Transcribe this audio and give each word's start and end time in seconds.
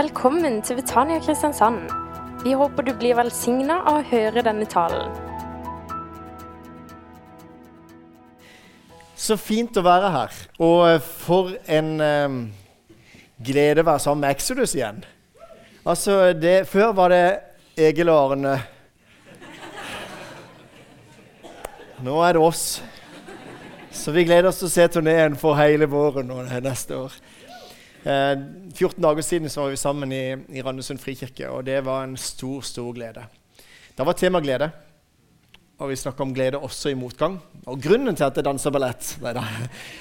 Velkommen 0.00 0.62
til 0.64 0.78
Betania 0.78 1.18
Kristiansand. 1.20 1.90
Vi 2.44 2.54
håper 2.56 2.86
du 2.86 2.94
blir 2.96 3.18
velsigna 3.18 3.82
av 3.90 3.98
å 3.98 4.04
høre 4.08 4.40
denne 4.46 4.64
talen. 4.70 5.10
Så 9.12 9.36
fint 9.36 9.76
å 9.76 9.82
være 9.84 10.12
her. 10.14 10.38
Og 10.64 11.04
for 11.04 11.50
en 11.68 11.90
um, 12.00 12.38
glede 13.44 13.84
å 13.84 13.88
være 13.90 14.04
sammen 14.06 14.24
med 14.24 14.38
Exodus 14.38 14.72
igjen. 14.78 15.02
Altså, 15.84 16.32
det, 16.32 16.54
Før 16.70 16.94
var 16.96 17.12
det 17.12 17.26
Egil 17.90 18.08
og 18.14 18.38
Arne. 18.38 18.54
Nå 22.06 22.16
er 22.24 22.38
det 22.38 22.46
oss. 22.46 22.64
Så 23.92 24.16
vi 24.16 24.24
gleder 24.24 24.48
oss 24.48 24.62
til 24.62 24.70
å 24.70 24.74
se 24.78 24.88
turneen 24.96 25.36
for 25.36 25.60
hele 25.60 25.90
våren 25.92 26.32
og 26.32 26.48
neste 26.64 27.02
år. 27.04 27.20
Eh, 28.00 28.36
14 28.74 29.02
dager 29.02 29.20
siden 29.20 29.50
så 29.52 29.66
var 29.66 29.74
vi 29.74 29.76
sammen 29.76 30.12
i, 30.12 30.32
i 30.56 30.62
Randesund 30.64 31.00
frikirke, 31.02 31.50
og 31.52 31.66
det 31.66 31.82
var 31.84 32.06
en 32.06 32.16
stor, 32.16 32.62
stor 32.64 32.92
glede. 32.96 33.26
Da 33.96 34.06
var 34.08 34.16
tema 34.16 34.40
glede, 34.40 34.70
og 35.78 35.90
vi 35.90 35.98
snakka 36.00 36.24
om 36.24 36.32
glede 36.32 36.58
også 36.58 36.94
i 36.94 36.96
motgang. 36.96 37.36
Og 37.66 37.80
grunnen 37.82 38.16
til 38.16 38.24
at 38.24 38.36
jeg 38.36 38.46
danser 38.46 38.72
ballett, 38.72 39.18
neida, 39.20 39.42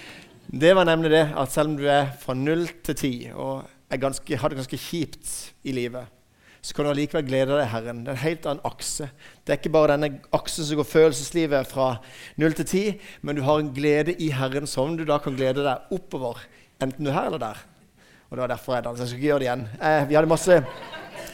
det 0.64 0.72
var 0.78 0.88
nemlig 0.88 1.12
det 1.12 1.26
at 1.36 1.52
selv 1.52 1.74
om 1.74 1.76
du 1.80 1.84
er 1.92 2.08
fra 2.22 2.38
null 2.38 2.70
til 2.88 2.96
ti 2.96 3.12
og 3.34 3.68
ganske, 4.00 4.38
har 4.38 4.50
det 4.50 4.62
ganske 4.62 4.80
kjipt 4.80 5.34
i 5.68 5.76
livet, 5.76 6.08
så 6.62 6.76
kan 6.76 6.86
du 6.86 6.92
allikevel 6.92 7.28
glede 7.28 7.56
deg 7.56 7.68
Herren. 7.72 8.04
Det 8.04 8.14
er 8.14 8.18
en 8.18 8.24
helt 8.24 8.48
annen 8.48 8.68
akse. 8.68 9.10
Det 9.44 9.54
er 9.54 9.60
ikke 9.60 9.72
bare 9.76 9.94
denne 9.94 10.22
aksen 10.36 10.68
som 10.68 10.80
går 10.80 10.88
følelseslivet 10.88 11.68
fra 11.68 11.90
null 12.40 12.56
til 12.56 12.68
ti, 12.68 12.86
men 13.24 13.36
du 13.36 13.44
har 13.48 13.60
en 13.60 13.74
glede 13.76 14.16
i 14.20 14.32
Herren 14.36 14.68
som 14.68 14.96
du 15.00 15.06
da 15.08 15.20
kan 15.24 15.36
glede 15.40 15.68
deg 15.68 15.92
oppover, 15.96 16.40
enten 16.80 17.04
du 17.04 17.12
er 17.12 17.20
her 17.20 17.32
eller 17.32 17.44
der. 17.44 17.62
Og 18.30 18.38
det 18.38 18.42
var 18.44 18.52
derfor 18.54 18.76
jeg 18.76 18.86
danset. 18.86 19.02
Jeg 19.04 19.10
skal 19.10 19.20
ikke 19.20 19.28
gjøre 19.28 19.42
det 19.42 19.48
igjen. 19.48 19.68
Eh, 19.82 20.08
vi 20.10 20.18
hadde 20.18 20.30
masse, 20.30 20.58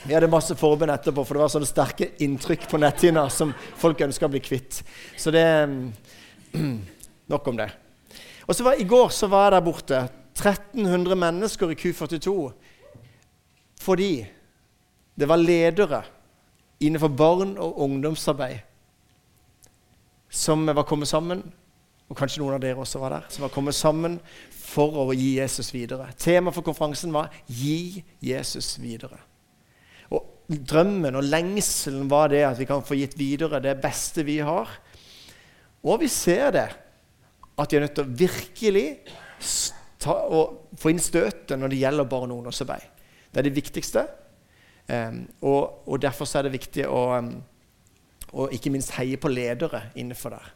vi 0.06 0.14
hadde 0.16 0.30
masse 0.32 0.56
forbund 0.56 0.94
etterpå, 0.94 1.26
for 1.28 1.36
det 1.36 1.44
var 1.44 1.52
sånne 1.52 1.68
sterke 1.68 2.12
inntrykk 2.24 2.70
på 2.72 2.80
netthinna 2.80 3.26
som 3.34 3.52
folk 3.82 4.06
ønska 4.06 4.30
å 4.30 4.32
bli 4.32 4.44
kvitt. 4.44 4.80
Så 5.20 5.34
det 5.36 5.46
Nok 7.26 7.48
om 7.50 7.58
det. 7.58 7.72
Og 8.46 8.54
så 8.56 8.64
var, 8.64 8.78
I 8.80 8.86
går 8.86 9.10
så 9.10 9.28
var 9.28 9.48
jeg 9.48 9.56
der 9.56 9.66
borte. 9.66 10.00
1300 10.36 11.16
mennesker 11.18 11.72
i 11.72 11.78
Q42 11.80 12.32
fordi 13.80 14.26
det 15.16 15.28
var 15.30 15.40
ledere 15.40 16.02
innenfor 16.84 17.08
barn- 17.08 17.58
og 17.62 17.80
ungdomsarbeid 17.86 18.60
som 20.30 20.66
var 20.66 20.84
kommet 20.84 21.08
sammen, 21.08 21.44
og 22.06 22.18
kanskje 22.18 22.42
noen 22.42 22.58
av 22.58 22.62
dere 22.62 22.82
også 22.82 23.02
var 23.02 23.16
der, 23.16 23.30
som 23.34 23.48
har 23.48 23.54
kommet 23.54 23.78
sammen 23.78 24.20
for 24.54 24.94
å 25.02 25.08
gi 25.16 25.36
Jesus 25.40 25.72
videre. 25.74 26.12
Temaet 26.22 26.54
for 26.54 26.66
konferansen 26.66 27.14
var 27.14 27.32
'Gi 27.48 28.04
Jesus 28.22 28.78
videre'. 28.78 29.22
Og 30.12 30.22
Drømmen 30.50 31.16
og 31.16 31.24
lengselen 31.24 32.10
var 32.10 32.28
det 32.28 32.44
at 32.46 32.60
vi 32.60 32.66
kan 32.66 32.84
få 32.84 32.94
gitt 32.94 33.18
videre 33.18 33.60
det 33.60 33.82
beste 33.82 34.24
vi 34.24 34.38
har. 34.38 34.70
Og 35.84 36.00
vi 36.00 36.08
ser 36.08 36.52
det, 36.52 36.70
at 37.58 37.72
vi 37.72 37.78
er 37.78 37.82
nødt 37.82 37.96
til 37.96 38.04
å 38.04 38.18
virkelig 38.18 39.00
få 40.78 40.90
inn 40.90 41.00
støtet 41.00 41.58
når 41.58 41.68
det 41.68 41.80
gjelder 41.80 42.04
barn 42.04 42.32
og 42.32 42.38
ungdomsarbeid. 42.38 42.86
Det 43.32 43.40
er 43.42 43.44
det 43.50 43.56
viktigste. 43.56 44.08
Um, 44.88 45.28
og, 45.42 45.88
og, 45.88 46.02
Derfor 46.02 46.30
er 46.38 46.46
det 46.46 46.52
viktig 46.52 46.86
å, 46.86 47.18
um, 47.18 47.32
å 48.34 48.50
ikke 48.54 48.70
minst 48.70 48.94
heie 49.00 49.18
på 49.18 49.32
ledere 49.34 49.90
innenfor 49.96 50.30
der. 50.30 50.52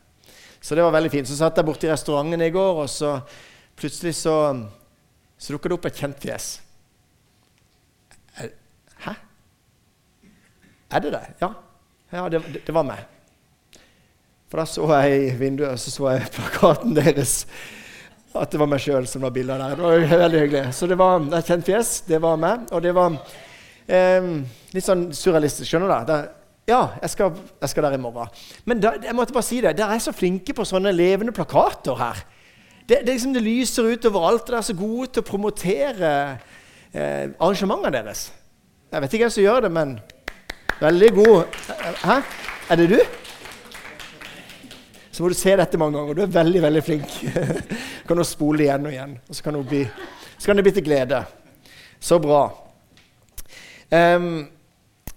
Så 0.61 0.75
det 0.75 0.83
var 0.83 0.91
veldig 0.91 1.11
fint. 1.11 1.27
Så 1.29 1.38
satt 1.39 1.57
jeg 1.57 1.67
borte 1.67 1.88
i 1.88 1.91
restauranten 1.91 2.41
i 2.43 2.52
går, 2.53 2.83
og 2.83 2.89
så 2.91 3.19
plutselig 3.79 4.15
så, 4.19 4.35
så 5.39 5.55
dukka 5.55 5.71
det 5.71 5.77
opp 5.77 5.88
et 5.88 6.02
kjent 6.02 6.19
fjes. 6.19 6.49
Hæ? 8.99 9.14
Er 10.92 11.03
det 11.05 11.11
det? 11.15 11.25
Ja. 11.39 11.53
ja 12.11 12.30
det, 12.30 12.43
det, 12.65 12.73
var 12.75 12.87
meg. 12.87 13.05
For 14.49 14.59
da 14.59 14.65
så 14.67 14.87
jeg 14.98 15.19
i 15.27 15.36
vinduet 15.39 15.80
så 15.80 15.93
så 15.93 16.09
jeg 16.15 16.31
plakaten 16.36 16.95
deres. 16.98 17.43
At 18.36 18.52
det 18.52 18.59
var 18.61 18.69
meg 18.69 18.81
sjøl 18.83 19.08
som 19.09 19.23
var 19.25 19.33
bildet 19.33 19.61
der. 19.61 19.77
Det 19.77 19.86
var 19.86 20.19
veldig 20.25 20.42
hyggelig. 20.43 20.73
Så 20.75 20.89
det 20.89 20.98
var 20.99 21.23
et 21.37 21.48
kjent 21.48 21.65
fjes. 21.65 21.93
Det 22.09 22.19
var 22.21 22.42
meg. 22.42 22.67
Og 22.75 22.83
det 22.83 22.92
var 22.98 23.15
eh, 23.87 24.27
litt 24.75 24.86
sånn 24.86 25.08
surrealistisk. 25.15 25.69
Skjønner 25.69 25.93
du? 25.93 26.11
Det, 26.11 26.19
ja, 26.69 26.81
jeg 27.02 27.13
skal, 27.15 27.37
jeg 27.61 27.71
skal, 27.71 27.85
der 27.87 27.97
i 27.97 28.02
morgen. 28.02 28.30
Men 28.69 28.81
da, 28.83 28.93
jeg 29.03 29.15
måtte 29.17 29.33
bare 29.33 29.47
si 29.47 29.61
det, 29.63 29.73
dere 29.77 29.95
er 29.97 30.03
så 30.03 30.13
flinke 30.15 30.53
på 30.55 30.65
sånne 30.67 30.93
levende 30.93 31.33
plakater 31.35 31.97
her. 31.97 32.21
Det, 32.85 33.02
det, 33.05 33.13
liksom, 33.13 33.33
det 33.33 33.45
lyser 33.45 33.89
ut 33.89 34.05
overalt. 34.09 34.45
Dere 34.47 34.61
er 34.61 34.67
så 34.69 34.75
gode 34.77 35.09
til 35.13 35.23
å 35.23 35.27
promotere 35.27 36.11
eh, 36.93 37.25
arrangementene 37.37 37.93
deres. 37.93 38.27
Jeg 38.89 39.03
vet 39.03 39.15
ikke 39.15 39.27
hvem 39.27 39.33
som 39.35 39.45
gjør 39.45 39.65
det, 39.65 39.71
men 39.75 39.95
veldig 40.80 41.09
god. 41.17 41.57
Hæ? 42.03 42.19
Er 42.69 42.80
det 42.81 42.87
du? 42.93 42.99
Så 45.11 45.25
må 45.25 45.30
du 45.30 45.37
se 45.37 45.53
dette 45.59 45.77
mange 45.81 45.99
ganger. 45.99 46.17
Du 46.17 46.23
er 46.23 46.37
veldig 46.37 46.61
veldig 46.63 46.86
flink. 46.86 47.17
kan 48.07 48.17
du 48.17 48.25
spole 48.25 48.65
igjen 48.65 48.87
og 48.89 48.93
igjen, 48.93 49.17
og 49.27 49.37
så 49.37 49.45
kan, 49.45 49.59
bli, 49.67 49.83
så 50.37 50.49
kan 50.49 50.57
det 50.57 50.65
bli 50.65 50.73
til 50.77 50.86
glede. 50.86 51.23
Så 51.99 52.21
bra. 52.23 52.45
Um, 53.91 54.47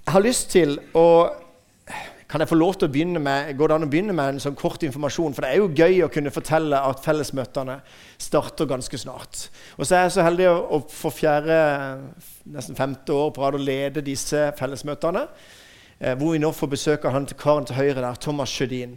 jeg 0.03 0.13
har 0.17 0.25
lyst 0.25 0.49
til 0.51 0.75
å 0.99 1.07
kan 2.33 2.41
jeg 2.41 2.49
få 2.49 2.57
lov 2.57 2.79
til 2.81 2.89
å 2.89 2.93
begynne 2.93 3.21
med, 3.21 3.51
Går 3.59 3.69
det 3.69 3.75
an 3.77 3.85
å 3.85 3.91
begynne 3.93 4.15
med 4.17 4.31
en 4.33 4.39
sånn 4.41 4.55
kort 4.57 4.81
informasjon? 4.87 5.35
For 5.37 5.45
det 5.45 5.51
er 5.53 5.59
jo 5.61 5.67
gøy 5.77 5.99
å 6.07 6.11
kunne 6.13 6.33
fortelle 6.33 6.79
at 6.81 7.03
fellesmøtene 7.05 7.75
starter 8.17 8.71
ganske 8.71 9.01
snart. 9.03 9.51
Og 9.77 9.85
så 9.85 9.99
er 9.99 10.07
jeg 10.07 10.15
så 10.15 10.25
heldig 10.25 10.47
å, 10.49 10.79
få 10.89 11.13
fjerde, 11.13 11.59
nesten 12.55 12.79
femte 12.79 13.13
år 13.13 13.35
på 13.37 13.45
rad 13.45 13.59
å 13.59 13.61
lede 13.61 14.05
disse 14.07 14.47
fellesmøtene. 14.57 15.27
Eh, 16.01 16.15
hvor 16.17 16.33
vi 16.33 16.41
nå 16.41 16.55
får 16.57 16.71
besøk 16.73 17.05
av 17.05 17.19
han 17.19 17.29
til 17.29 17.37
karen 17.43 17.69
til 17.69 17.77
høyre 17.77 18.01
der, 18.01 18.17
Thomas 18.25 18.55
Sjødin. 18.57 18.97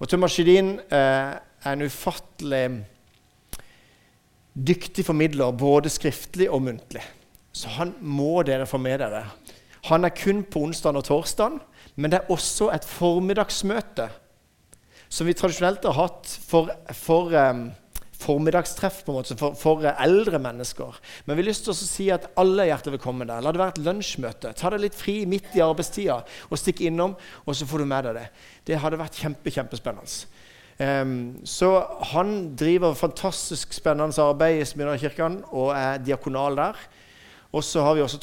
Og 0.00 0.10
Thomas 0.10 0.34
Sjødin 0.34 0.74
eh, 0.82 1.30
er 1.38 1.76
en 1.76 1.86
ufattelig 1.86 2.64
dyktig 4.54 5.06
formidler, 5.06 5.54
både 5.54 5.94
skriftlig 5.94 6.50
og 6.50 6.66
muntlig. 6.66 7.06
Så 7.54 7.70
han 7.78 7.94
må 8.02 8.42
dere 8.42 8.66
få 8.66 8.82
med 8.82 8.98
dere. 8.98 9.28
Han 9.92 10.08
er 10.08 10.16
kun 10.16 10.42
på 10.42 10.66
onsdag 10.66 10.98
og 10.98 11.06
torsdag, 11.06 11.62
men 11.96 12.10
det 12.10 12.20
er 12.20 12.34
også 12.34 12.72
et 12.74 12.86
formiddagsmøte 12.88 14.08
som 15.14 15.28
vi 15.28 15.34
tradisjonelt 15.36 15.84
har 15.86 15.94
hatt 15.94 16.30
for, 16.48 16.70
for 16.96 17.34
um, 17.38 17.68
formiddagstreff 18.24 19.02
på 19.04 19.12
en 19.12 19.18
måte, 19.18 19.36
for, 19.38 19.56
for, 19.58 19.84
eldre 19.92 20.40
mennesker. 20.42 20.96
Men 21.24 21.36
vi 21.36 21.44
har 21.44 21.50
lyst 21.50 21.66
til 21.66 21.74
å 21.74 21.76
si 21.78 22.06
at 22.14 22.26
alle 22.40 22.64
er 22.64 22.72
hjertelig 22.72 22.96
velkommen 22.96 23.28
der. 23.30 23.44
La 23.44 23.52
det 23.54 23.60
være 23.60 23.76
et 23.76 23.82
lunsjmøte. 23.84 24.54
Ta 24.58 24.72
deg 24.72 24.82
litt 24.86 24.96
fri 24.98 25.20
midt 25.30 25.52
i 25.54 25.62
arbeidstida 25.64 26.20
og 26.48 26.58
stikk 26.60 26.82
innom, 26.88 27.14
og 27.44 27.58
så 27.58 27.68
får 27.68 27.84
du 27.84 27.90
med 27.90 28.08
deg 28.08 28.18
det. 28.18 28.24
Det 28.70 28.80
hadde 28.82 28.98
vært 29.00 29.20
kjempe, 29.20 29.52
kjempespennende. 29.54 30.40
Um, 30.74 31.12
så 31.46 31.68
han 32.10 32.56
driver 32.58 32.96
fantastisk 32.98 33.76
spennende 33.76 34.24
arbeid 34.24 34.58
i 34.58 34.66
Smyrna-kirken 34.66 35.44
og 35.52 35.70
er 35.76 36.02
diakonal 36.02 36.58
der. 36.58 36.80
Og 37.54 37.62
så 37.62 37.84
har 37.86 37.94
vi 37.94 38.02
også 38.02 38.18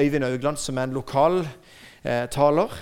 Øyvind 0.00 0.24
Augland, 0.24 0.56
som 0.56 0.78
er 0.80 0.88
en 0.88 0.96
lokal 0.96 1.42
eh, 1.44 2.24
taler 2.32 2.72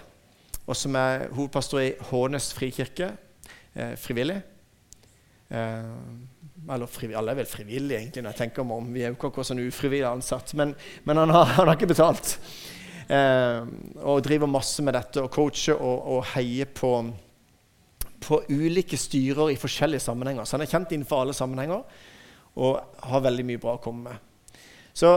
og 0.70 0.78
som 0.78 0.94
er 0.98 1.26
hovedpastor 1.34 1.82
i 1.82 1.92
Hånes 2.10 2.52
frikirke. 2.54 3.10
Eh, 3.74 3.94
frivillig. 3.98 4.38
Eh, 5.50 5.94
eller 6.70 6.86
frivillig, 6.86 7.18
alle 7.18 7.32
er 7.32 7.40
vel 7.40 7.48
frivillige, 7.50 7.98
egentlig, 7.98 8.22
når 8.22 8.34
jeg 8.34 8.40
tenker 8.44 8.66
meg 8.66 8.82
om. 8.82 8.92
Vi 8.94 9.02
er 9.02 9.10
jo 9.10 9.18
ikke 9.18 9.46
sånn 9.46 9.62
ufrivillig 9.64 10.06
ansatt. 10.06 10.54
Men, 10.58 10.76
men 11.08 11.22
han, 11.22 11.32
har, 11.34 11.48
han, 11.56 11.66
har, 11.66 11.74
ikke 11.74 11.90
betalt. 11.90 12.36
Eh, 13.10 13.66
og 14.04 14.22
driver 14.22 14.50
masse 14.50 14.84
med 14.86 14.94
dette 14.94 15.24
og 15.24 15.32
coacher 15.34 15.74
og, 15.74 16.06
og 16.14 16.28
heier 16.36 16.70
på, 16.70 16.92
på 18.22 18.42
ulike 18.52 18.98
styrer 19.00 19.50
i 19.50 19.58
forskjellige 19.58 20.06
sammenhenger. 20.06 20.46
Så 20.46 20.54
han 20.54 20.66
er 20.66 20.70
kjent 20.70 20.94
innenfor 20.94 21.24
alle 21.24 21.34
sammenhenger 21.34 21.82
og 22.60 23.02
har 23.10 23.26
veldig 23.26 23.46
mye 23.46 23.62
bra 23.62 23.74
å 23.78 23.82
komme 23.82 24.10
med. 24.10 24.54
Så 24.94 25.16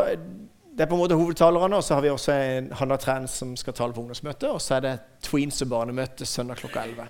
det 0.74 0.82
er 0.82 0.90
på 0.90 0.96
en 0.98 1.04
måte 1.04 1.16
hovedtalerne, 1.18 1.78
og 1.78 1.84
så 1.86 1.94
har 1.94 2.02
vi 2.02 2.10
også 2.10 2.34
en 2.34 2.72
Hanna 2.74 2.96
Træn 2.98 3.28
som 3.30 3.56
skal 3.58 3.74
tale 3.78 3.94
på 3.94 4.02
ungdomsmøtet. 4.02 4.50
Og 4.50 4.62
så 4.62 4.76
er 4.76 4.80
det 4.80 4.94
tweens- 5.22 5.62
og 5.62 5.70
barnemøte 5.70 6.26
søndag 6.26 6.58
klokka 6.58 6.82
11. 6.84 7.08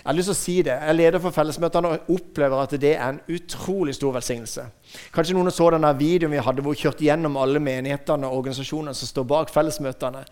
Jeg 0.00 0.08
har 0.08 0.16
lyst 0.16 0.30
til 0.30 0.34
å 0.34 0.40
si 0.40 0.54
det. 0.64 0.74
Jeg 0.80 0.96
leder 0.96 1.20
for 1.20 1.36
fellesmøtene 1.36 1.88
og 1.88 2.12
opplever 2.14 2.62
at 2.62 2.74
det 2.80 2.94
er 2.94 3.08
en 3.08 3.20
utrolig 3.28 3.94
stor 3.94 4.14
velsignelse. 4.16 4.64
Kanskje 5.12 5.36
noen 5.36 5.52
så 5.52 5.68
denne 5.74 5.90
videoen 5.98 6.32
vi 6.32 6.40
hadde 6.44 6.64
hvor 6.64 6.76
vi 6.76 6.80
kjørte 6.80 7.04
gjennom 7.04 7.36
alle 7.40 7.60
menighetene 7.60 8.28
og 8.28 8.40
organisasjonene 8.40 8.96
som 8.96 9.10
står 9.10 9.28
bak 9.28 9.52
fellesmøtene. 9.52 10.24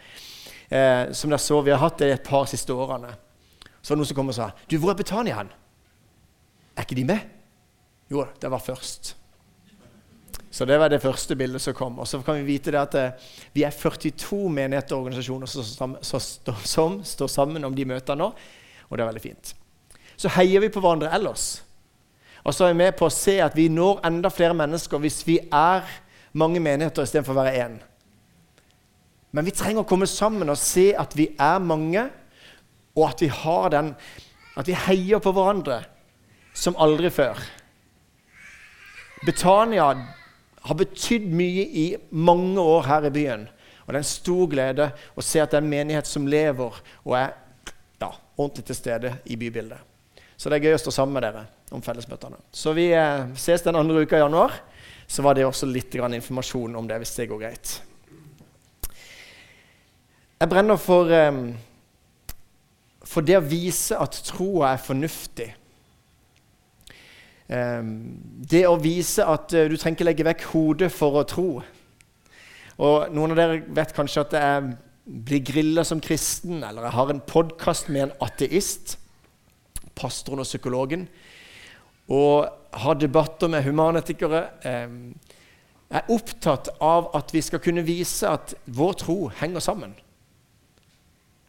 Eh, 0.69 1.12
som 1.12 1.31
dere 1.31 1.41
så, 1.41 1.61
Vi 1.61 1.71
har 1.71 1.81
hatt 1.81 1.99
det 1.99 2.12
et 2.12 2.25
par 2.25 2.44
siste 2.49 2.73
årene. 2.73 3.12
Så 3.82 3.93
var 3.93 3.97
det 3.97 4.00
noen 4.00 4.11
som 4.12 4.17
kom 4.17 4.29
og 4.29 4.37
sa 4.37 4.50
Du, 4.69 4.79
hvor 4.79 4.91
er 4.91 5.00
Betania 5.00 5.37
hen? 5.37 5.53
Er 6.76 6.85
ikke 6.85 6.97
de 6.97 7.05
med? 7.05 7.21
Jo, 8.11 8.26
det 8.41 8.50
var 8.50 8.61
først. 8.64 9.18
Så 10.58 10.64
det 10.64 10.78
var 10.78 10.90
det 10.90 10.99
første 10.99 11.37
bildet 11.38 11.62
som 11.62 11.75
kom. 11.75 12.00
Og 12.02 12.08
så 12.08 12.19
kan 12.26 12.34
vi 12.34 12.56
vite 12.56 12.72
det 12.75 12.81
at 12.81 12.94
eh, 12.99 13.26
vi 13.55 13.62
er 13.62 13.70
42 13.70 14.49
menigheter 14.50 14.96
og 14.96 15.05
organisasjoner 15.05 15.46
som, 15.46 16.96
står 17.06 17.31
sammen 17.31 17.64
om 17.69 17.76
de 17.76 17.84
møtene 17.87 18.19
nå. 18.19 18.26
Og 18.88 18.99
det 18.99 19.05
er 19.05 19.10
veldig 19.12 19.22
fint. 19.22 19.52
Så 20.19 20.32
heier 20.34 20.64
vi 20.64 20.72
på 20.75 20.82
hverandre 20.82 21.12
ellers. 21.14 21.60
Og 22.43 22.56
så 22.56 22.66
er 22.66 22.75
vi 22.75 22.81
med 22.81 22.99
på 22.99 23.06
å 23.06 23.14
se 23.14 23.37
at 23.44 23.55
vi 23.55 23.69
når 23.70 24.02
enda 24.10 24.34
flere 24.34 24.58
mennesker 24.58 24.99
hvis 24.99 25.20
vi 25.28 25.38
er 25.46 25.87
mange 26.34 26.58
menigheter 26.58 27.06
istedenfor 27.06 27.37
å 27.37 27.40
være 27.44 27.54
én. 27.62 27.78
Men 29.31 29.46
vi 29.46 29.54
trenger 29.54 29.87
å 29.87 29.90
komme 29.94 30.11
sammen 30.11 30.50
og 30.50 30.58
se 30.58 30.88
at 30.99 31.14
vi 31.14 31.31
er 31.38 31.62
mange, 31.62 32.08
og 32.99 33.11
at 33.12 33.22
vi 33.22 33.31
har 33.31 33.70
den 33.76 33.94
At 34.58 34.66
vi 34.66 34.75
heier 34.75 35.20
på 35.22 35.31
hverandre 35.31 35.84
som 36.50 36.75
aldri 36.82 37.12
før. 37.14 37.38
Betania 39.22 39.93
har 40.69 40.76
betydd 40.76 41.29
mye 41.32 41.65
i 41.65 41.87
mange 42.11 42.61
år 42.61 42.87
her 42.88 43.09
i 43.09 43.12
byen. 43.15 43.47
Og 43.85 43.93
det 43.93 43.97
er 43.97 44.05
en 44.05 44.09
stor 44.09 44.49
glede 44.53 44.91
å 45.17 45.25
se 45.25 45.41
at 45.41 45.53
det 45.53 45.59
er 45.61 45.65
en 45.65 45.70
menighet 45.70 46.09
som 46.09 46.26
lever 46.29 46.81
og 47.06 47.15
er 47.17 47.31
ja, 48.03 48.11
ordentlig 48.37 48.67
til 48.69 48.76
stede 48.76 49.15
i 49.25 49.38
bybildet. 49.41 49.81
Så 50.37 50.50
det 50.50 50.59
er 50.59 50.69
gøy 50.69 50.76
å 50.76 50.82
stå 50.82 50.93
sammen 50.94 51.17
med 51.17 51.25
dere 51.25 51.47
om 51.75 51.82
fellesmøtene. 51.82 52.37
Så 52.53 52.75
vi 52.76 52.91
eh, 52.94 53.31
ses 53.41 53.65
den 53.65 53.79
andre 53.81 54.05
uka 54.05 54.19
i 54.19 54.23
januar. 54.23 54.55
Så 55.09 55.25
var 55.25 55.35
det 55.35 55.47
også 55.49 55.67
litt 55.67 55.94
informasjon 55.97 56.76
om 56.76 56.88
det, 56.88 56.99
hvis 57.00 57.14
det 57.17 57.31
går 57.31 57.41
greit. 57.41 57.71
Jeg 60.38 60.50
brenner 60.53 60.76
for, 60.76 61.09
eh, 61.11 62.37
for 63.09 63.25
det 63.25 63.41
å 63.41 63.47
vise 63.49 63.97
at 63.97 64.21
troa 64.29 64.75
er 64.75 64.85
fornuftig. 64.85 65.49
Ehm, 67.49 68.19
det 68.45 68.67
å 68.69 68.77
vise 68.81 69.25
at 69.25 69.55
eh, 69.56 69.71
du 69.71 69.77
trenger 69.79 69.97
ikke 69.97 70.09
legge 70.11 70.27
vekk 70.29 70.45
hodet 70.53 70.91
for 70.93 71.17
å 71.17 71.27
tro. 71.29 71.49
Og 72.79 73.15
Noen 73.15 73.33
av 73.33 73.41
dere 73.41 73.62
vet 73.75 73.95
kanskje 73.97 74.27
at 74.27 74.37
jeg 74.37 74.75
blir 75.09 75.41
grilla 75.41 75.85
som 75.89 76.03
kristen, 76.05 76.61
eller 76.61 76.85
jeg 76.85 76.97
har 76.99 77.12
en 77.12 77.25
podkast 77.25 77.89
med 77.89 78.05
en 78.05 78.17
ateist, 78.27 78.99
pastoren 79.97 80.45
og 80.45 80.47
psykologen, 80.47 81.06
og 82.12 82.77
har 82.85 83.00
debatter 83.00 83.49
med 83.50 83.65
humanetikere. 83.65 84.43
Ehm, 84.69 85.17
jeg 85.89 86.03
er 86.03 86.12
opptatt 86.12 86.69
av 86.85 87.09
at 87.17 87.33
vi 87.33 87.41
skal 87.41 87.62
kunne 87.65 87.87
vise 87.87 88.29
at 88.29 88.53
vår 88.77 88.99
tro 89.00 89.17
henger 89.41 89.65
sammen. 89.65 89.95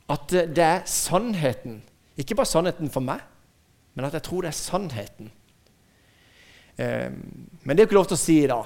At 0.09 0.31
det 0.31 0.63
er 0.63 0.87
sannheten. 0.87 1.81
Ikke 2.15 2.39
bare 2.39 2.47
sannheten 2.47 2.89
for 2.89 3.03
meg, 3.03 3.19
men 3.93 4.07
at 4.07 4.15
jeg 4.15 4.23
tror 4.23 4.47
det 4.47 4.53
er 4.53 4.57
sannheten. 4.57 5.33
Eh, 6.79 7.09
men 7.63 7.75
det 7.75 7.83
er 7.83 7.85
jo 7.85 7.89
ikke 7.91 7.99
lov 7.99 8.09
til 8.11 8.17
å 8.17 8.21
si 8.23 8.37
da. 8.49 8.59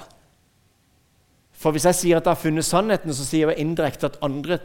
For 1.58 1.74
hvis 1.74 1.86
jeg 1.88 1.98
sier 2.00 2.18
at 2.18 2.26
jeg 2.28 2.36
har 2.36 2.42
funnet 2.42 2.66
sannheten, 2.66 3.14
så 3.14 3.26
sier 3.26 3.50
jeg 3.50 3.64
indirekte 3.64 4.10
at 4.10 4.20
andre 4.24 4.60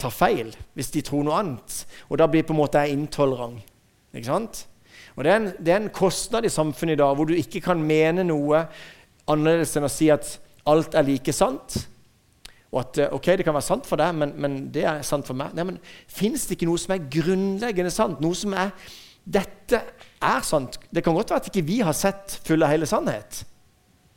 tar 0.00 0.12
feil 0.14 0.54
hvis 0.78 0.92
de 0.94 1.02
tror 1.04 1.24
noe 1.26 1.38
annet. 1.38 1.82
Og 2.08 2.18
da 2.20 2.28
blir 2.30 2.46
på 2.46 2.54
en 2.54 2.62
måte 2.62 2.82
jeg 2.82 2.96
intolerant. 2.96 3.60
Ikke 4.14 4.30
sant? 4.30 4.64
Og 5.16 5.24
det 5.26 5.32
er, 5.32 5.40
en, 5.40 5.50
det 5.58 5.72
er 5.74 5.82
en 5.82 5.92
kostnad 5.94 6.46
i 6.46 6.52
samfunnet 6.52 6.96
i 6.96 7.00
dag 7.00 7.14
hvor 7.16 7.28
du 7.28 7.34
ikke 7.36 7.62
kan 7.64 7.82
mene 7.82 8.24
noe 8.26 8.64
annerledes 9.30 9.76
enn 9.76 9.86
å 9.86 9.92
si 9.92 10.08
at 10.12 10.26
alt 10.70 10.96
er 10.96 11.06
like 11.06 11.34
sant. 11.34 11.76
Og 12.70 12.80
at 12.84 13.00
eh, 13.02 13.12
ok, 13.14 13.30
det 13.38 13.46
kan 13.46 13.56
være 13.56 13.66
sant 13.66 13.86
for 13.88 14.00
deg, 14.00 14.14
men, 14.16 14.34
men 14.40 14.58
det 14.72 14.86
er 14.86 15.04
sant 15.06 15.26
for 15.26 15.38
meg. 15.38 15.54
Nei, 15.58 15.66
men 15.66 15.78
Fins 16.10 16.46
det 16.46 16.56
ikke 16.56 16.70
noe 16.70 16.80
som 16.80 16.94
er 16.94 17.06
grunnleggende 17.12 17.92
sant? 17.94 18.22
Noe 18.22 18.38
som 18.38 18.54
er 18.54 18.72
dette 19.24 19.82
er 20.20 20.42
sant. 20.46 20.78
Det 20.90 21.04
kan 21.04 21.14
godt 21.14 21.30
være 21.30 21.42
at 21.44 21.50
ikke 21.50 21.66
vi 21.66 21.80
har 21.84 21.96
sett 21.96 22.40
full 22.44 22.62
av 22.62 22.72
hele 22.72 22.88
sannhet. 22.88 23.44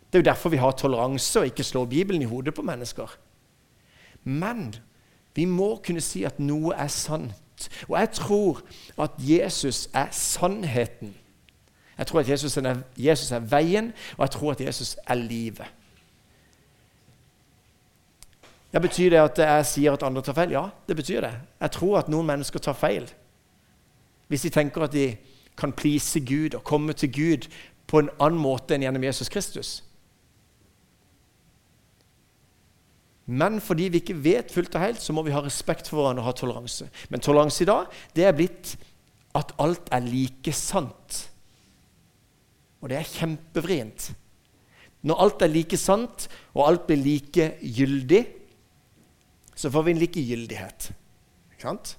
Det 0.07 0.19
er 0.19 0.23
jo 0.23 0.29
derfor 0.29 0.53
vi 0.53 0.61
har 0.61 0.75
toleranse 0.77 1.39
og 1.39 1.49
ikke 1.49 1.65
slår 1.65 1.85
Bibelen 1.89 2.21
i 2.21 2.29
hodet 2.29 2.53
på 2.53 2.61
mennesker. 2.61 3.15
Men 4.23 4.75
vi 5.35 5.45
må 5.45 5.75
kunne 5.85 6.01
si 6.01 6.23
at 6.23 6.39
noe 6.39 6.75
er 6.77 6.91
sant. 6.93 7.69
Og 7.87 7.99
jeg 7.99 8.11
tror 8.19 8.61
at 9.01 9.11
Jesus 9.17 9.87
er 9.93 10.11
sannheten. 10.11 11.15
Jeg 11.97 12.07
tror 12.07 12.19
at 12.19 12.29
Jesus 12.29 12.57
er, 12.57 12.75
Jesus 12.97 13.31
er 13.31 13.39
veien, 13.39 13.93
og 14.17 14.21
jeg 14.25 14.31
tror 14.31 14.51
at 14.51 14.61
Jesus 14.61 14.95
er 15.07 15.15
livet. 15.15 15.65
Ja, 18.73 18.79
Betyr 18.79 19.09
det 19.09 19.19
at 19.21 19.37
jeg 19.37 19.65
sier 19.65 19.93
at 19.93 20.03
andre 20.03 20.21
tar 20.21 20.33
feil? 20.33 20.51
Ja, 20.51 20.67
det 20.87 20.95
betyr 20.95 21.21
det. 21.21 21.33
Jeg 21.61 21.71
tror 21.71 21.99
at 21.99 22.09
noen 22.09 22.25
mennesker 22.25 22.59
tar 22.59 22.73
feil. 22.73 23.05
Hvis 24.27 24.45
de 24.45 24.51
tenker 24.53 24.85
at 24.85 24.93
de 24.93 25.15
kan 25.57 25.73
please 25.75 26.19
Gud 26.19 26.55
og 26.57 26.63
komme 26.63 26.93
til 26.93 27.11
Gud 27.13 27.47
på 27.87 27.99
en 28.01 28.09
annen 28.19 28.41
måte 28.41 28.75
enn 28.75 28.85
gjennom 28.85 29.03
Jesus 29.05 29.29
Kristus. 29.29 29.73
Men 33.25 33.61
fordi 33.63 33.87
vi 33.91 34.01
ikke 34.01 34.17
vet 34.19 34.51
fullt 34.51 34.73
og 34.75 34.83
helt, 34.83 35.01
så 35.01 35.13
må 35.15 35.23
vi 35.23 35.31
ha 35.31 35.39
respekt 35.43 35.87
for 35.87 36.01
hverandre 36.01 36.23
og 36.23 36.31
ha 36.31 36.33
toleranse. 36.35 36.89
Men 37.09 37.23
toleranse 37.23 37.63
i 37.63 37.69
dag 37.69 37.93
det 38.15 38.25
er 38.27 38.35
blitt 38.35 38.73
at 39.37 39.53
alt 39.63 39.87
er 39.93 40.03
like 40.03 40.53
sant. 40.53 41.21
Og 42.83 42.91
det 42.91 42.99
er 42.99 43.07
kjempevrient. 43.07 44.11
Når 45.07 45.21
alt 45.23 45.43
er 45.43 45.51
like 45.51 45.77
sant, 45.79 46.27
og 46.53 46.67
alt 46.67 46.87
blir 46.87 46.99
like 46.99 47.47
gyldig, 47.61 48.23
så 49.55 49.71
får 49.71 49.85
vi 49.85 49.93
en 49.93 50.01
likegyldighet. 50.01 50.89
Ikke 51.53 51.67
sant? 51.67 51.97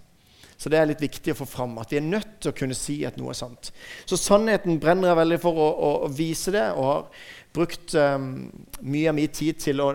Så 0.56 0.70
det 0.70 0.78
er 0.78 0.88
litt 0.88 1.02
viktig 1.02 1.34
å 1.34 1.38
få 1.38 1.46
fram 1.48 1.74
at 1.82 1.92
vi 1.92 1.98
er 1.98 2.06
nødt 2.06 2.38
til 2.40 2.52
å 2.52 2.56
kunne 2.56 2.76
si 2.78 3.00
at 3.06 3.18
noe 3.20 3.32
er 3.34 3.38
sant. 3.38 3.72
Så 4.06 4.18
sannheten 4.20 4.78
brenner 4.82 5.10
jeg 5.10 5.20
veldig 5.20 5.40
for 5.42 5.60
å, 5.60 5.70
å, 5.72 5.90
å 6.06 6.10
vise 6.14 6.54
det, 6.54 6.66
og 6.74 6.86
har 6.88 7.24
brukt 7.54 7.96
um, 7.98 8.28
mye 8.86 9.10
av 9.10 9.18
min 9.18 9.34
tid 9.34 9.58
til 9.62 9.82
å 9.82 9.88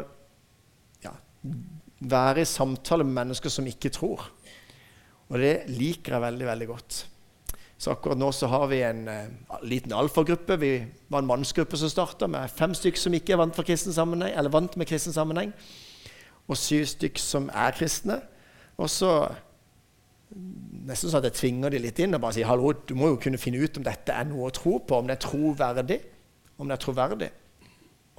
ja, 1.05 1.13
være 1.99 2.43
i 2.43 2.49
samtale 2.49 3.07
med 3.07 3.17
mennesker 3.21 3.53
som 3.53 3.67
ikke 3.69 3.93
tror. 3.95 4.27
Og 5.29 5.39
det 5.39 5.55
liker 5.71 6.17
jeg 6.17 6.25
veldig, 6.27 6.51
veldig 6.51 6.69
godt. 6.69 7.01
Så 7.79 7.93
akkurat 7.93 8.19
nå 8.19 8.27
så 8.35 8.49
har 8.51 8.65
vi 8.67 8.81
en 8.83 9.05
uh, 9.07 9.59
liten 9.63 9.95
alfagruppe. 9.95 10.59
Vi 10.59 10.73
var 11.07 11.23
en 11.23 11.29
mannsgruppe 11.29 11.79
som 11.79 11.91
starta, 11.91 12.27
med 12.27 12.51
fem 12.51 12.75
stykker 12.75 12.99
som 12.99 13.15
ikke 13.15 13.37
er 13.37 13.39
vant, 13.45 13.61
vant 14.51 14.75
med 14.75 14.89
kristen 14.89 15.15
sammenheng, 15.15 15.53
og 16.49 16.57
syv 16.59 16.89
stykker 16.91 17.23
som 17.23 17.47
er 17.55 17.77
kristne. 17.77 18.19
Og 18.79 18.91
så 18.91 19.13
nesten 20.29 21.09
sånn 21.09 21.23
at 21.23 21.29
jeg 21.31 21.37
tvinger 21.39 21.73
de 21.73 21.81
litt 21.81 21.99
inn 22.03 22.13
og 22.13 22.21
bare 22.21 22.37
sier 22.37 22.49
hallo, 22.49 22.71
du 22.85 22.93
må 22.97 23.13
jo 23.13 23.21
kunne 23.21 23.39
finne 23.41 23.61
ut 23.61 23.79
om 23.79 23.85
dette 23.85 24.13
er 24.13 24.27
noe 24.29 24.49
å 24.49 24.53
tro 24.53 24.77
på, 24.77 24.99
om 24.99 25.09
det 25.09 25.17
er 25.17 25.23
troverdig. 25.25 25.99
Om 26.59 26.69
det 26.69 26.75
er 26.75 26.83
troverdig. 26.83 27.29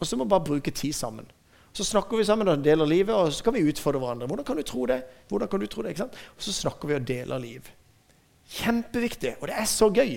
Og 0.01 0.09
så 0.09 0.17
må 0.17 0.27
vi 0.27 0.33
bare 0.33 0.49
bruke 0.49 0.75
tid 0.75 0.97
sammen. 0.97 1.29
Så 1.77 1.87
snakker 1.87 2.19
vi 2.19 2.27
sammen 2.27 2.49
og 2.51 2.65
deler 2.65 2.89
livet, 2.89 3.15
og 3.15 3.31
så 3.33 3.45
kan 3.47 3.55
vi 3.55 3.63
utfordre 3.69 4.01
hverandre. 4.03 4.27
Hvordan 4.27 4.47
kan 4.49 4.59
du 4.59 4.65
tro 4.67 4.87
det? 4.91 4.99
Hvordan 5.29 5.51
kan 5.53 5.63
du 5.63 5.69
tro 5.71 5.85
det? 5.85 5.93
Ikke 5.93 6.03
sant? 6.03 6.19
Og 6.35 6.43
så 6.43 6.55
snakker 6.57 6.91
vi 6.91 6.97
og 6.97 7.07
deler 7.07 7.43
liv. 7.43 7.69
Kjempeviktig, 8.51 9.37
og 9.39 9.47
det 9.51 9.59
er 9.61 9.69
så 9.71 9.87
gøy. 9.95 10.17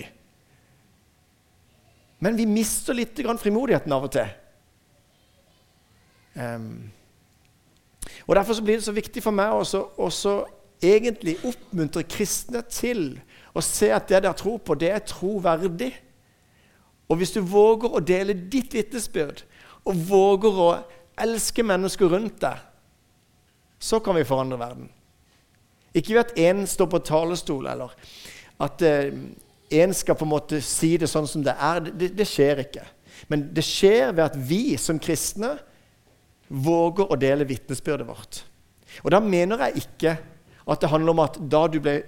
Men 2.24 2.38
vi 2.40 2.48
mister 2.48 2.96
litt 2.96 3.20
frimodigheten 3.20 3.92
av 3.94 4.08
og 4.08 4.12
til. 4.16 4.34
Um, 6.34 6.90
og 8.26 8.34
Derfor 8.34 8.58
blir 8.64 8.80
det 8.80 8.88
så 8.88 8.94
viktig 8.96 9.22
for 9.22 9.36
meg 9.36 9.52
også, 9.54 9.84
også 10.02 10.38
egentlig 10.84 11.36
oppmuntrer 11.46 12.06
kristne 12.08 12.62
til 12.70 13.16
å 13.54 13.62
se 13.64 13.90
at 13.94 14.08
det 14.10 14.22
dere 14.24 14.36
tror 14.38 14.60
på, 14.64 14.76
det 14.78 14.90
er 14.92 15.04
troverdig. 15.06 15.92
Og 17.08 17.20
hvis 17.20 17.34
du 17.34 17.40
våger 17.44 17.92
å 17.94 18.02
dele 18.02 18.36
ditt 18.50 18.74
vitnesbyrd, 18.74 19.44
og 19.84 20.04
våger 20.08 20.60
å 20.64 20.68
elske 21.20 21.64
mennesker 21.66 22.10
rundt 22.10 22.40
deg, 22.42 22.62
så 23.78 24.00
kan 24.00 24.16
vi 24.16 24.24
forandre 24.24 24.58
verden. 24.58 24.88
Ikke 25.94 26.16
ved 26.16 26.24
at 26.24 26.38
én 26.40 26.64
står 26.66 26.88
på 26.90 27.02
talerstol, 27.06 27.68
eller 27.70 27.92
at 28.64 28.82
én 28.82 29.28
eh, 29.70 29.94
skal 29.94 30.16
på 30.18 30.26
en 30.26 30.32
måte 30.32 30.60
si 30.64 30.94
det 30.98 31.10
sånn 31.10 31.28
som 31.30 31.44
det 31.44 31.54
er. 31.54 31.84
Det, 31.92 32.10
det 32.16 32.26
skjer 32.26 32.64
ikke. 32.64 32.86
Men 33.30 33.48
det 33.54 33.64
skjer 33.66 34.14
ved 34.14 34.24
at 34.24 34.38
vi 34.48 34.76
som 34.80 34.98
kristne 35.02 35.54
våger 36.48 37.10
å 37.10 37.18
dele 37.20 37.46
vitnesbyrdet 37.48 38.08
vårt. 38.08 38.42
Og 39.04 39.12
da 39.14 39.20
mener 39.22 39.66
jeg 39.66 39.84
ikke 39.84 40.16
at 40.72 40.80
det 40.80 40.90
handler 40.90 41.12
om 41.12 41.22
at 41.24 41.38
da 41.50 41.66
du 41.68 41.80
ble 41.82 42.02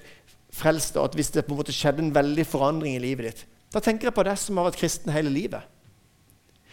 frelst, 0.56 0.96
og 0.96 1.10
at 1.10 1.14
hvis 1.18 1.30
det 1.34 1.44
på 1.46 1.54
en 1.54 1.60
måte 1.60 1.74
skjedde 1.74 2.04
en 2.04 2.14
veldig 2.14 2.46
forandring 2.48 2.96
i 2.96 3.02
livet 3.02 3.28
ditt 3.28 3.46
Da 3.74 3.82
tenker 3.82 4.08
jeg 4.08 4.16
på 4.16 4.24
deg 4.24 4.38
som 4.40 4.56
har 4.56 4.70
vært 4.70 4.78
kristen 4.80 5.12
hele 5.12 5.28
livet. 5.28 5.60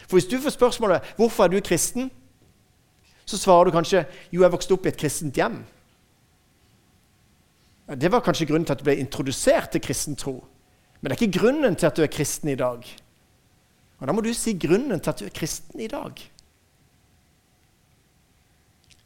For 0.07 0.15
hvis 0.15 0.29
du 0.29 0.37
får 0.39 0.55
spørsmålet 0.55 1.01
'Hvorfor 1.17 1.43
er 1.43 1.47
du 1.47 1.59
kristen?' 1.59 2.11
så 3.25 3.37
svarer 3.37 3.65
du 3.65 3.71
kanskje 3.71 4.05
'Jo, 4.31 4.41
jeg 4.41 4.51
vokste 4.51 4.71
opp 4.71 4.85
i 4.85 4.89
et 4.89 4.97
kristent 4.97 5.35
hjem'. 5.35 5.63
Det 7.95 8.11
var 8.11 8.19
kanskje 8.19 8.45
grunnen 8.45 8.65
til 8.65 8.73
at 8.73 8.79
du 8.79 8.83
ble 8.83 8.95
introdusert 8.95 9.71
til 9.71 9.81
kristen 9.81 10.15
tro. 10.15 10.45
Men 11.01 11.09
det 11.09 11.21
er 11.21 11.27
ikke 11.27 11.39
grunnen 11.39 11.75
til 11.75 11.85
at 11.85 11.97
du 11.97 12.01
er 12.01 12.07
kristen 12.07 12.49
i 12.49 12.55
dag. 12.55 12.79
Og 13.99 14.07
Da 14.07 14.13
må 14.13 14.21
du 14.21 14.33
si 14.33 14.53
grunnen 14.53 14.99
til 14.99 15.09
at 15.09 15.19
du 15.19 15.25
er 15.25 15.29
kristen 15.29 15.79
i 15.79 15.87
dag. 15.87 16.11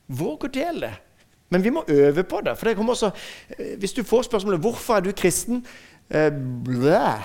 Våg 0.08 0.44
å 0.44 0.48
dele 0.48 0.80
det. 0.80 1.07
Men 1.50 1.64
vi 1.64 1.72
må 1.72 1.84
øve 1.88 2.24
på 2.28 2.42
det. 2.44 2.58
For 2.58 2.68
det 2.68 2.78
også, 2.78 3.12
eh, 3.50 3.78
Hvis 3.80 3.94
du 3.94 4.04
får 4.04 4.22
spørsmålet 4.22 4.60
'Hvorfor 4.60 4.96
er 4.96 5.00
du 5.00 5.12
kristen?' 5.12 5.66
Eh, 6.10 6.32
blæ. 6.64 7.20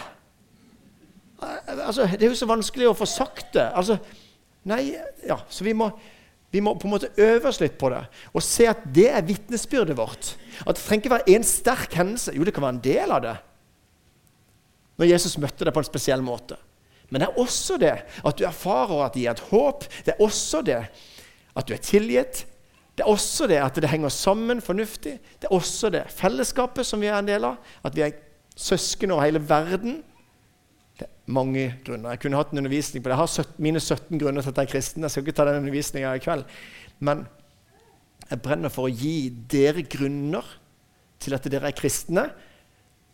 Altså, 1.86 2.08
det 2.12 2.22
er 2.22 2.28
jo 2.28 2.34
så 2.34 2.46
vanskelig 2.46 2.88
å 2.88 2.96
få 2.98 3.06
sagt 3.06 3.54
det. 3.54 3.70
Altså, 3.74 3.96
nei, 4.64 4.94
ja, 5.26 5.36
Så 5.48 5.64
vi 5.64 5.72
må, 5.72 5.90
vi 6.50 6.60
må 6.60 6.74
på 6.74 6.88
en 6.88 6.90
måte 6.90 7.10
øve 7.16 7.48
oss 7.48 7.60
litt 7.60 7.78
på 7.78 7.90
det 7.90 8.06
og 8.34 8.42
se 8.42 8.66
at 8.66 8.82
det 8.94 9.08
er 9.10 9.22
vitnesbyrdet 9.22 9.96
vårt. 9.96 10.36
At 10.66 10.76
Det 10.76 10.84
trenger 10.84 11.04
ikke 11.04 11.14
være 11.14 11.38
én 11.38 11.44
sterk 11.44 11.94
hendelse. 11.94 12.34
Jo, 12.34 12.44
det 12.44 12.54
kan 12.54 12.62
være 12.62 12.74
en 12.74 12.84
del 12.84 13.10
av 13.10 13.22
det. 13.22 13.36
Når 14.98 15.06
Jesus 15.06 15.38
møtte 15.38 15.64
deg 15.64 15.74
på 15.74 15.80
en 15.80 15.84
spesiell 15.84 16.22
måte. 16.22 16.56
Men 17.10 17.20
det 17.20 17.28
er 17.28 17.40
også 17.40 17.76
det 17.80 17.96
at 18.24 18.38
du 18.38 18.44
erfarer 18.44 19.04
at 19.04 19.14
det 19.14 19.22
gir 19.22 19.30
et 19.30 19.46
håp. 19.50 19.84
Det 20.04 20.14
er 20.14 20.24
også 20.24 20.62
det 20.62 20.86
at 21.56 21.68
du 21.68 21.74
er 21.74 21.82
tilgitt, 21.84 22.46
Det 22.92 23.04
er 23.04 23.08
også 23.08 23.48
det 23.48 23.58
at 23.62 23.78
det 23.80 23.88
henger 23.88 24.12
sammen 24.12 24.60
fornuftig. 24.60 25.16
Det 25.40 25.48
er 25.48 25.54
også 25.56 25.90
det 25.92 26.04
fellesskapet 26.12 26.86
som 26.86 27.00
vi 27.00 27.08
er 27.08 27.18
en 27.18 27.28
del 27.28 27.46
av. 27.48 27.60
At 27.84 27.96
vi 27.96 28.04
er 28.04 28.16
søsken 28.56 29.14
over 29.14 29.24
hele 29.24 29.40
verden. 29.48 30.02
Det 30.98 31.06
er 31.06 31.32
mange 31.32 31.70
grunner. 31.86 32.12
Jeg 32.12 32.20
kunne 32.24 32.40
hatt 32.40 32.52
en 32.52 32.60
undervisning 32.60 33.02
på 33.02 33.08
det. 33.08 33.16
Jeg 33.16 33.22
har 33.22 33.32
17, 33.32 33.54
mine 33.64 33.80
17 33.80 34.20
grunner 34.20 34.44
til 34.44 34.52
at 34.52 34.60
jeg 34.60 34.68
er 34.68 34.72
kristen. 34.74 35.06
Jeg 35.06 35.14
skal 35.14 35.24
ikke 35.24 35.36
ta 35.38 35.46
den 35.48 35.62
undervisninga 35.62 36.14
i 36.14 36.24
kveld. 36.24 36.44
Men 37.00 37.24
jeg 38.28 38.42
brenner 38.44 38.72
for 38.72 38.88
å 38.88 38.92
gi 38.92 39.30
dere 39.30 39.84
grunner 39.88 40.58
til 41.22 41.36
at 41.36 41.46
dere 41.48 41.70
er 41.70 41.76
kristne, 41.76 42.26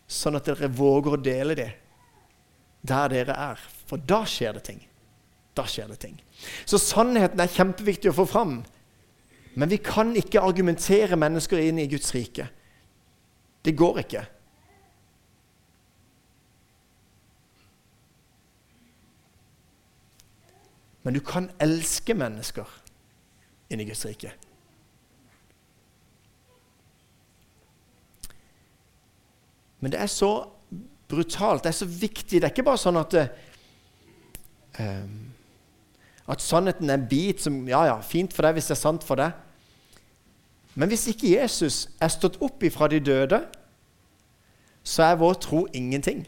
sånn 0.08 0.38
at 0.38 0.49
dere 0.49 0.70
våger 0.73 1.14
å 1.14 1.20
dele 1.23 1.56
det 1.58 1.70
der 2.88 3.11
dere 3.12 3.35
er. 3.52 3.62
For 3.88 4.00
da 4.00 4.23
skjer 4.28 4.58
det 4.58 4.64
ting. 4.68 4.82
Da 5.58 5.64
skjer 5.68 5.90
det 5.90 5.99
ting. 6.02 6.18
Så 6.68 6.78
sannheten 6.80 7.40
er 7.42 7.50
kjempeviktig 7.52 8.12
å 8.12 8.18
få 8.20 8.26
fram. 8.30 8.58
Men 9.58 9.70
vi 9.70 9.76
kan 9.82 10.14
ikke 10.14 10.40
argumentere 10.40 11.16
mennesker 11.18 11.58
inn 11.58 11.80
i 11.82 11.88
Guds 11.90 12.12
rike. 12.14 12.44
Det 13.66 13.72
går 13.76 14.04
ikke. 14.04 14.20
Men 21.02 21.16
du 21.16 21.18
kan 21.26 21.48
elske 21.58 22.14
mennesker 22.14 22.70
inn 23.72 23.82
i 23.82 23.88
Guds 23.88 24.04
rike. 24.06 24.30
Men 29.80 29.90
det 29.94 30.04
er 30.04 30.12
så 30.12 30.30
brutalt, 31.10 31.64
det 31.64 31.72
er 31.72 31.80
så 31.80 31.90
viktig. 31.90 32.38
Det 32.38 32.46
er 32.46 32.54
ikke 32.54 32.66
bare 32.70 32.82
sånn 32.84 33.02
at 33.02 33.18
um, 34.78 35.18
at 36.28 36.42
sannheten 36.44 36.90
er 36.90 37.00
en 37.00 37.10
bit 37.10 37.42
som 37.42 37.62
Ja, 37.66 37.86
ja, 37.88 38.00
fint 38.04 38.34
for 38.36 38.46
deg 38.46 38.58
hvis 38.58 38.70
det 38.70 38.76
er 38.76 38.82
sant 38.84 39.06
for 39.06 39.18
deg. 39.18 39.48
Men 40.78 40.92
hvis 40.92 41.08
ikke 41.11 41.32
Jesus 41.35 41.88
er 41.99 42.11
stått 42.12 42.38
opp 42.44 42.62
ifra 42.62 42.87
de 42.87 43.00
døde, 43.02 43.40
så 44.87 45.08
er 45.08 45.18
vår 45.18 45.35
tro 45.42 45.64
ingenting. 45.75 46.23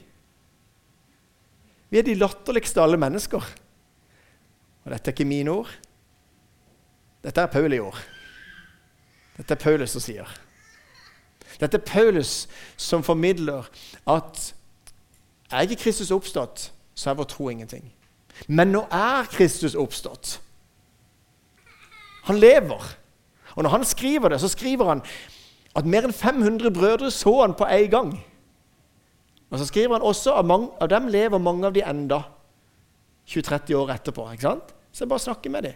Vi 1.90 1.99
er 1.99 2.07
de 2.07 2.16
latterligste 2.19 2.83
alle 2.83 2.99
mennesker. 2.99 3.47
Og 4.85 4.90
dette 4.90 5.11
er 5.11 5.14
ikke 5.14 5.28
mine 5.28 5.54
ord. 5.54 5.71
Dette 7.23 7.40
er 7.40 7.52
Pauli 7.52 7.78
ord. 7.78 7.99
Dette 9.37 9.54
er 9.54 9.62
Paulus 9.62 9.95
som 9.95 10.02
sier. 10.02 10.28
Dette 11.61 11.78
er 11.78 11.87
Paulus 11.87 12.49
som 12.76 13.07
formidler 13.07 13.71
at 14.09 14.54
er 15.50 15.66
ikke 15.66 15.83
Kristus 15.85 16.11
oppstått, 16.11 16.73
så 16.95 17.11
er 17.11 17.19
vår 17.19 17.30
tro 17.30 17.49
ingenting. 17.50 17.87
Men 18.49 18.75
nå 18.75 18.83
er 18.90 19.30
Kristus 19.30 19.75
oppstått. 19.78 20.40
Han 22.26 22.38
lever. 22.38 23.00
Og 23.57 23.62
når 23.62 23.71
han 23.71 23.85
skriver 23.85 24.28
det, 24.28 24.40
så 24.40 24.49
skriver 24.49 24.88
han 24.88 25.04
at 25.76 25.87
mer 25.87 26.07
enn 26.07 26.14
500 26.14 26.73
brødre 26.75 27.11
så 27.14 27.40
han 27.40 27.54
på 27.54 27.66
en 27.66 27.90
gang. 27.90 28.12
Og 29.50 29.59
så 29.59 29.66
skriver 29.66 29.99
han 29.99 30.07
også 30.07 30.35
at 30.38 30.47
mange, 30.47 30.71
av 30.80 30.90
dem 30.90 31.09
lever 31.11 31.38
mange 31.38 31.66
av 31.66 31.75
de 31.75 31.83
enda 31.83 32.23
20-30 33.26 33.75
år 33.75 33.95
etterpå. 33.95 34.26
ikke 34.33 34.49
sant? 34.49 34.75
Så 34.92 35.04
jeg 35.04 35.09
bare 35.09 35.26
snakker 35.26 35.50
med 35.50 35.62
dem. 35.62 35.73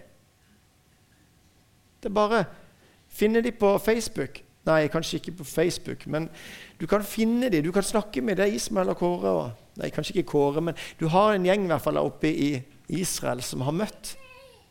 Det 2.02 2.10
er 2.10 2.14
bare 2.14 2.44
finne 3.08 3.42
dem 3.42 3.54
på 3.58 3.78
Facebook. 3.78 4.42
Nei, 4.64 4.86
kanskje 4.88 5.18
ikke 5.20 5.36
på 5.38 5.44
Facebook, 5.44 6.06
men 6.06 6.30
du 6.80 6.86
kan 6.86 7.04
finne 7.04 7.50
dem. 7.52 7.64
Du 7.64 7.72
kan 7.72 7.82
snakke 7.82 8.22
med 8.24 8.36
det 8.36 8.54
Ismael 8.54 8.88
og 8.88 8.96
Kåre. 8.96 9.30
Og, 9.30 9.50
nei, 9.76 9.90
kanskje 9.92 10.16
ikke 10.16 10.30
Kåre, 10.30 10.60
men 10.60 10.78
du 11.00 11.06
har 11.12 11.34
en 11.34 11.44
gjeng 11.44 11.66
i 11.66 11.72
hvert 11.72 11.84
fall 11.84 12.00
oppe 12.00 12.30
i 12.32 12.50
Israel 12.88 13.42
som 13.42 13.60
har 13.60 13.76
møtt 13.76 14.14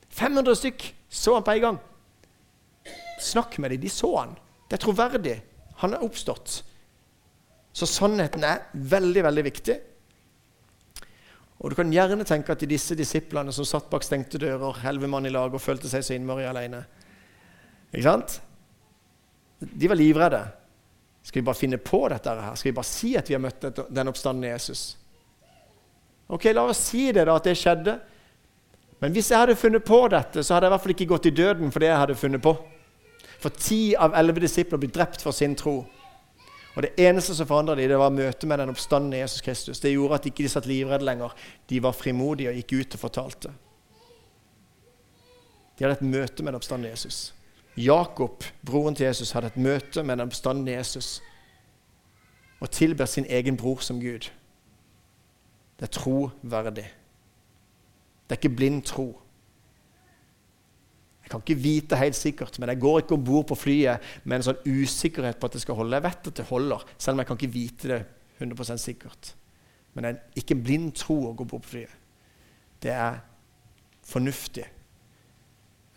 500 0.10 0.55
stykk. 0.55 0.88
Så 1.10 1.36
han 1.38 1.45
på 1.45 1.51
en 1.51 1.62
gang. 1.62 1.79
Snakk 3.24 3.58
med 3.58 3.74
dem. 3.74 3.82
De 3.82 3.89
så 3.92 4.12
han. 4.18 4.36
Det 4.70 4.77
er 4.77 4.84
troverdig. 4.84 5.38
Han 5.82 5.96
er 5.96 6.06
oppstått. 6.06 6.62
Så 7.74 7.89
sannheten 7.89 8.46
er 8.46 8.68
veldig, 8.74 9.24
veldig 9.25 9.44
viktig. 9.50 9.80
Og 11.63 11.72
Du 11.72 11.75
kan 11.80 11.94
gjerne 11.94 12.25
tenke 12.27 12.51
at 12.51 12.65
disse 12.68 12.96
disiplene 13.00 13.53
som 13.56 13.65
satt 13.65 13.89
bak 13.89 14.03
stengte 14.03 14.42
dører, 14.42 14.82
elleve 14.84 15.08
mann 15.08 15.25
i 15.25 15.32
lag, 15.32 15.53
og 15.53 15.62
følte 15.63 15.89
seg 15.89 16.03
så 16.03 16.18
innmari 16.18 16.44
alene 16.44 16.84
Ikke 17.94 18.03
sant? 18.03 18.42
De 19.63 19.88
var 19.88 19.96
livredde. 19.96 20.42
Skal 21.24 21.39
vi 21.39 21.46
bare 21.48 21.56
finne 21.56 21.80
på 21.80 22.01
dette 22.12 22.34
her? 22.36 22.56
Skal 22.60 22.72
vi 22.72 22.75
bare 22.75 22.89
si 22.89 23.13
at 23.15 23.30
vi 23.30 23.38
har 23.38 23.42
møtt 23.42 23.63
den 23.88 24.12
oppstandende 24.12 24.51
Jesus? 24.51 24.98
Ok, 26.27 26.50
La 26.51 26.65
oss 26.68 26.82
si 26.89 27.06
det, 27.12 27.24
da, 27.30 27.38
at 27.38 27.48
det 27.48 27.56
skjedde. 27.56 27.96
Men 29.00 29.15
hvis 29.15 29.32
jeg 29.32 29.39
hadde 29.39 29.56
funnet 29.56 29.86
på 29.88 30.01
dette, 30.12 30.44
så 30.44 30.56
hadde 30.56 30.68
jeg 30.68 30.72
i 30.72 30.74
hvert 30.74 30.84
fall 30.84 30.96
ikke 30.98 31.10
gått 31.13 31.30
i 31.30 31.36
døden 31.38 31.72
for 31.72 31.84
det 31.84 31.89
jeg 31.94 32.01
hadde 32.01 32.20
funnet 32.20 32.44
på. 32.44 32.53
For 33.43 33.51
ti 33.59 33.91
av 34.00 34.15
elleve 34.15 34.45
disipler 34.45 34.79
blir 34.79 34.91
drept 34.95 35.23
for 35.25 35.35
sin 35.35 35.55
tro. 35.59 35.81
Og 36.73 36.81
Det 36.81 36.93
eneste 36.97 37.35
som 37.35 37.47
forandret 37.47 37.77
dem, 37.77 37.89
det 37.91 38.00
var 38.00 38.09
møtet 38.09 38.47
med 38.50 38.57
den 38.59 38.71
oppstandende 38.71 39.19
Jesus 39.19 39.41
Kristus. 39.41 39.79
Det 39.79 39.91
gjorde 39.91 40.15
at 40.15 40.23
de 40.23 40.31
ikke 40.31 40.50
satt 40.50 40.65
livredde 40.65 41.05
lenger. 41.05 41.35
De 41.69 41.83
var 41.83 41.93
frimodige 41.93 42.50
og 42.50 42.55
gikk 42.55 42.73
ut 42.79 42.95
og 42.95 43.03
fortalte. 43.03 43.51
De 45.77 45.83
hadde 45.83 46.00
et 46.00 46.07
møte 46.07 46.43
med 46.43 46.53
den 46.53 46.62
oppstandende 46.62 46.89
Jesus. 46.89 47.33
Jakob, 47.77 48.43
broren 48.65 48.95
til 48.95 49.05
Jesus, 49.05 49.31
hadde 49.31 49.51
et 49.51 49.57
møte 49.57 50.03
med 50.03 50.17
den 50.17 50.27
oppstandende 50.27 50.71
Jesus 50.71 51.21
og 52.63 52.71
tilber 52.71 53.05
sin 53.05 53.25
egen 53.29 53.57
bror 53.57 53.81
som 53.83 54.00
Gud. 54.00 54.29
Det 55.79 55.89
er 55.89 55.93
troverdig. 56.00 56.85
Det 58.23 58.31
er 58.31 58.39
ikke 58.39 58.55
blind 58.55 58.83
tro. 58.88 59.19
Jeg 61.24 61.32
kan 61.32 61.44
ikke 61.44 61.63
vite 61.63 62.00
helt 62.00 62.18
sikkert, 62.20 62.58
men 62.60 62.70
jeg 62.74 62.82
går 62.84 63.00
ikke 63.00 63.15
om 63.15 63.24
bord 63.24 63.46
på 63.48 63.56
flyet 63.56 64.03
med 64.24 64.38
en 64.38 64.46
sånn 64.50 64.60
usikkerhet 64.68 65.39
på 65.39 65.48
at 65.48 65.56
det 65.56 65.62
skal 65.63 65.77
holde. 65.80 65.96
Jeg 65.96 66.06
vet 66.06 66.30
at 66.30 66.39
det 66.39 66.50
holder, 66.50 66.84
selv 66.98 67.15
om 67.15 67.24
jeg 67.24 67.30
kan 67.30 67.39
ikke 67.39 67.53
vite 67.53 67.92
det 67.94 68.00
100% 68.44 68.82
sikkert. 68.84 69.34
Men 69.94 70.03
det 70.03 70.12
er 70.12 70.42
ikke 70.42 70.58
en 70.58 70.65
blind 70.65 70.89
tro 71.00 71.20
å 71.30 71.36
gå 71.38 71.48
bord 71.48 71.63
på 71.63 71.75
flyet. 71.75 71.96
Det 72.84 72.92
er 72.92 73.22
fornuftig. 74.03 74.65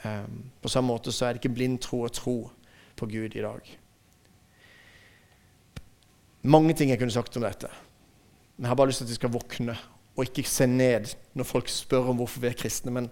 Um, 0.05 0.45
på 0.63 0.71
samme 0.71 0.93
måte 0.93 1.11
så 1.11 1.27
er 1.27 1.35
det 1.35 1.43
ikke 1.43 1.57
blind 1.57 1.81
tro 1.83 2.05
å 2.07 2.13
tro 2.13 2.37
på 2.97 3.09
Gud 3.11 3.35
i 3.35 3.43
dag. 3.43 3.73
Mange 6.47 6.77
ting 6.79 6.93
jeg 6.93 7.01
kunne 7.01 7.15
sagt 7.15 7.37
om 7.41 7.43
dette. 7.43 7.73
Men 8.57 8.69
jeg 8.69 8.71
har 8.71 8.79
bare 8.79 8.93
lyst 8.93 9.03
til 9.03 9.09
at 9.09 9.15
vi 9.15 9.19
skal 9.19 9.35
våkne 9.35 9.75
og 10.17 10.25
ikke 10.25 10.47
se 10.49 10.67
ned 10.69 11.13
når 11.37 11.49
folk 11.49 11.69
spør 11.69 12.11
om 12.13 12.21
hvorfor 12.21 12.41
vi 12.43 12.49
er 12.51 12.59
kristne, 12.59 12.93
men 12.95 13.11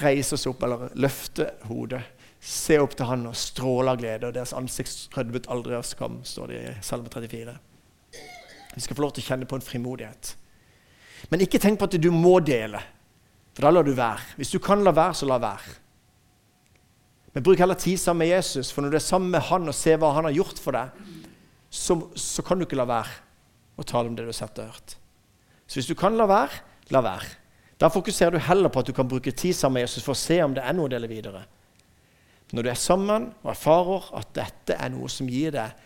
reise 0.00 0.36
oss 0.36 0.46
opp 0.48 0.64
eller 0.64 0.88
løfte 0.96 1.50
hodet. 1.68 2.02
Se 2.40 2.78
opp 2.80 2.94
til 2.96 3.08
Han 3.08 3.26
og 3.28 3.36
stråle 3.36 3.92
av 3.92 4.00
glede, 4.00 4.28
og 4.28 4.34
deres 4.36 4.54
ansikt 4.56 5.16
rødmet 5.16 5.48
aldri 5.52 5.76
av 5.76 5.84
skam, 5.88 6.20
står 6.24 6.52
det 6.52 6.60
i 6.62 6.74
Salme 6.84 7.12
34. 7.12 7.56
Vi 8.76 8.84
skal 8.84 8.96
få 8.96 9.04
lov 9.04 9.14
til 9.16 9.24
å 9.24 9.28
kjenne 9.30 9.48
på 9.48 9.56
en 9.56 9.64
frimodighet. 9.64 10.34
Men 11.32 11.42
ikke 11.42 11.60
tenk 11.60 11.80
på 11.80 11.88
at 11.88 11.96
du 12.00 12.10
må 12.12 12.38
dele, 12.44 12.80
for 13.56 13.66
da 13.66 13.72
lar 13.72 13.86
du 13.86 13.94
være. 13.96 14.36
Hvis 14.36 14.52
du 14.52 14.60
kan 14.62 14.84
la 14.84 14.92
være, 14.96 15.16
så 15.16 15.28
la 15.28 15.40
være. 15.42 15.76
Men 17.34 17.44
bruk 17.44 17.60
heller 17.60 17.76
tid 17.76 18.00
sammen 18.00 18.24
med 18.24 18.32
Jesus, 18.32 18.70
for 18.72 18.84
når 18.84 18.94
du 18.94 18.98
er 19.00 19.04
sammen 19.04 19.32
med 19.32 19.44
han 19.48 19.68
og 19.68 19.76
ser 19.76 19.98
hva 20.00 20.14
han 20.16 20.28
har 20.28 20.36
gjort 20.36 20.60
for 20.60 20.76
deg, 20.76 21.08
så, 21.72 21.98
så 22.16 22.44
kan 22.44 22.60
du 22.60 22.64
ikke 22.64 22.78
la 22.78 22.86
være 22.88 23.18
å 23.76 23.84
tale 23.84 24.08
om 24.08 24.16
det 24.16 24.24
du 24.24 24.30
har 24.30 24.38
sett 24.38 24.60
og 24.62 24.70
hørt. 24.70 24.96
Så 25.66 25.80
hvis 25.80 25.90
du 25.90 25.96
kan 25.98 26.16
la 26.18 26.26
være, 26.30 26.62
la 26.94 27.02
være. 27.02 27.28
Da 27.80 27.90
fokuserer 27.92 28.32
du 28.32 28.40
heller 28.40 28.72
på 28.72 28.80
at 28.80 28.88
du 28.88 28.94
kan 28.96 29.08
bruke 29.08 29.32
tid 29.32 29.52
sammen 29.54 29.80
med 29.80 29.86
Jesus 29.86 30.04
for 30.04 30.16
å 30.16 30.18
se 30.18 30.38
om 30.44 30.54
det 30.56 30.64
er 30.64 30.76
noe 30.76 30.88
å 30.88 30.92
dele 30.92 31.10
videre. 31.10 31.42
Når 32.54 32.62
du 32.62 32.70
er 32.70 32.78
sammen 32.78 33.30
og 33.42 33.50
erfarer 33.52 34.06
at 34.20 34.30
dette 34.36 34.76
er 34.78 34.92
noe 34.94 35.10
som 35.10 35.28
gir 35.28 35.54
deg 35.56 35.82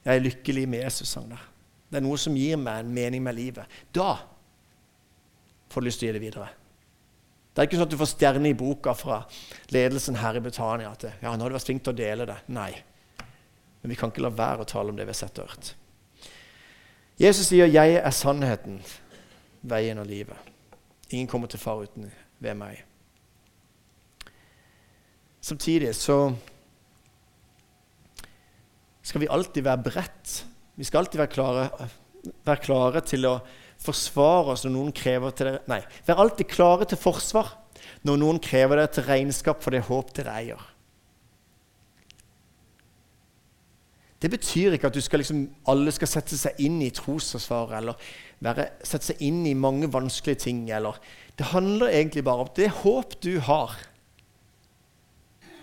Jeg 0.00 0.16
er 0.16 0.22
lykkelig 0.24 0.62
med 0.68 0.80
Jesus, 0.80 1.10
sang 1.12 1.26
der. 1.28 1.42
Det 1.90 1.98
er 1.98 2.04
noe 2.06 2.16
som 2.16 2.36
gir 2.38 2.56
meg 2.56 2.80
en 2.80 2.92
mening 2.94 3.20
med 3.20 3.36
livet. 3.36 3.68
Da 3.92 4.14
får 5.68 5.82
du 5.82 5.86
lyst 5.86 6.00
til 6.00 6.08
å 6.08 6.10
gi 6.10 6.16
det 6.16 6.22
videre. 6.22 6.46
Det 7.50 7.60
er 7.60 7.68
ikke 7.68 7.80
sånn 7.80 7.88
at 7.88 7.92
du 7.92 7.98
får 8.00 8.10
stjerne 8.14 8.48
i 8.48 8.56
boka 8.56 8.94
fra 8.96 9.18
ledelsen 9.74 10.16
her 10.16 10.38
i 10.38 10.42
Britannia 10.44 10.92
at 10.94 11.04
ja, 11.10 11.34
nå 11.34 11.42
har 11.42 11.50
du 11.52 11.56
vært 11.58 11.66
flink 11.66 11.84
til 11.84 11.92
å 11.92 11.98
dele 11.98 12.26
det. 12.30 12.38
Nei. 12.54 12.70
Men 13.82 13.92
vi 13.92 13.98
kan 14.00 14.12
ikke 14.12 14.24
la 14.24 14.32
være 14.32 14.64
å 14.64 14.70
tale 14.70 14.92
om 14.92 14.96
det 14.96 15.04
vi 15.04 15.12
har 15.12 15.20
sett 15.20 15.42
og 15.42 15.50
hørt. 15.50 15.72
Jesus 17.20 17.50
sier 17.50 17.66
'Jeg 17.66 18.00
er 18.00 18.10
sannheten, 18.10 18.80
veien 19.62 19.98
og 19.98 20.06
livet'. 20.06 20.40
Ingen 21.10 21.26
kommer 21.28 21.48
til 21.48 21.58
far 21.60 21.82
uten 21.82 22.10
ved 22.40 22.54
meg. 22.54 22.84
Samtidig 25.40 25.94
så 25.94 26.34
skal 29.02 29.20
vi 29.20 29.28
alltid 29.30 29.62
være 29.62 29.82
beredt. 29.82 30.46
Vi 30.76 30.84
skal 30.84 30.98
alltid 30.98 31.18
være 31.18 31.34
klare, 31.34 31.88
være 32.44 32.56
klare 32.56 33.00
til 33.00 33.26
å 33.26 33.40
forsvare 33.80 34.54
oss 34.54 34.64
når 34.64 34.72
noen 34.72 34.92
krever 34.92 35.30
til 35.30 35.46
dere 35.46 35.64
Nei, 35.68 35.80
vær 36.06 36.22
alltid 36.24 36.48
klare 36.48 36.88
til 36.88 37.00
forsvar 37.00 37.52
når 38.02 38.16
noen 38.16 38.40
krever 38.40 38.80
dere 38.80 38.92
til 38.94 39.08
regnskap 39.08 39.62
for 39.62 39.76
det 39.76 39.84
håp 39.88 40.14
dere 40.16 40.36
eier. 40.40 40.69
Det 44.20 44.28
betyr 44.28 44.76
ikke 44.76 44.90
at 44.90 44.98
skal 45.00 45.22
liksom, 45.22 45.44
alle 45.72 45.92
skal 45.96 46.10
sette 46.10 46.36
seg 46.36 46.58
inn 46.60 46.80
i 46.84 46.90
trosforsvaret 46.92 47.78
eller 47.78 48.10
være, 48.44 48.66
sette 48.84 49.12
seg 49.12 49.22
inn 49.24 49.46
i 49.48 49.56
mange 49.56 49.88
vanskelige 49.92 50.42
ting. 50.44 50.66
Eller. 50.76 50.98
Det 51.38 51.48
handler 51.54 51.94
egentlig 51.94 52.24
bare 52.26 52.44
om 52.44 52.52
det 52.56 52.68
håp 52.82 53.16
du 53.24 53.38
har. 53.46 53.78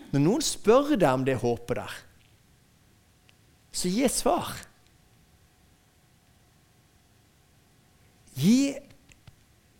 Når 0.09 0.23
noen 0.23 0.45
spør 0.45 0.95
deg 0.95 1.11
om 1.11 1.25
det 1.27 1.37
håpet 1.43 1.81
der, 1.83 1.95
så 3.77 3.91
gi 3.93 4.01
et 4.07 4.15
svar. 4.15 4.55
Gi 8.37 8.73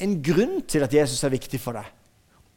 en 0.04 0.20
grunn 0.22 0.60
til 0.70 0.86
at 0.86 0.94
Jesus 0.94 1.24
er 1.26 1.34
viktig 1.34 1.60
for 1.62 1.80
deg. 1.80 1.97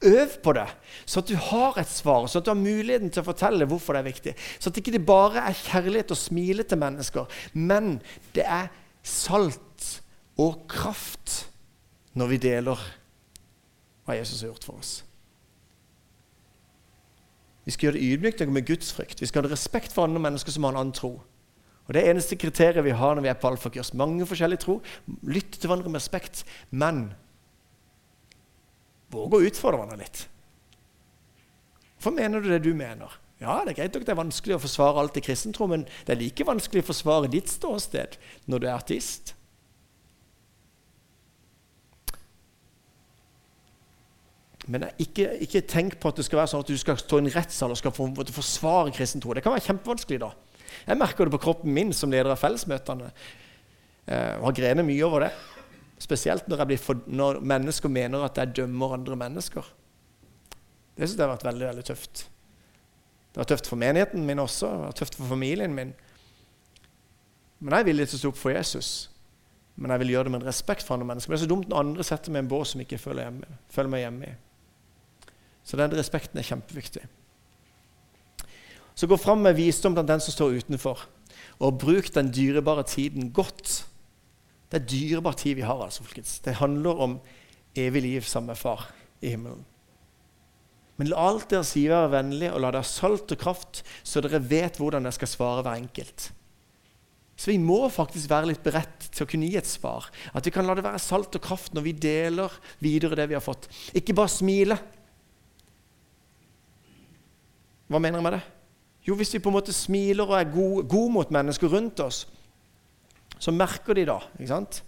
Øv 0.03 0.37
på 0.43 0.53
det, 0.57 0.67
så 1.05 1.21
at 1.21 1.29
du 1.29 1.35
har 1.37 1.77
et 1.79 1.89
svar, 1.89 2.25
så 2.27 2.41
at 2.41 2.47
du 2.47 2.51
har 2.51 2.57
muligheten 2.57 3.11
til 3.13 3.21
å 3.21 3.27
fortelle 3.27 3.67
hvorfor 3.69 3.93
det 3.93 4.01
er 4.01 4.09
viktig. 4.09 4.33
Så 4.57 4.71
at 4.71 4.77
det 4.77 4.81
ikke 4.81 5.03
bare 5.05 5.43
er 5.45 5.59
kjærlighet 5.59 6.15
og 6.15 6.17
smile 6.17 6.65
til 6.65 6.81
mennesker, 6.81 7.29
men 7.53 7.99
det 8.35 8.47
er 8.49 8.71
salt 9.05 10.01
og 10.41 10.65
kraft 10.73 11.45
når 12.17 12.33
vi 12.33 12.41
deler 12.49 12.89
hva 14.07 14.17
Jesus 14.17 14.41
har 14.41 14.55
gjort 14.55 14.67
for 14.67 14.81
oss. 14.81 14.95
Vi 17.69 17.75
skal 17.75 17.91
gjøre 17.91 17.99
det 18.01 18.07
ydmykt 18.09 18.41
og 18.43 18.55
med 18.57 18.67
gudsfrykt. 18.67 19.21
Vi 19.21 19.29
skal 19.29 19.45
ha 19.45 19.53
respekt 19.53 19.93
for 19.93 20.09
andre 20.09 20.23
mennesker 20.23 20.55
som 20.55 20.65
har 20.65 20.73
en 20.73 20.81
annen 20.81 20.97
tro. 20.97 21.19
Og 21.87 21.95
Det 21.95 22.03
er 22.03 22.13
eneste 22.15 22.39
kriteriet 22.39 22.85
vi 22.85 22.95
har 22.95 23.15
når 23.15 23.23
vi 23.23 23.29
er 23.29 23.39
på 23.39 23.51
alfakurs. 23.51 23.93
Mange 23.95 24.27
forskjellige 24.27 24.65
tro. 24.65 24.81
Lytte 25.23 25.59
til 25.59 25.69
hverandre 25.69 25.91
med 25.91 26.01
respekt, 26.01 26.45
men 26.71 27.13
våg 29.11 29.35
å 29.37 29.43
utfordre 29.47 29.81
hverandre 29.81 30.05
litt. 30.05 30.23
Hvorfor 31.97 32.17
mener 32.17 32.41
du 32.41 32.49
det 32.49 32.63
du 32.65 32.73
mener? 32.75 33.13
Ja, 33.41 33.63
Det 33.65 33.73
er 33.73 33.83
greit 33.83 33.95
nok 33.95 34.05
det 34.05 34.13
er 34.13 34.21
vanskelig 34.21 34.57
å 34.57 34.63
forsvare 34.63 35.01
alt 35.01 35.17
i 35.17 35.25
kristentro, 35.25 35.67
men 35.67 35.87
det 36.07 36.13
er 36.13 36.21
like 36.21 36.45
vanskelig 36.45 36.83
å 36.85 36.91
forsvare 36.91 37.31
ditt 37.33 37.49
ståsted 37.49 38.19
når 38.47 38.59
du 38.59 38.67
er 38.67 38.75
artist. 38.75 39.35
Men 44.71 44.87
ikke, 45.03 45.33
ikke, 45.43 45.65
tenk 45.67 45.97
på 45.99 46.13
at 46.13 46.21
det 46.21 46.27
skal 46.29 46.43
være 46.43 46.53
sånn 46.53 46.63
at 46.63 46.71
du 46.71 46.79
skal 46.79 46.99
stå 47.01 47.19
i 47.19 47.25
en 47.25 47.33
rettssal 47.33 47.73
og 47.73 47.79
skal 47.81 47.95
få, 47.97 48.11
forsvare 48.37 48.93
kristen 48.95 49.23
tro. 49.23 49.33
Det 49.35 49.43
kan 49.43 49.57
være 49.57 49.67
kjempevanskelig 49.67 50.21
da. 50.23 50.31
Jeg 50.87 51.01
merker 51.01 51.27
det 51.27 51.35
på 51.35 51.43
kroppen 51.43 51.73
min 51.75 51.95
som 51.97 52.13
leder 52.13 52.31
av 52.31 52.39
fellesmøtene. 52.39 53.09
Jeg 54.07 54.37
eh, 54.37 54.45
har 54.45 54.57
grenet 54.57 54.87
mye 54.87 55.07
over 55.09 55.27
det. 55.27 55.33
Spesielt 56.01 56.49
når, 56.49 56.65
for, 56.81 57.03
når, 57.07 57.43
mennesker 57.45 57.93
mener 57.93 58.25
at 58.25 58.39
jeg 58.41 58.57
dømmer 58.57 58.97
andre 58.97 59.17
mennesker. 59.21 59.67
Det 60.97 61.09
syns 61.09 61.19
jeg 61.19 61.27
har 61.27 61.35
vært 61.35 61.45
veldig 61.45 61.67
veldig 61.69 61.85
tøft. 61.91 62.25
Det 63.31 63.43
var 63.43 63.49
tøft 63.51 63.69
for 63.71 63.79
menigheten 63.79 64.25
min 64.27 64.41
også, 64.43 64.71
det 64.73 64.87
var 64.87 64.97
tøft 64.99 65.19
for 65.21 65.31
familien 65.31 65.75
min. 65.77 65.93
Men 67.61 67.77
jeg 67.77 67.85
er 67.85 67.89
villig 67.91 68.09
til 68.09 68.17
å 68.17 68.23
stå 68.23 68.33
opp 68.33 68.41
for 68.41 68.55
Jesus. 68.57 68.91
Men 69.77 69.93
jeg 69.95 70.03
vil 70.03 70.15
gjøre 70.15 70.29
det 70.29 70.33
med 70.35 70.43
en 70.43 70.49
respekt 70.49 70.85
for 70.87 70.97
andre 70.97 71.11
mennesker. 71.13 71.33
Det 71.33 71.39
er 71.39 71.45
så 71.45 71.51
dumt 71.53 71.69
når 71.69 71.85
andre 71.85 72.05
setter 72.05 72.33
meg 72.33 72.43
i 72.43 72.45
en 72.47 72.51
bås 72.51 72.73
som 72.73 72.83
ikke 72.83 72.99
føler, 73.01 73.29
hjemme, 73.29 73.61
føler 73.73 73.93
meg 73.93 74.05
hjemme 74.05 74.31
i. 74.33 74.35
Så 75.65 75.79
den 75.79 75.95
respekten 75.95 76.41
er 76.41 76.49
kjempeviktig. 76.49 77.05
Så 78.97 79.09
gå 79.09 79.17
fram 79.21 79.45
med 79.45 79.57
visdom 79.57 79.95
blant 79.97 80.09
den 80.09 80.21
som 80.21 80.35
står 80.35 80.59
utenfor, 80.61 81.07
og 81.61 81.79
bruk 81.81 82.11
den 82.13 82.33
dyrebare 82.35 82.85
tiden 82.89 83.31
godt. 83.33 83.85
Det 84.71 84.79
er 84.79 84.87
dyrebar 84.87 85.35
tid 85.39 85.59
vi 85.59 85.67
har, 85.67 85.83
altså, 85.83 86.05
folkens. 86.07 86.39
Det 86.45 86.59
handler 86.61 87.05
om 87.07 87.19
evig 87.79 88.03
liv 88.05 88.27
sammen 88.27 88.53
med 88.53 88.61
Far 88.61 88.87
i 89.21 89.33
himmelen. 89.35 89.65
Men 91.01 91.09
la 91.09 91.23
alt 91.31 91.49
dere 91.49 91.65
sier 91.65 91.95
være 91.95 92.13
vennlig, 92.13 92.51
og 92.53 92.61
la 92.61 92.71
det 92.75 92.83
ha 92.83 92.87
salt 92.87 93.33
og 93.33 93.41
kraft, 93.41 93.81
så 94.05 94.21
dere 94.21 94.43
vet 94.45 94.77
hvordan 94.79 95.07
dere 95.07 95.17
skal 95.17 95.31
svare 95.33 95.65
hver 95.65 95.81
enkelt. 95.81 96.29
Så 97.41 97.49
vi 97.49 97.57
må 97.57 97.79
faktisk 97.89 98.29
være 98.29 98.51
litt 98.51 98.61
beredt 98.61 99.07
til 99.09 99.25
å 99.25 99.29
kunne 99.31 99.49
gi 99.49 99.57
et 99.57 99.69
svar. 99.69 100.11
At 100.37 100.45
vi 100.45 100.53
kan 100.53 100.67
la 100.69 100.75
det 100.77 100.85
være 100.85 101.01
salt 101.01 101.39
og 101.39 101.43
kraft 101.43 101.73
når 101.73 101.87
vi 101.87 101.95
deler 101.97 102.53
videre 102.85 103.17
det 103.17 103.31
vi 103.31 103.39
har 103.39 103.45
fått. 103.45 103.71
Ikke 103.97 104.13
bare 104.19 104.29
smile. 104.29 104.77
Hva 107.89 107.97
mener 107.97 108.21
jeg 108.21 108.27
med 108.29 108.37
det? 108.37 108.43
Jo, 109.09 109.17
hvis 109.17 109.33
vi 109.33 109.41
på 109.41 109.49
en 109.49 109.57
måte 109.57 109.73
smiler 109.73 110.29
og 110.29 110.37
er 110.37 110.53
gode, 110.53 110.85
gode 110.85 111.15
mot 111.17 111.33
mennesker 111.33 111.73
rundt 111.73 112.05
oss, 112.05 112.27
så 113.41 113.55
merker 113.57 113.97
de 113.97 114.07
da 114.09 114.19
ikke 114.37 114.51
sant? 114.53 114.83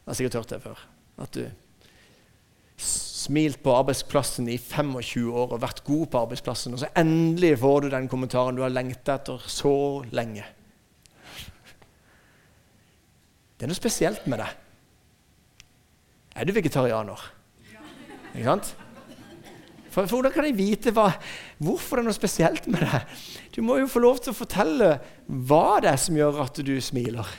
Jeg 0.00 0.08
har 0.10 0.18
sikkert 0.18 0.40
hørt 0.40 0.52
det 0.52 0.62
før. 0.64 0.80
At 1.24 1.36
du 1.36 1.44
smilt 3.24 3.62
på 3.64 3.72
arbeidsplassen 3.72 4.48
i 4.52 4.58
25 4.58 5.30
år 5.32 5.54
og 5.54 5.62
vært 5.62 5.84
god 5.86 6.08
på 6.10 6.20
arbeidsplassen, 6.26 6.74
og 6.74 6.82
så 6.82 6.90
endelig 6.98 7.54
får 7.62 7.84
du 7.84 7.88
den 7.94 8.10
kommentaren 8.10 8.58
du 8.58 8.64
har 8.64 8.74
lengta 8.74 9.16
etter 9.20 9.46
så 9.48 9.76
lenge. 10.14 10.44
Det 13.54 13.64
er 13.64 13.70
noe 13.70 13.78
spesielt 13.78 14.26
med 14.28 14.42
det. 14.42 14.50
Er 16.34 16.44
du 16.44 16.52
vegetarianer? 16.56 17.20
Ikke 18.34 18.48
sant? 18.48 18.74
For, 19.94 20.02
for, 20.02 20.16
Hvordan 20.16 20.32
kan 20.34 20.48
jeg 20.48 20.58
vite 20.58 20.90
hva, 20.90 21.06
hvorfor 21.62 21.96
det 21.96 22.02
er 22.02 22.08
noe 22.08 22.16
spesielt 22.16 22.66
med 22.66 22.82
det? 22.82 23.02
Du 23.54 23.60
må 23.62 23.78
jo 23.78 23.86
få 23.88 24.02
lov 24.02 24.18
til 24.20 24.34
å 24.34 24.36
fortelle 24.36 24.96
hva 25.46 25.78
det 25.84 25.92
er 25.92 26.00
som 26.02 26.18
gjør 26.18 26.42
at 26.42 26.58
du 26.66 26.74
smiler. 26.82 27.30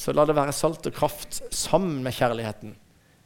Så 0.00 0.14
la 0.16 0.24
det 0.24 0.36
være 0.36 0.54
salt 0.56 0.86
og 0.88 0.94
kraft 0.96 1.42
sammen 1.52 2.00
med 2.04 2.16
kjærligheten. 2.16 2.76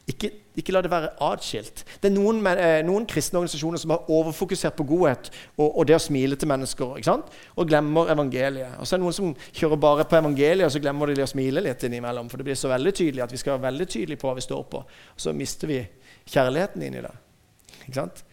Ikke, 0.04 0.28
ikke 0.60 0.72
la 0.74 0.82
det 0.84 0.90
være 0.92 1.14
atskilt. 1.24 1.80
Det 2.02 2.10
er 2.10 2.12
noen, 2.12 2.42
eh, 2.50 2.82
noen, 2.84 3.06
kristne 3.08 3.38
organisasjoner 3.40 3.80
som 3.80 3.94
har 3.94 4.10
overfokusert 4.12 4.76
på 4.76 4.84
godhet 4.84 5.30
og, 5.56 5.78
og 5.78 5.86
det 5.88 5.96
å 5.96 6.02
smile 6.02 6.36
til 6.36 6.50
mennesker, 6.50 6.98
og 7.56 7.70
glemmer 7.70 8.12
evangeliet. 8.12 8.76
Og 8.76 8.84
så 8.84 8.96
er 8.96 9.00
det 9.00 9.06
noen 9.06 9.16
som 9.16 9.32
kjører 9.56 9.80
bare 9.80 10.04
på 10.04 10.18
evangeliet, 10.18 10.66
og 10.66 10.74
så 10.74 10.82
glemmer 10.84 11.08
de 11.08 11.24
å 11.24 11.30
smile 11.30 11.64
litt 11.64 11.88
innimellom. 11.88 12.28
For 12.28 12.36
det 12.36 12.50
blir 12.50 12.60
så 12.60 12.68
veldig 12.74 12.92
tydelig 13.00 13.24
at 13.24 13.32
vi 13.32 13.40
skal 13.40 13.56
være 13.56 13.70
veldig 13.70 13.88
tydelige 13.96 14.20
på 14.20 14.28
hva 14.28 14.36
vi 14.36 14.44
står 14.44 14.64
på. 14.74 14.84
Og 14.84 15.24
så 15.24 15.32
mister 15.32 15.72
vi 15.72 15.80
kjærligheten 16.26 16.84
inn 16.84 17.00
i 17.00 17.04
det. 17.06 17.14
Ikke 17.86 18.00
sant? 18.02 18.24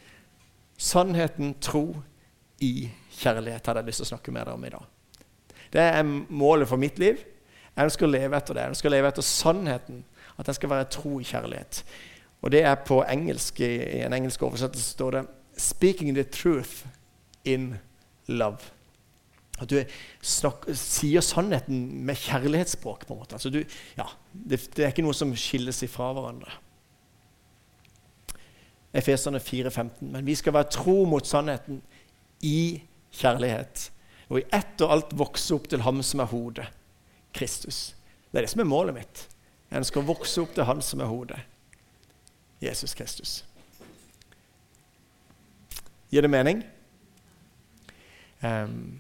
Sannheten, 0.81 1.55
tro 1.63 1.86
i 2.60 2.89
kjærlighet 3.21 3.69
hadde 3.69 3.86
jeg 3.86 3.93
lyst 3.93 4.03
til 4.03 4.10
å 4.10 4.12
snakke 4.17 4.36
med 4.36 4.43
dere 4.43 4.60
om 4.60 4.67
i 4.67 4.73
dag. 4.75 4.91
Det 5.71 5.81
er 5.81 6.03
målet 6.03 6.67
for 6.67 6.81
mitt 6.81 6.99
liv. 6.99 7.19
Jeg 7.75 7.88
ønsker 7.88 8.07
å 8.07 8.12
leve 8.12 8.38
etter 8.38 8.57
det. 8.57 8.65
Jeg 8.65 8.75
ønsker 8.75 8.89
å 8.89 8.93
leve 8.95 9.12
etter 9.12 9.25
sannheten. 9.25 10.03
At 10.38 10.49
jeg 10.49 10.60
skal 10.60 10.73
være 10.73 10.89
tro 10.91 11.19
i 11.19 11.27
kjærlighet. 11.27 11.84
Og 12.41 12.51
det 12.51 12.63
er 12.65 12.75
på 12.88 13.03
engelsk, 13.05 13.62
I 13.62 14.01
en 14.05 14.13
engelsk 14.17 14.43
oversettelse 14.43 14.97
står 14.97 15.12
det 15.12 15.25
'speaking 15.57 16.15
the 16.15 16.23
truth 16.23 16.86
in 17.45 17.77
love'. 18.27 18.71
At 19.62 19.69
du 19.69 19.84
snakker, 20.21 20.73
sier 20.73 21.21
sannheten 21.21 22.05
med 22.05 22.15
kjærlighetsspråk. 22.15 23.07
på 23.07 23.13
en 23.13 23.19
måte. 23.19 23.36
Altså 23.36 23.49
du, 23.49 23.63
ja, 23.97 24.05
det, 24.34 24.75
det 24.75 24.86
er 24.86 24.88
ikke 24.88 25.05
noe 25.05 25.13
som 25.13 25.36
skilles 25.36 25.84
ifra 25.84 26.13
hverandre. 26.13 26.51
Efeserne 28.93 29.39
4,15. 29.39 30.01
Men 30.01 30.25
vi 30.25 30.36
skal 30.36 30.53
være 30.53 30.71
tro 30.71 31.05
mot 31.05 31.27
sannheten 31.27 31.81
i 32.41 32.81
kjærlighet. 33.12 33.91
Og 34.32 34.39
i 34.39 34.48
ett 34.56 34.82
og 34.82 34.94
alt 34.96 35.12
vokse 35.20 35.52
opp 35.58 35.67
til 35.67 35.84
ham 35.84 36.00
som 36.08 36.24
er 36.24 36.32
hodet, 36.32 36.67
Kristus. 37.36 37.91
Det 38.32 38.39
er 38.39 38.46
det 38.46 38.54
som 38.54 38.63
er 38.63 38.70
målet 38.72 38.96
mitt. 38.96 39.26
Jeg 39.67 39.84
ønsker 39.84 40.00
å 40.00 40.08
vokse 40.08 40.41
opp 40.44 40.54
til 40.56 40.67
Han 40.67 40.82
som 40.84 41.00
er 41.04 41.08
hodet, 41.12 41.39
Jesus 42.63 42.96
Kristus. 42.96 43.41
Gir 46.12 46.24
det 46.24 46.32
mening? 46.32 46.63
Um, 48.44 49.00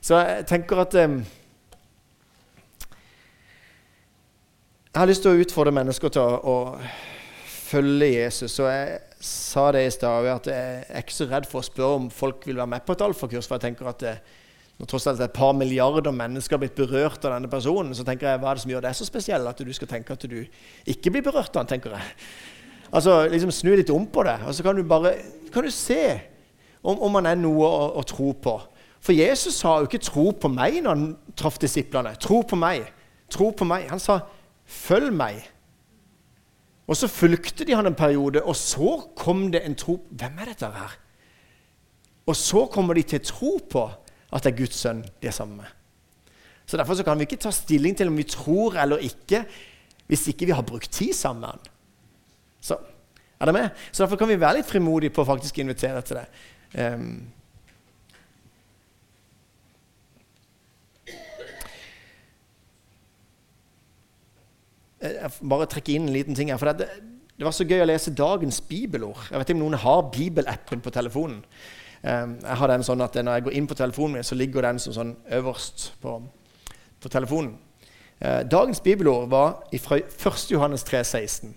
så 0.00 0.18
jeg 0.18 0.46
tenker 0.50 0.82
at 0.82 0.94
um, 0.94 1.20
Jeg 4.92 5.00
har 5.00 5.08
lyst 5.08 5.22
til 5.24 5.32
å 5.32 5.40
utfordre 5.40 5.72
mennesker 5.72 6.10
til 6.12 6.20
å, 6.20 6.40
å 6.42 6.56
følge 7.48 8.10
Jesus. 8.12 8.58
Og 8.60 8.66
jeg 8.68 8.98
sa 9.22 9.68
det 9.74 9.84
i 9.86 9.90
stad 9.94 10.26
at 10.26 10.48
jeg 10.50 10.84
er 10.88 11.02
ikke 11.04 11.14
så 11.14 11.28
redd 11.30 11.46
for 11.46 11.62
å 11.62 11.66
spørre 11.66 11.98
om 12.00 12.08
folk 12.10 12.46
vil 12.48 12.58
være 12.58 12.72
med 12.74 12.86
på 12.86 12.96
et 12.96 13.04
alfakurs. 13.06 13.46
For 13.46 13.58
jeg 13.58 13.68
tenker 13.68 13.90
at 13.90 14.00
det, 14.02 14.14
når 14.80 14.90
tross 14.90 15.06
alt 15.06 15.22
et 15.22 15.34
par 15.36 15.52
milliarder 15.54 16.14
mennesker 16.14 16.56
har 16.56 16.62
blitt 16.64 16.78
berørt 16.78 17.22
av 17.22 17.36
denne 17.36 17.50
personen, 17.50 17.94
så 17.94 18.06
tenker 18.06 18.32
jeg 18.32 18.40
hva 18.42 18.50
er 18.50 18.58
det 18.58 18.64
som 18.64 18.72
gjør 18.74 18.82
det 18.88 18.94
så 18.98 19.06
spesiell 19.06 19.46
at 19.46 19.62
du 19.62 19.70
skal 19.76 19.90
tenke 19.92 20.16
at 20.16 20.26
du 20.26 20.40
ikke 20.90 21.14
blir 21.14 21.22
berørt 21.22 21.54
av 21.54 21.62
den, 21.62 21.70
tenker 21.76 21.94
jeg. 21.94 22.16
Altså, 22.92 23.22
liksom 23.30 23.54
Snu 23.54 23.72
litt 23.78 23.92
om 23.94 24.04
på 24.10 24.26
det, 24.26 24.40
og 24.44 24.56
så 24.56 24.66
kan 24.66 24.76
du 24.76 24.82
bare 24.84 25.14
kan 25.52 25.64
du 25.64 25.70
se 25.72 26.02
om, 26.82 26.98
om 26.98 27.12
man 27.14 27.28
er 27.30 27.38
noe 27.38 27.62
å, 27.68 27.86
å, 28.00 28.04
tro 28.08 28.32
på. 28.34 28.56
For 29.02 29.14
Jesus 29.14 29.60
sa 29.60 29.78
jo 29.78 29.88
ikke 29.88 30.02
'tro 30.02 30.30
på 30.32 30.50
meg' 30.50 30.82
når 30.82 30.94
han 30.94 31.06
traff 31.36 31.58
disiplene. 31.62 32.14
Tro 32.22 32.42
på 32.42 32.58
meg. 32.58 32.86
Tro 33.30 33.50
på 33.50 33.66
meg. 33.66 33.88
Han 33.90 34.00
sa 34.02 34.20
'følg 34.66 35.14
meg'. 35.14 35.46
Og 36.90 36.98
så 36.98 37.08
fulgte 37.08 37.64
de 37.64 37.74
han 37.74 37.86
en 37.86 37.94
periode, 37.94 38.42
og 38.42 38.56
så 38.58 38.96
kom 39.16 39.50
det 39.52 39.62
en 39.64 39.76
tro 39.78 40.00
Hvem 40.10 40.40
er 40.40 40.50
dette 40.50 40.66
her? 40.66 40.96
Og 42.26 42.36
så 42.36 42.66
kommer 42.70 42.94
de 42.94 43.02
til 43.02 43.22
tro 43.26 43.58
på 43.70 43.84
at 44.32 44.44
det 44.44 44.52
er 44.52 44.58
Guds 44.62 44.78
sønn 44.80 45.02
de 45.02 45.28
er 45.28 45.34
sammen 45.34 45.56
med. 45.56 45.66
Så 46.66 46.76
Derfor 46.76 46.94
så 46.94 47.04
kan 47.04 47.18
vi 47.18 47.26
ikke 47.26 47.36
ta 47.42 47.50
stilling 47.50 47.96
til 47.96 48.08
om 48.08 48.16
vi 48.16 48.22
tror 48.22 48.78
eller 48.80 49.02
ikke, 49.02 49.44
hvis 50.06 50.28
ikke 50.28 50.46
vi 50.46 50.56
har 50.56 50.62
brukt 50.62 50.90
tid 50.92 51.12
sammen. 51.12 51.58
Så 52.60 52.78
er 53.40 53.44
det 53.44 53.54
med? 53.54 53.68
Så 53.92 54.02
Derfor 54.02 54.16
kan 54.16 54.28
vi 54.28 54.40
være 54.40 54.60
litt 54.60 54.70
frimodige 54.70 55.10
på 55.10 55.22
å 55.22 55.28
faktisk 55.28 55.58
invitere 55.58 56.00
til 56.06 56.20
det. 56.20 56.26
Um, 56.78 57.26
jeg 65.02 65.48
bare 65.50 65.68
trekke 65.70 65.96
inn 65.96 66.08
en 66.08 66.14
liten 66.14 66.36
ting 66.38 66.50
her. 66.50 66.60
for 66.60 66.72
det, 66.72 66.88
Det 67.38 67.44
var 67.44 67.52
så 67.52 67.64
gøy 67.64 67.82
å 67.82 67.88
lese 67.88 68.14
dagens 68.14 68.60
bibelord. 68.60 69.28
Jeg 69.30 69.38
vet 69.38 69.48
ikke 69.48 69.58
om 69.58 69.64
noen 69.64 69.78
har 69.82 70.10
bibelappen 70.14 70.80
på 70.80 70.90
telefonen. 70.90 71.44
Um, 72.02 72.38
jeg 72.42 72.56
har 72.58 72.66
den 72.66 72.82
sånn 72.82 73.00
at 73.00 73.14
Når 73.14 73.32
jeg 73.32 73.44
går 73.44 73.52
inn 73.52 73.66
på 73.66 73.74
telefonen 73.78 74.12
min, 74.12 74.24
så 74.24 74.34
ligger 74.34 74.62
den 74.62 74.78
som 74.78 74.92
sånn 74.92 75.16
øverst 75.30 75.92
på, 76.02 76.22
på 77.00 77.08
telefonen. 77.08 77.58
Uh, 78.22 78.42
dagens 78.42 78.80
bibelord 78.80 79.28
var 79.30 79.62
fra 79.78 79.98
1. 79.98 80.50
Johannes 80.50 80.82
3, 80.82 81.04
16. 81.04 81.54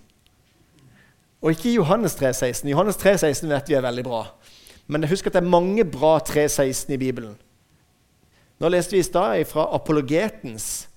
Og 1.42 1.50
ikke 1.50 1.76
Johannes 1.76 2.14
3, 2.14 2.32
16. 2.32 2.70
Johannes 2.70 2.96
3,16 2.96 3.48
vet 3.48 3.68
vi 3.68 3.74
er 3.74 3.84
veldig 3.84 4.04
bra. 4.04 4.22
Men 4.86 5.04
husk 5.06 5.26
at 5.26 5.36
det 5.36 5.42
er 5.42 5.50
mange 5.50 5.84
bra 5.84 6.16
3,16 6.18 6.94
i 6.94 6.98
Bibelen. 6.98 7.36
Nå 8.58 8.70
leste 8.72 8.96
vi 8.96 9.02
i 9.02 9.06
stad 9.06 9.44
fra 9.50 9.66
apologetens, 9.76 10.88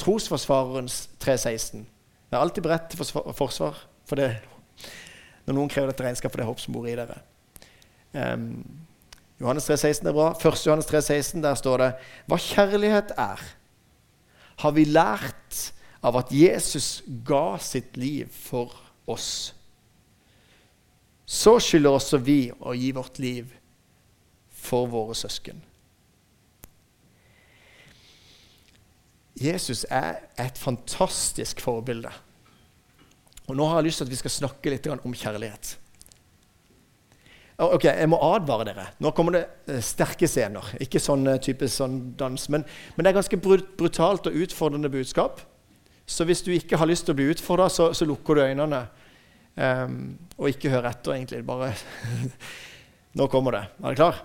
trosforsvarerens 0.00 1.02
316. 1.22 1.84
Vær 2.30 2.44
alltid 2.44 2.64
beredt 2.64 2.90
til 2.92 3.00
forsvar 3.36 3.78
for 4.08 4.20
det 4.20 4.32
når 5.46 5.56
noen 5.56 5.70
krever 5.72 5.90
dette 5.90 6.04
regnskapet 6.04 6.42
det 6.42 6.46
håp 6.46 6.60
som 6.62 6.74
bor 6.76 6.86
i 6.86 6.94
dere. 6.94 7.16
Um, 8.14 8.62
Johannes 9.40 9.66
3,16 9.66 10.10
er 10.10 10.14
bra. 10.14 10.28
1. 10.36 10.66
Johannes 10.66 10.90
3,16 10.90 11.42
der 11.44 11.56
står 11.58 11.82
det 11.82 11.90
Hva 12.30 12.38
kjærlighet 12.44 13.14
er, 13.18 13.40
har 14.60 14.74
vi 14.76 14.84
lært 14.84 15.62
av 16.04 16.18
at 16.20 16.32
Jesus 16.32 17.00
ga 17.26 17.58
sitt 17.60 17.96
liv 18.00 18.28
for 18.32 18.76
oss. 19.10 19.52
Så 21.24 21.56
skylder 21.62 21.96
også 21.96 22.20
vi 22.22 22.50
å 22.58 22.74
gi 22.76 22.90
vårt 22.96 23.20
liv 23.22 23.50
for 24.60 24.88
våre 24.90 25.16
søsken. 25.16 25.60
Jesus 29.38 29.84
er 29.90 30.24
et 30.40 30.58
fantastisk 30.58 31.60
forbilde. 31.62 32.10
Og 33.50 33.56
Nå 33.56 33.66
har 33.66 33.80
jeg 33.80 33.90
lyst 33.90 34.02
til 34.02 34.08
at 34.08 34.12
vi 34.12 34.18
skal 34.18 34.34
snakke 34.34 34.72
litt 34.72 34.86
om 34.90 35.14
kjærlighet. 35.14 35.76
Ok, 37.60 37.84
Jeg 37.84 38.08
må 38.08 38.16
advare 38.24 38.64
dere. 38.64 38.86
Nå 39.04 39.10
kommer 39.12 39.36
det 39.36 39.42
eh, 39.68 39.82
sterke 39.84 40.28
scener. 40.30 40.64
Ikke 40.80 41.00
sånn 41.02 41.26
eh, 41.28 41.40
type 41.44 41.68
sånn 41.68 42.14
dans, 42.16 42.46
men, 42.48 42.64
men, 42.96 43.04
det 43.04 43.10
er 43.10 43.18
ganske 43.18 43.36
brutalt 43.36 44.30
og 44.30 44.38
utfordrende 44.46 44.88
budskap. 44.92 45.42
Så 46.08 46.24
hvis 46.24 46.40
du 46.46 46.54
ikke 46.54 46.78
har 46.80 46.88
lyst 46.88 47.04
til 47.06 47.12
å 47.12 47.18
bli 47.20 47.28
utfordra, 47.34 47.68
så, 47.68 47.90
så, 47.92 48.08
lukker 48.08 48.38
du 48.38 48.46
øynene. 48.46 48.80
Um, 49.60 50.14
og 50.38 50.48
ikke 50.48 50.72
hør 50.72 50.88
etter, 50.88 51.18
egentlig. 51.18 51.42
Bare 51.44 51.74
Nå 53.18 53.26
kommer 53.28 53.58
det. 53.58 53.64
Er 53.76 53.90
dere 53.90 53.98
klar? 53.98 54.22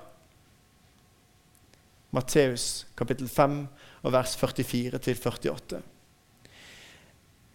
Matteus 2.15 2.85
kapittel 2.95 3.27
5 3.27 3.65
og 4.05 4.13
vers 4.13 4.35
44 4.37 5.01
til 5.01 5.17
48. 5.17 5.81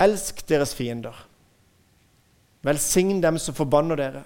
Elsk 0.02 0.42
deres 0.48 0.74
fiender. 0.74 1.14
Velsign 2.66 3.20
dem 3.22 3.38
som 3.40 3.56
forbanner 3.56 4.00
dere. 4.00 4.24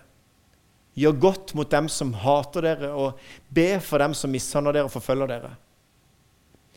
Gjør 0.98 1.18
godt 1.20 1.52
mot 1.58 1.70
dem 1.70 1.88
som 1.90 2.14
hater 2.22 2.64
dere, 2.64 2.90
og 2.94 3.18
be 3.52 3.76
for 3.82 4.00
dem 4.02 4.14
som 4.16 4.32
mishandler 4.32 4.78
dere 4.78 4.88
og 4.88 4.94
forfølger 4.94 5.30
dere. 5.30 5.52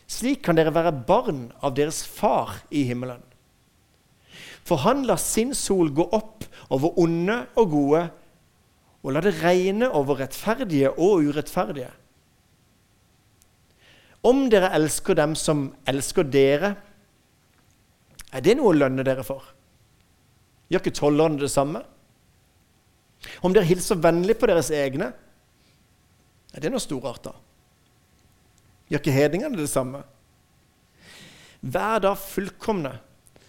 Slik 0.07 0.41
kan 0.45 0.57
dere 0.57 0.73
være 0.73 0.95
barn 1.07 1.47
av 1.61 1.75
deres 1.77 2.01
far 2.03 2.57
i 2.71 2.83
himmelen. 2.87 3.21
For 4.67 4.83
han 4.83 5.05
lar 5.07 5.19
sin 5.21 5.53
sol 5.55 5.93
gå 5.95 6.07
opp 6.15 6.47
over 6.73 6.97
onde 6.99 7.37
og 7.55 7.71
gode, 7.71 8.03
og 9.05 9.13
lar 9.13 9.23
det 9.23 9.37
regne 9.39 9.87
over 9.95 10.19
rettferdige 10.23 10.91
og 10.97 11.29
urettferdige. 11.29 11.91
Om 14.25 14.47
dere 14.49 14.71
elsker 14.75 15.17
dem 15.17 15.35
som 15.37 15.67
elsker 15.87 16.25
dere, 16.27 16.73
er 18.33 18.43
det 18.43 18.57
noe 18.57 18.73
å 18.73 18.77
lønne 18.77 19.05
dere 19.07 19.23
for? 19.25 19.43
Gjør 20.67 20.83
ikke 20.83 20.97
tollerne 20.97 21.39
det 21.39 21.51
samme? 21.53 21.83
Om 23.45 23.53
dere 23.55 23.67
hilser 23.67 23.99
vennlig 24.01 24.37
på 24.39 24.49
deres 24.49 24.71
egne, 24.73 25.11
er 26.53 26.63
det 26.63 26.71
noe 26.71 26.81
storart, 26.81 27.27
da? 27.27 27.33
Gjør 28.87 29.01
ikke 29.03 29.15
hedningene 29.15 29.59
det 29.59 29.69
samme? 29.71 30.01
Vær 31.61 32.01
da 32.03 32.13
fullkomne, 32.17 32.97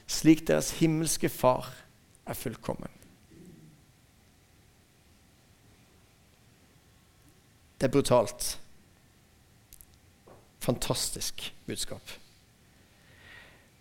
slik 0.09 0.47
deres 0.49 0.73
himmelske 0.79 1.31
Far 1.31 1.69
er 2.29 2.39
fullkommen. 2.39 2.91
Det 7.79 7.87
er 7.87 7.95
brutalt. 7.95 8.57
Fantastisk 10.69 11.49
budskap. 11.67 12.19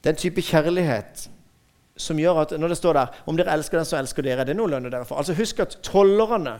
Den 0.05 0.15
type 0.15 0.41
kjærlighet 0.45 1.27
som 1.99 2.19
gjør 2.21 2.43
at 2.45 2.53
når 2.55 2.71
det 2.71 2.77
står 2.79 2.95
der 2.95 3.21
om 3.27 3.37
dere 3.37 3.55
elsker 3.57 3.79
den 3.79 3.87
som 3.89 3.99
elsker 3.99 4.23
dere, 4.23 4.45
det 4.45 4.53
er 4.53 4.59
noe 4.59 4.71
lønne 4.71 4.91
dere 4.93 5.07
for. 5.07 5.19
Altså 5.19 5.35
Husk 5.35 5.59
at 5.65 5.79
tollerne, 5.83 6.59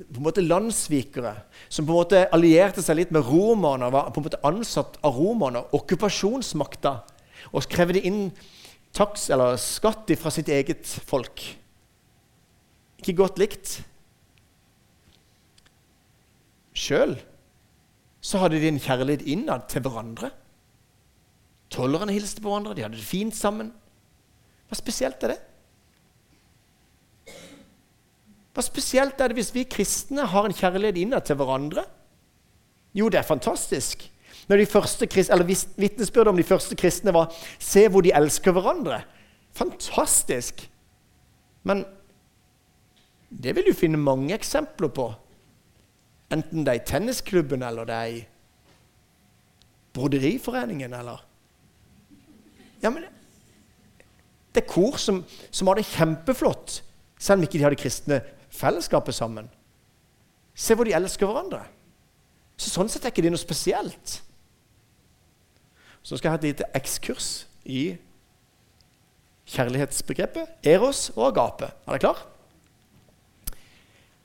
på 0.00 0.16
en 0.16 0.24
måte 0.24 0.44
landssvikere, 0.46 1.34
som 1.68 1.84
på 1.84 1.92
en 1.92 1.98
måte 1.98 2.22
allierte 2.32 2.80
seg 2.84 3.02
litt 3.02 3.12
med 3.12 3.26
romerne, 3.26 3.90
var 3.92 4.08
på 4.14 4.22
en 4.22 4.28
måte 4.30 4.40
ansatt 4.48 4.96
av 5.04 5.18
romerne, 5.18 5.66
okkupasjonsmakta, 5.76 6.94
og 7.50 7.68
krevde 7.68 8.00
inn 8.06 8.30
taks, 8.96 9.28
eller 9.34 9.58
skatt 9.60 10.08
fra 10.16 10.32
sitt 10.32 10.48
eget 10.48 10.86
folk. 10.86 11.42
Ikke 13.02 13.18
godt 13.20 13.42
likt. 13.42 13.80
Sjøl 16.76 17.18
så 18.20 18.40
hadde 18.42 18.60
de 18.60 18.68
en 18.68 18.80
kjærlighet 18.80 19.24
innad 19.32 19.68
til 19.72 19.84
hverandre. 19.84 20.30
Tollerne 21.72 22.12
hilste 22.12 22.42
på 22.42 22.50
hverandre, 22.50 22.74
de 22.76 22.84
hadde 22.84 22.98
det 22.98 23.06
fint 23.06 23.36
sammen. 23.36 23.70
Hva 24.68 24.78
spesielt 24.78 25.22
er 25.24 25.34
det? 25.34 25.40
Hva 28.54 28.64
spesielt 28.66 29.20
er 29.20 29.30
det 29.30 29.38
hvis 29.38 29.54
vi 29.54 29.68
kristne 29.70 30.26
har 30.28 30.46
en 30.46 30.56
kjærlighet 30.56 30.98
innad 31.00 31.24
til 31.26 31.38
hverandre? 31.38 31.86
Jo, 32.94 33.08
det 33.08 33.20
er 33.20 33.28
fantastisk. 33.28 34.02
Når 34.50 34.56
de 34.58 34.66
første, 34.66 35.06
eller 35.30 35.46
Vitnesbyrdet 35.46 36.32
om 36.32 36.36
de 36.36 36.46
første 36.46 36.76
kristne 36.76 37.14
var 37.14 37.30
'se 37.58 37.88
hvor 37.88 38.02
de 38.02 38.12
elsker 38.12 38.52
hverandre'. 38.52 39.02
Fantastisk! 39.52 40.70
Men 41.62 41.84
det 43.30 43.54
vil 43.56 43.64
du 43.68 43.74
finne 43.74 43.98
mange 43.98 44.34
eksempler 44.34 44.88
på 44.88 45.14
Enten 46.30 46.64
det 46.66 46.72
er 46.72 46.78
i 46.78 46.86
tennisklubben, 46.86 47.62
eller 47.66 47.88
det 47.88 47.94
er 47.94 48.12
i 48.18 48.20
broderiforeningen, 49.92 50.94
eller 50.94 51.26
Ja, 52.82 52.90
men 52.90 53.04
Det 54.54 54.62
er 54.62 54.66
kor 54.66 54.96
som, 54.96 55.24
som 55.50 55.66
har 55.66 55.74
det 55.78 55.86
kjempeflott, 55.86 56.82
selv 57.18 57.38
om 57.38 57.42
ikke 57.42 57.58
de 57.58 57.62
har 57.62 57.70
det 57.70 57.78
kristne 57.78 58.20
fellesskapet 58.50 59.14
sammen. 59.14 59.50
Se 60.54 60.74
hvor 60.74 60.84
de 60.84 60.94
elsker 60.96 61.26
hverandre. 61.26 61.60
Så 62.56 62.72
Sånn 62.72 62.90
sett 62.90 63.04
er 63.04 63.12
ikke 63.12 63.22
det 63.22 63.30
noe 63.30 63.40
spesielt. 63.40 64.16
Så 66.02 66.16
skal 66.16 66.28
jeg 66.28 66.32
ha 66.32 66.40
et 66.40 66.48
lite 66.48 66.68
ekskurs 66.74 67.28
i 67.64 67.94
kjærlighetsbegrepet 69.50 70.66
eros 70.66 71.10
og 71.14 71.30
agape. 71.30 71.70
Er 71.86 71.94
dere 71.94 72.02
klar? 72.02 72.24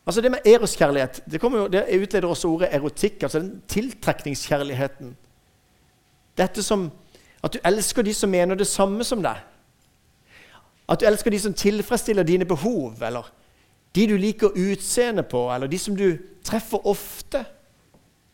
Altså 0.06 0.22
Det 0.22 0.32
med 0.32 0.46
eroskjærlighet 0.46 1.22
det, 1.32 1.44
jo, 1.44 1.68
det 1.68 2.02
utleder 2.02 2.28
også 2.28 2.48
ordet 2.48 2.70
erotikk, 2.72 3.24
altså 3.24 3.40
den 3.40 3.62
tiltrekningskjærligheten. 3.68 5.16
Dette 6.38 6.64
som 6.64 6.92
at 7.46 7.54
du 7.54 7.60
elsker 7.66 8.02
de 8.02 8.14
som 8.14 8.30
mener 8.30 8.58
det 8.58 8.68
samme 8.68 9.04
som 9.06 9.22
deg. 9.22 9.38
At 10.90 11.02
du 11.02 11.06
elsker 11.06 11.32
de 11.32 11.40
som 11.40 11.54
tilfredsstiller 11.54 12.24
dine 12.24 12.46
behov, 12.46 12.96
eller 13.02 13.30
de 13.96 14.08
du 14.08 14.18
liker 14.18 14.58
utseendet 14.58 15.28
på, 15.30 15.54
eller 15.54 15.68
de 15.68 15.80
som 15.80 15.96
du 15.98 16.18
treffer 16.44 16.88
ofte. 16.88 17.44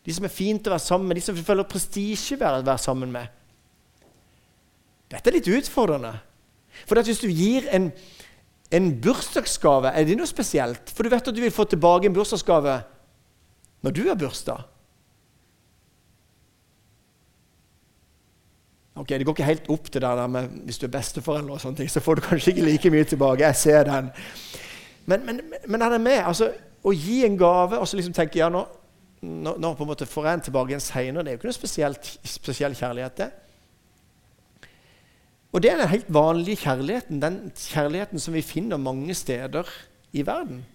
De 0.05 0.13
som 0.13 0.25
er 0.25 0.33
fint 0.33 0.67
å 0.67 0.73
være 0.73 0.83
sammen 0.83 1.07
med, 1.07 1.19
de 1.19 1.25
som 1.25 1.37
føler 1.37 1.67
prestisje 1.69 2.39
å 2.39 2.61
være 2.63 2.77
sammen 2.81 3.11
med. 3.11 3.27
Dette 5.11 5.29
er 5.29 5.37
litt 5.37 5.51
utfordrende. 5.51 6.13
For 6.87 7.03
hvis 7.03 7.19
du 7.19 7.27
gir 7.27 7.67
en 7.75 7.91
en 8.71 8.91
bursdagsgave, 9.03 9.91
er 9.91 10.05
det 10.07 10.15
noe 10.17 10.29
spesielt? 10.29 10.91
For 10.95 11.03
du 11.03 11.11
vet 11.11 11.27
at 11.27 11.35
du 11.35 11.41
vil 11.43 11.53
få 11.53 11.65
tilbake 11.67 12.07
en 12.07 12.15
bursdagsgave 12.15 12.77
når 13.81 13.95
du 13.97 14.03
har 14.07 14.19
bursdag. 14.19 14.61
Ok, 18.95 19.09
Det 19.09 19.25
går 19.25 19.33
ikke 19.33 19.43
helt 19.43 19.69
opp 19.69 19.87
til 19.91 20.01
det 20.01 20.09
der 20.09 20.27
med 20.27 20.49
hvis 20.67 20.77
du 20.77 20.85
er 20.85 20.93
besteforelder, 20.93 21.53
og 21.53 21.61
sånne 21.61 21.79
ting, 21.79 21.89
så 21.89 22.03
får 22.03 22.15
du 22.15 22.21
kanskje 22.21 22.51
ikke 22.51 22.65
like 22.67 22.91
mye 22.93 23.07
tilbake. 23.07 23.43
Jeg 23.43 23.55
ser 23.55 23.83
den. 23.87 24.11
Men, 25.05 25.25
men, 25.25 25.41
men 25.67 25.81
er 25.81 25.89
det 25.89 26.01
med? 26.01 26.19
Altså, 26.25 26.51
Å 26.83 26.91
gi 26.97 27.19
en 27.25 27.37
gave 27.37 27.77
og 27.77 27.85
så 27.87 27.97
liksom 27.97 28.13
tenke 28.13 28.39
ja, 28.39 28.47
nå, 28.49 28.63
nå, 29.21 29.51
nå 29.61 29.69
på 29.77 29.85
en 29.85 29.89
måte 29.91 30.07
får 30.09 30.25
jeg 30.25 30.37
en 30.37 30.43
tilbake 30.47 30.73
igjen 30.73 30.81
seinere, 30.81 31.23
det 31.23 31.29
er 31.29 31.35
jo 31.35 31.39
ikke 31.41 31.49
noe 31.51 31.57
spesiell 32.25 32.73
kjærlighet. 32.73 33.17
det. 33.19 33.27
Og 35.51 35.63
det 35.63 35.71
er 35.71 35.81
den 35.81 35.91
helt 35.91 36.13
vanlige 36.13 36.61
kjærligheten, 36.63 37.21
den 37.21 37.39
kjærligheten 37.55 38.19
som 38.19 38.33
vi 38.33 38.41
finner 38.41 38.77
mange 38.79 39.13
steder 39.13 39.67
i 40.13 40.25
verden. 40.25 40.65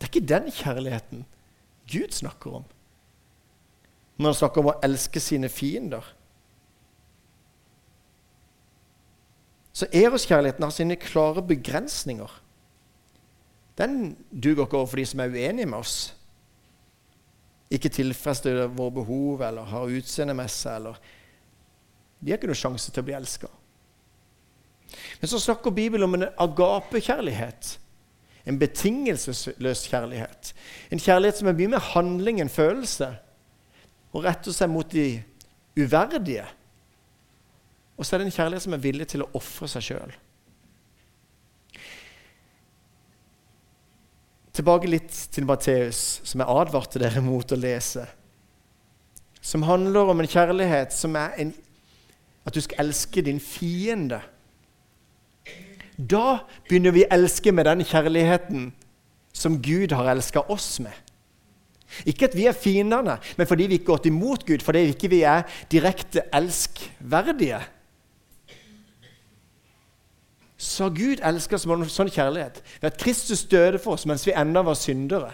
Det 0.00 0.08
er 0.08 0.12
ikke 0.14 0.28
den 0.28 0.52
kjærligheten 0.52 1.26
Gud 1.92 2.12
snakker 2.16 2.60
om 2.60 2.68
når 4.20 4.28
han 4.28 4.36
snakker 4.36 4.60
om 4.60 4.68
å 4.68 4.80
elske 4.84 5.20
sine 5.22 5.48
fiender. 5.48 6.04
Så 9.72 9.86
eroskjærligheten 9.96 10.66
har 10.66 10.74
sine 10.76 10.96
klare 11.00 11.40
begrensninger. 11.48 12.34
Den 13.80 13.94
duger 14.28 14.66
ikke 14.66 14.76
overfor 14.76 15.00
de 15.00 15.06
som 15.08 15.22
er 15.24 15.32
uenige 15.32 15.70
med 15.70 15.78
oss. 15.78 15.94
Ikke 17.72 17.88
tilfredsstiller 17.88 18.68
våre 18.76 18.92
behov 18.98 19.40
eller 19.46 19.72
har 19.72 19.94
utseendemesse. 19.96 20.74
Eller. 20.74 21.00
De 22.20 22.30
har 22.30 22.38
ikke 22.38 22.50
noen 22.50 22.60
sjanse 22.60 22.92
til 22.92 23.02
å 23.02 23.08
bli 23.08 23.16
elska. 23.16 23.48
Men 25.20 25.30
så 25.30 25.40
snakker 25.40 25.74
Bibelen 25.74 26.08
om 26.08 26.18
en 26.18 26.28
agapekjærlighet. 26.40 27.76
En 28.48 28.58
betingelsesløs 28.60 29.84
kjærlighet. 29.90 30.54
En 30.90 31.00
kjærlighet 31.02 31.40
som 31.40 31.50
er 31.50 31.58
mye 31.58 31.74
mer 31.76 31.84
handling 31.92 32.40
enn 32.42 32.52
følelse. 32.52 33.12
Og 34.12 34.24
retter 34.26 34.54
seg 34.54 34.72
mot 34.72 34.88
de 34.90 35.20
uverdige. 35.78 36.46
Og 37.96 38.06
så 38.06 38.16
er 38.16 38.22
det 38.22 38.30
en 38.30 38.36
kjærlighet 38.38 38.64
som 38.64 38.74
er 38.76 38.84
villig 38.84 39.06
til 39.12 39.24
å 39.24 39.30
ofre 39.36 39.68
seg 39.70 39.90
sjøl. 39.90 40.14
Tilbake 44.56 44.88
litt 44.90 45.14
til 45.32 45.46
Matteus, 45.46 46.20
som 46.26 46.42
jeg 46.42 46.52
advarte 46.52 47.00
dere 47.00 47.22
mot 47.22 47.52
å 47.52 47.58
lese. 47.60 48.02
Som 49.40 49.62
handler 49.68 50.10
om 50.10 50.20
en 50.20 50.28
kjærlighet 50.28 50.92
som 50.96 51.14
er 51.16 51.36
en, 51.40 51.52
at 52.50 52.56
du 52.56 52.62
skal 52.64 52.84
elske 52.84 53.22
din 53.24 53.40
fiende. 53.40 54.20
Da 55.96 56.40
begynner 56.68 56.94
vi 56.96 57.04
å 57.06 57.12
elske 57.14 57.52
med 57.52 57.68
den 57.68 57.84
kjærligheten 57.86 58.70
som 59.36 59.58
Gud 59.62 59.92
har 59.94 60.10
elska 60.10 60.42
oss 60.50 60.78
med. 60.82 60.94
Ikke 62.06 62.28
at 62.28 62.36
vi 62.38 62.46
er 62.46 62.54
fiendene, 62.54 63.18
men 63.36 63.46
fordi 63.46 63.66
vi 63.66 63.80
ikke 63.80 63.90
har 63.90 63.98
gått 63.98 64.08
imot 64.10 64.46
Gud, 64.46 64.62
fordi 64.62 64.84
vi 64.86 64.94
ikke 64.94 65.22
er 65.26 65.60
direkte 65.72 66.22
elskverdige. 66.34 67.58
Så 70.60 70.90
Gud 70.92 71.22
elsker 71.24 71.56
oss 71.56 71.66
med 71.66 71.80
en 71.80 71.92
sånn 71.92 72.12
kjærlighet 72.12 72.60
ved 72.82 72.90
at 72.92 72.98
Kristus 73.00 73.46
døde 73.48 73.80
for 73.80 73.96
oss 73.96 74.04
mens 74.06 74.26
vi 74.28 74.36
ennå 74.36 74.62
var 74.66 74.76
syndere. 74.78 75.32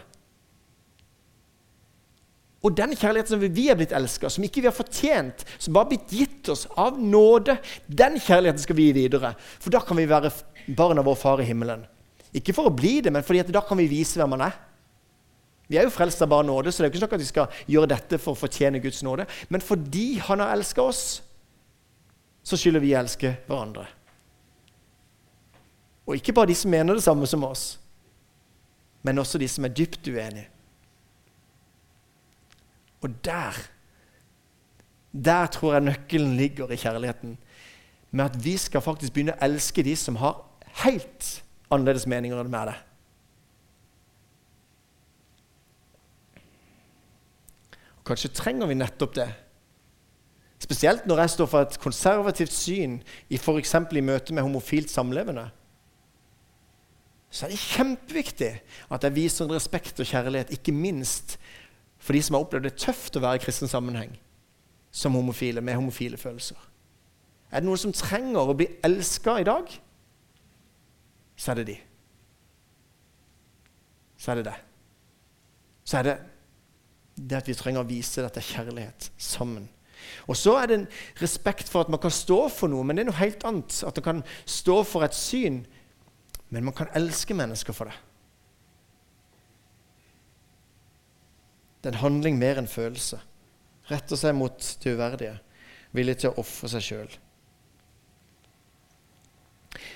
Og 2.67 2.75
den 2.75 2.97
kjærligheten 2.99 3.37
som 3.37 3.43
vi 3.55 3.69
er 3.71 3.79
blitt 3.79 3.95
elska, 3.95 4.31
som 4.33 4.43
ikke 4.43 4.65
vi 4.65 4.67
har 4.67 4.75
fortjent, 4.75 5.45
som 5.55 5.75
bare 5.77 5.87
har 5.87 5.93
blitt 5.93 6.15
gitt 6.19 6.49
oss 6.51 6.65
av 6.75 6.97
nåde, 6.99 7.55
den 7.87 8.17
kjærligheten 8.19 8.65
skal 8.65 8.79
vi 8.79 8.89
gi 8.89 8.97
videre. 8.97 9.37
For 9.63 9.71
da 9.71 9.85
kan 9.87 9.99
vi 10.01 10.09
være 10.11 10.33
barn 10.75 10.99
av 10.99 11.07
vår 11.07 11.19
Far 11.21 11.43
i 11.45 11.47
himmelen. 11.47 11.85
Ikke 12.35 12.55
for 12.57 12.67
å 12.67 12.75
bli 12.75 12.99
det, 13.05 13.13
men 13.15 13.23
fordi 13.23 13.45
da 13.55 13.63
kan 13.63 13.79
vi 13.79 13.87
vise 13.91 14.19
hvem 14.19 14.35
han 14.35 14.49
er. 14.49 14.57
Vi 15.71 15.79
er 15.79 15.87
jo 15.87 15.95
frelst 15.95 16.23
av 16.23 16.31
bare 16.31 16.47
nåde, 16.47 16.73
så 16.73 16.83
det 16.83 16.89
er 16.89 16.91
jo 16.91 16.95
ikke 16.97 17.05
sånn 17.05 17.15
at 17.15 17.23
vi 17.23 17.29
skal 17.31 17.63
gjøre 17.71 17.93
dette 17.95 18.21
for 18.23 18.35
å 18.35 18.41
fortjene 18.41 18.83
Guds 18.83 19.05
nåde. 19.07 19.29
Men 19.51 19.63
fordi 19.63 20.09
han 20.27 20.43
har 20.43 20.55
elska 20.55 20.83
oss, 20.83 21.05
så 22.47 22.59
skylder 22.59 22.83
vi 22.83 22.93
å 22.95 23.01
elske 23.01 23.33
hverandre. 23.47 23.87
Og 26.07 26.19
ikke 26.19 26.35
bare 26.35 26.51
de 26.51 26.59
som 26.59 26.71
mener 26.71 26.99
det 26.99 27.07
samme 27.07 27.27
som 27.31 27.47
oss, 27.47 27.65
men 29.07 29.23
også 29.23 29.39
de 29.43 29.49
som 29.51 29.67
er 29.67 29.75
dypt 29.75 30.07
uenige. 30.11 30.51
Og 33.07 33.15
der 33.25 33.57
der 35.25 35.47
tror 35.47 35.73
jeg 35.73 35.87
nøkkelen 35.87 36.37
ligger 36.37 36.71
i 36.71 36.77
kjærligheten. 36.77 37.39
Med 38.11 38.25
at 38.25 38.45
vi 38.45 38.57
skal 38.57 38.85
faktisk 38.85 39.15
begynne 39.15 39.33
å 39.37 39.45
elske 39.47 39.85
de 39.85 39.95
som 39.97 40.19
har 40.21 40.43
helt 40.83 41.31
annerledes 41.73 42.07
meninger 42.07 42.41
enn 42.41 42.53
det. 42.53 42.77
Og 47.97 48.05
Kanskje 48.13 48.35
trenger 48.37 48.69
vi 48.69 48.79
nettopp 48.79 49.17
det. 49.17 49.29
Spesielt 50.61 51.07
når 51.07 51.25
jeg 51.25 51.31
står 51.31 51.49
for 51.53 51.65
et 51.65 51.79
konservativt 51.81 52.53
syn 52.53 53.01
i 53.29 53.37
f.eks. 53.37 53.75
i 53.75 54.01
møte 54.05 54.35
med 54.35 54.43
homofilt 54.43 54.91
samlevende. 54.91 55.49
Så 57.31 57.47
er 57.47 57.53
det 57.53 57.61
kjempeviktig 57.61 58.53
at 58.91 59.05
jeg 59.05 59.15
viser 59.17 59.51
respekt 59.51 60.01
og 60.01 60.07
kjærlighet, 60.07 60.53
ikke 60.55 60.73
minst 60.73 61.37
for 62.07 62.15
de 62.15 62.23
som 62.23 62.37
har 62.37 62.45
opplevd 62.47 62.69
det 62.69 62.79
tøft 62.79 63.19
å 63.19 63.23
være 63.25 63.41
i 63.41 63.43
kristen 63.43 63.71
sammenheng 63.71 64.13
som 64.95 65.17
homofile, 65.19 65.61
med 65.61 65.75
homofile 65.75 66.19
følelser. 66.21 66.59
Er 67.51 67.63
det 67.63 67.69
noen 67.69 67.81
som 67.81 67.95
trenger 67.95 68.47
å 68.47 68.55
bli 68.57 68.69
elska 68.87 69.41
i 69.43 69.47
dag, 69.47 69.73
så 71.37 71.53
er 71.53 71.61
det 71.61 71.67
de. 71.73 71.77
Så 74.17 74.33
er 74.33 74.41
det 74.41 74.47
det. 74.49 74.57
Så 75.87 75.99
er 75.99 76.09
det 76.09 76.17
det 77.17 77.39
at 77.39 77.49
vi 77.49 77.57
trenger 77.57 77.83
å 77.83 77.89
vise 77.89 78.23
dette 78.23 78.45
kjærlighet 78.45 79.11
sammen. 79.19 79.67
Og 80.29 80.37
så 80.39 80.57
er 80.61 80.69
det 80.69 80.79
en 80.79 80.89
respekt 81.21 81.71
for 81.73 81.83
at 81.85 81.91
man 81.93 82.01
kan 82.03 82.13
stå 82.13 82.47
for 82.53 82.71
noe, 82.71 82.85
men 82.87 82.97
det 82.97 83.07
er 83.07 83.11
noe 83.11 83.19
helt 83.19 83.47
annet. 83.49 83.79
At 83.89 83.99
man 83.99 84.07
kan 84.07 84.23
stå 84.47 84.83
for 84.87 85.07
et 85.07 85.17
syn, 85.17 85.65
men 86.55 86.67
man 86.69 86.77
kan 86.77 86.93
elske 86.97 87.35
mennesker 87.35 87.77
for 87.77 87.91
det. 87.91 87.97
Det 91.87 91.93
er 91.93 92.01
en 92.01 92.03
handling 92.03 92.35
mer 92.35 92.59
enn 92.59 92.67
følelse. 92.67 93.21
Retter 93.87 94.19
seg 94.19 94.33
mot 94.35 94.59
det 94.83 94.91
uverdige. 94.97 95.37
Villig 95.95 96.17
til 96.19 96.33
å 96.33 96.41
ofre 96.43 96.67
seg 96.73 96.83
sjøl. 96.83 97.13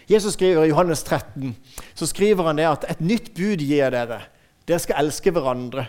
Jesus 0.07 0.37
skriver 0.37 0.69
i 0.69 0.71
Johannes 0.71 1.03
13 1.03 1.57
så 1.99 2.07
skriver 2.07 2.47
han 2.47 2.61
det 2.61 2.69
at 2.69 2.87
et 2.93 3.03
nytt 3.03 3.33
bud 3.35 3.59
gir 3.59 3.81
jeg 3.81 3.91
dere. 3.91 4.21
Dere 4.71 4.79
skal 4.85 5.03
elske 5.03 5.33
hverandre. 5.35 5.89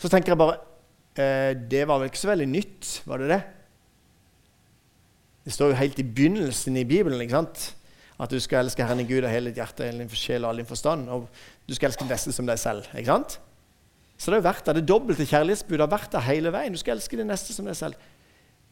Så 0.00 0.08
tenker 0.08 0.32
jeg 0.32 0.40
bare 0.40 0.56
eh, 1.20 1.52
Det 1.52 1.82
var 1.84 2.00
vel 2.00 2.08
ikke 2.08 2.22
så 2.22 2.30
veldig 2.32 2.48
nytt, 2.54 2.92
var 3.04 3.20
det 3.20 3.28
det? 3.34 3.40
Det 5.44 5.52
står 5.58 5.74
jo 5.74 5.80
helt 5.82 6.00
i 6.00 6.06
begynnelsen 6.08 6.80
i 6.80 6.88
Bibelen 6.88 7.20
ikke 7.20 7.36
sant? 7.36 7.72
at 8.16 8.32
du 8.32 8.38
skal 8.40 8.64
elske 8.64 8.80
Herren 8.80 9.02
i 9.02 9.04
Gud 9.04 9.26
av 9.28 9.28
hele 9.28 9.50
ditt 9.50 9.60
hjerte, 9.60 9.84
hele 9.84 10.00
din 10.00 10.16
sjel 10.16 10.46
og 10.46 10.54
all 10.54 10.62
din 10.62 10.68
forstand. 10.68 11.04
Og 11.12 11.26
du 11.68 11.74
skal 11.76 11.90
elske 11.90 12.06
neste 12.08 12.32
som 12.32 12.48
deg 12.48 12.56
selv. 12.56 12.88
ikke 12.96 13.12
sant? 13.12 13.36
Så 14.16 14.32
det 14.32 14.40
er 14.40 14.46
verdt 14.48 14.66
der. 14.66 14.78
Det 14.78 14.88
dobbelte 14.88 15.26
kjærlighetsbudet 15.28 15.84
har 15.84 15.92
vært 15.92 16.14
der 16.14 16.24
hele 16.24 16.52
veien. 16.54 16.72
Du 16.72 16.80
skal 16.80 16.96
elske 16.96 17.18
de 17.18 17.26
neste 17.28 17.54
som 17.56 17.68
deg 17.68 17.76
selv. 17.76 18.00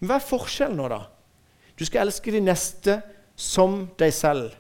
Men 0.00 0.11
hva 0.11 0.18
er 0.18 0.28
forskjellen 0.28 0.78
nå, 0.80 0.88
da? 0.92 1.02
Du 1.78 1.85
skal 1.85 2.07
elske 2.07 2.33
de 2.35 2.40
neste 2.44 2.98
som 3.37 3.85
deg 4.00 4.14
selv. 4.14 4.54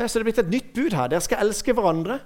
Så 0.00 0.16
det 0.16 0.22
er 0.22 0.28
blitt 0.30 0.40
et 0.40 0.54
nytt 0.54 0.70
bud 0.72 0.94
her. 0.96 1.10
Dere 1.12 1.24
skal 1.24 1.42
elske 1.44 1.74
hverandre. 1.76 2.20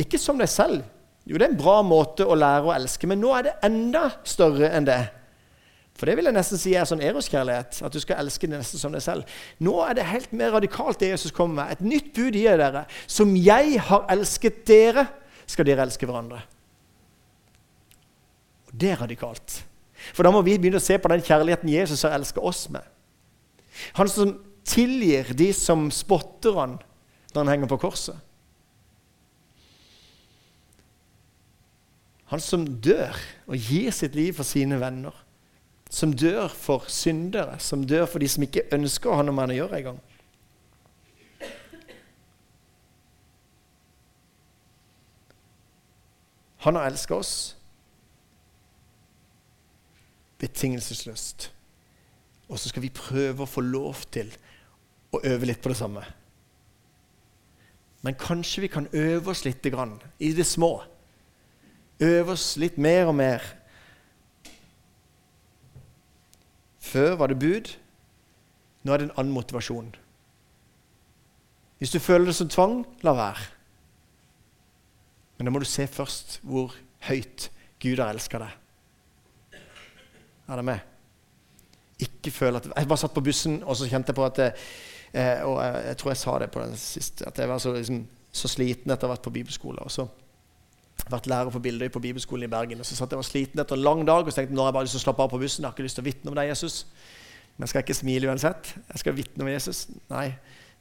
Ikke 0.00 0.18
som 0.18 0.40
deg 0.40 0.50
selv. 0.50 0.82
Jo, 1.28 1.36
det 1.38 1.46
er 1.46 1.52
en 1.52 1.60
bra 1.60 1.78
måte 1.86 2.26
å 2.26 2.34
lære 2.34 2.66
å 2.66 2.74
elske, 2.74 3.06
men 3.06 3.20
nå 3.22 3.30
er 3.36 3.46
det 3.46 3.58
enda 3.66 4.08
større 4.26 4.72
enn 4.74 4.88
det. 4.88 5.02
For 6.00 6.08
det 6.08 6.16
vil 6.16 6.30
jeg 6.30 6.34
nesten 6.34 6.58
si 6.58 6.72
er 6.74 6.88
sånn 6.88 7.02
eroskjærlighet. 7.04 7.82
At 7.84 7.92
du 7.92 8.00
skal 8.00 8.22
elske 8.22 8.48
de 8.48 8.56
neste 8.56 8.80
som 8.80 8.94
deg 8.96 9.04
selv. 9.04 9.28
Nå 9.60 9.74
er 9.84 9.98
det 9.98 10.08
helt 10.08 10.32
mer 10.32 10.54
radikalt, 10.56 10.98
det 11.02 11.12
Jesus 11.12 11.34
kommer 11.36 11.60
med. 11.60 11.74
Et 11.76 11.84
nytt 11.92 12.08
bud 12.16 12.38
gir 12.40 12.56
dere. 12.58 12.86
Som 13.04 13.34
jeg 13.36 13.76
har 13.84 14.06
elsket 14.10 14.62
dere, 14.70 15.04
skal 15.50 15.66
dere 15.66 15.84
elske 15.86 16.06
hverandre. 16.08 16.40
Og 18.70 18.76
Det 18.78 18.92
er 18.92 19.02
radikalt. 19.02 19.60
For 20.14 20.24
da 20.24 20.32
må 20.32 20.40
vi 20.46 20.56
begynne 20.56 20.80
å 20.80 20.84
se 20.84 20.96
på 20.98 21.10
den 21.12 21.24
kjærligheten 21.24 21.72
Jesus 21.72 22.06
har 22.06 22.14
elsket 22.16 22.42
oss 22.42 22.64
med. 22.72 22.86
Han 23.98 24.08
som 24.08 24.38
tilgir 24.66 25.32
de 25.36 25.50
som 25.56 25.88
spotter 25.92 26.56
han 26.56 26.78
når 27.32 27.40
han 27.40 27.52
henger 27.54 27.70
på 27.70 27.80
korset. 27.84 28.16
Han 32.30 32.42
som 32.42 32.66
dør 32.82 33.16
og 33.50 33.58
gir 33.58 33.90
sitt 33.94 34.14
liv 34.14 34.36
for 34.38 34.46
sine 34.46 34.78
venner. 34.80 35.14
Som 35.90 36.12
dør 36.14 36.52
for 36.54 36.86
syndere, 36.86 37.58
som 37.58 37.82
dør 37.82 38.06
for 38.06 38.22
de 38.22 38.28
som 38.30 38.44
ikke 38.46 38.68
ønsker 38.76 39.10
å 39.10 39.16
ha 39.18 39.24
noe 39.26 39.34
med 39.34 39.48
han 39.48 39.54
å 39.56 39.58
gjøre 39.58 39.80
engang. 39.80 39.98
Han 46.60 46.76
har 46.76 46.90
elska 46.90 47.14
oss 47.16 47.56
betingelsesløst. 50.40 51.50
Og 52.48 52.58
så 52.58 52.68
skal 52.68 52.82
vi 52.82 52.92
prøve 52.94 53.44
å 53.44 53.48
få 53.48 53.62
lov 53.64 54.02
til 54.12 54.32
å 55.14 55.20
øve 55.24 55.48
litt 55.48 55.62
på 55.62 55.72
det 55.72 55.78
samme. 55.78 56.02
Men 58.00 58.16
kanskje 58.18 58.64
vi 58.64 58.72
kan 58.72 58.88
øve 58.96 59.30
oss 59.30 59.44
litt 59.44 59.62
grann, 59.62 59.98
i 60.18 60.32
det 60.32 60.46
små. 60.48 60.80
Øve 62.00 62.32
oss 62.32 62.56
litt 62.56 62.78
mer 62.80 63.10
og 63.10 63.14
mer. 63.14 63.44
Før 66.80 67.16
var 67.20 67.30
det 67.30 67.38
bud. 67.38 67.74
Nå 68.82 68.92
er 68.92 69.02
det 69.02 69.10
en 69.10 69.18
annen 69.18 69.36
motivasjon. 69.36 69.92
Hvis 71.78 71.92
du 71.92 72.00
føler 72.00 72.30
det 72.30 72.36
som 72.36 72.48
tvang, 72.48 72.80
la 73.04 73.12
være. 73.16 73.59
Men 75.40 75.48
da 75.48 75.52
må 75.54 75.62
du 75.62 75.64
se 75.64 75.86
først 75.88 76.34
hvor 76.44 76.74
høyt 77.08 77.46
Gud 77.80 77.96
har 77.96 78.12
elska 78.12 78.42
deg. 78.42 79.60
Er 80.50 80.60
det 80.60 80.64
med? 80.68 80.82
Ikke 82.04 82.32
føl 82.34 82.58
at 82.58 82.66
Jeg 82.68 82.88
bare 82.88 83.00
satt 83.00 83.14
på 83.16 83.22
bussen, 83.24 83.62
og 83.64 83.76
så 83.76 83.88
kjente 83.88 84.12
jeg 84.12 84.18
på 84.18 84.24
at 84.26 84.40
eh, 84.44 85.40
Og 85.48 85.56
jeg, 85.64 85.82
jeg, 85.86 85.96
tror 85.96 86.10
jeg 86.10 86.20
sa 86.20 86.38
det 86.42 86.50
på 86.52 86.60
den 86.60 86.76
siste, 86.76 87.24
at 87.28 87.38
jeg 87.40 87.48
var 87.48 87.58
så, 87.58 87.72
liksom, 87.72 88.02
så 88.32 88.50
sliten 88.52 88.92
etter 88.92 89.08
å 89.08 89.10
ha 89.10 89.14
vært 89.14 89.24
på 89.24 89.32
bibelskole. 89.32 89.80
Og 89.80 89.94
så 89.94 90.04
vært 91.08 91.30
lærer 91.32 91.54
på 91.54 91.62
Bildøy 91.64 91.88
på 91.88 92.02
bibelskolen 92.04 92.44
i 92.44 92.52
Bergen. 92.52 92.84
Og 92.84 92.86
så 92.86 92.98
satt 92.98 93.16
jeg 93.16 93.22
var 93.22 93.28
sliten 93.30 93.64
etter 93.64 93.78
en 93.78 93.84
lang 93.86 94.04
dag 94.04 94.26
og 94.26 94.28
så 94.28 94.42
tenkte 94.42 94.58
nå 94.58 94.66
har 94.66 94.74
jeg 94.74 94.76
bare 94.76 94.88
lyst 94.90 94.98
til 94.98 95.00
å 95.00 95.06
slappe 95.06 95.24
av 95.24 95.32
på 95.32 95.40
bussen. 95.40 95.64
Jeg 95.64 95.70
har 95.70 95.76
ikke 95.76 95.88
lyst 95.88 95.96
til 95.96 96.04
å 96.04 96.10
vitne 96.10 96.32
om 96.34 96.36
deg, 96.36 96.50
Jesus. 96.52 96.82
Men 97.56 97.70
skal 97.70 97.80
jeg 97.80 97.88
ikke 97.88 98.02
smile 98.02 98.28
uansett? 98.28 98.74
Jeg 98.92 99.02
skal 99.06 99.16
vitne 99.16 99.46
om 99.46 99.52
Jesus? 99.54 99.86
Nei. 100.12 100.26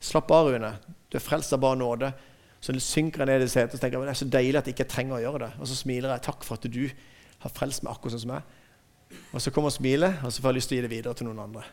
Slapp 0.03 0.35
av, 0.35 0.51
Rune. 0.51 0.73
Du 1.07 1.15
er 1.15 1.23
frelst 1.23 1.55
av 1.55 1.63
bare 1.63 1.79
nåde. 1.79 2.11
Så 2.59 2.75
synker 2.83 3.23
jeg 3.23 3.31
ned 3.31 3.45
i 3.45 3.51
setet 3.51 3.77
og 3.77 3.81
tenker 3.81 4.01
det 4.03 4.11
er 4.11 4.19
så 4.19 4.27
deilig 4.27 4.59
at 4.59 4.67
jeg 4.67 4.75
ikke 4.75 4.91
trenger 4.91 5.17
å 5.17 5.23
gjøre 5.23 5.43
det. 5.45 5.51
Og 5.59 5.69
så 5.69 5.77
smiler 5.79 6.11
jeg. 6.11 6.25
Takk 6.27 6.43
for 6.47 6.59
at 6.59 6.67
du 6.71 6.81
har 7.39 7.53
frelst 7.55 7.85
meg 7.85 7.93
akkurat 7.93 8.17
sånn 8.17 8.25
som 8.25 8.33
jeg. 8.35 8.57
Og 9.33 9.41
så 9.41 9.53
kommer 9.53 9.73
smilet, 9.73 10.19
og 10.25 10.33
så 10.33 10.43
får 10.43 10.51
jeg 10.51 10.59
lyst 10.59 10.71
til 10.71 10.77
å 10.77 10.79
gi 10.79 10.85
det 10.85 10.91
videre 10.91 11.17
til 11.17 11.29
noen 11.29 11.39
andre. 11.47 11.63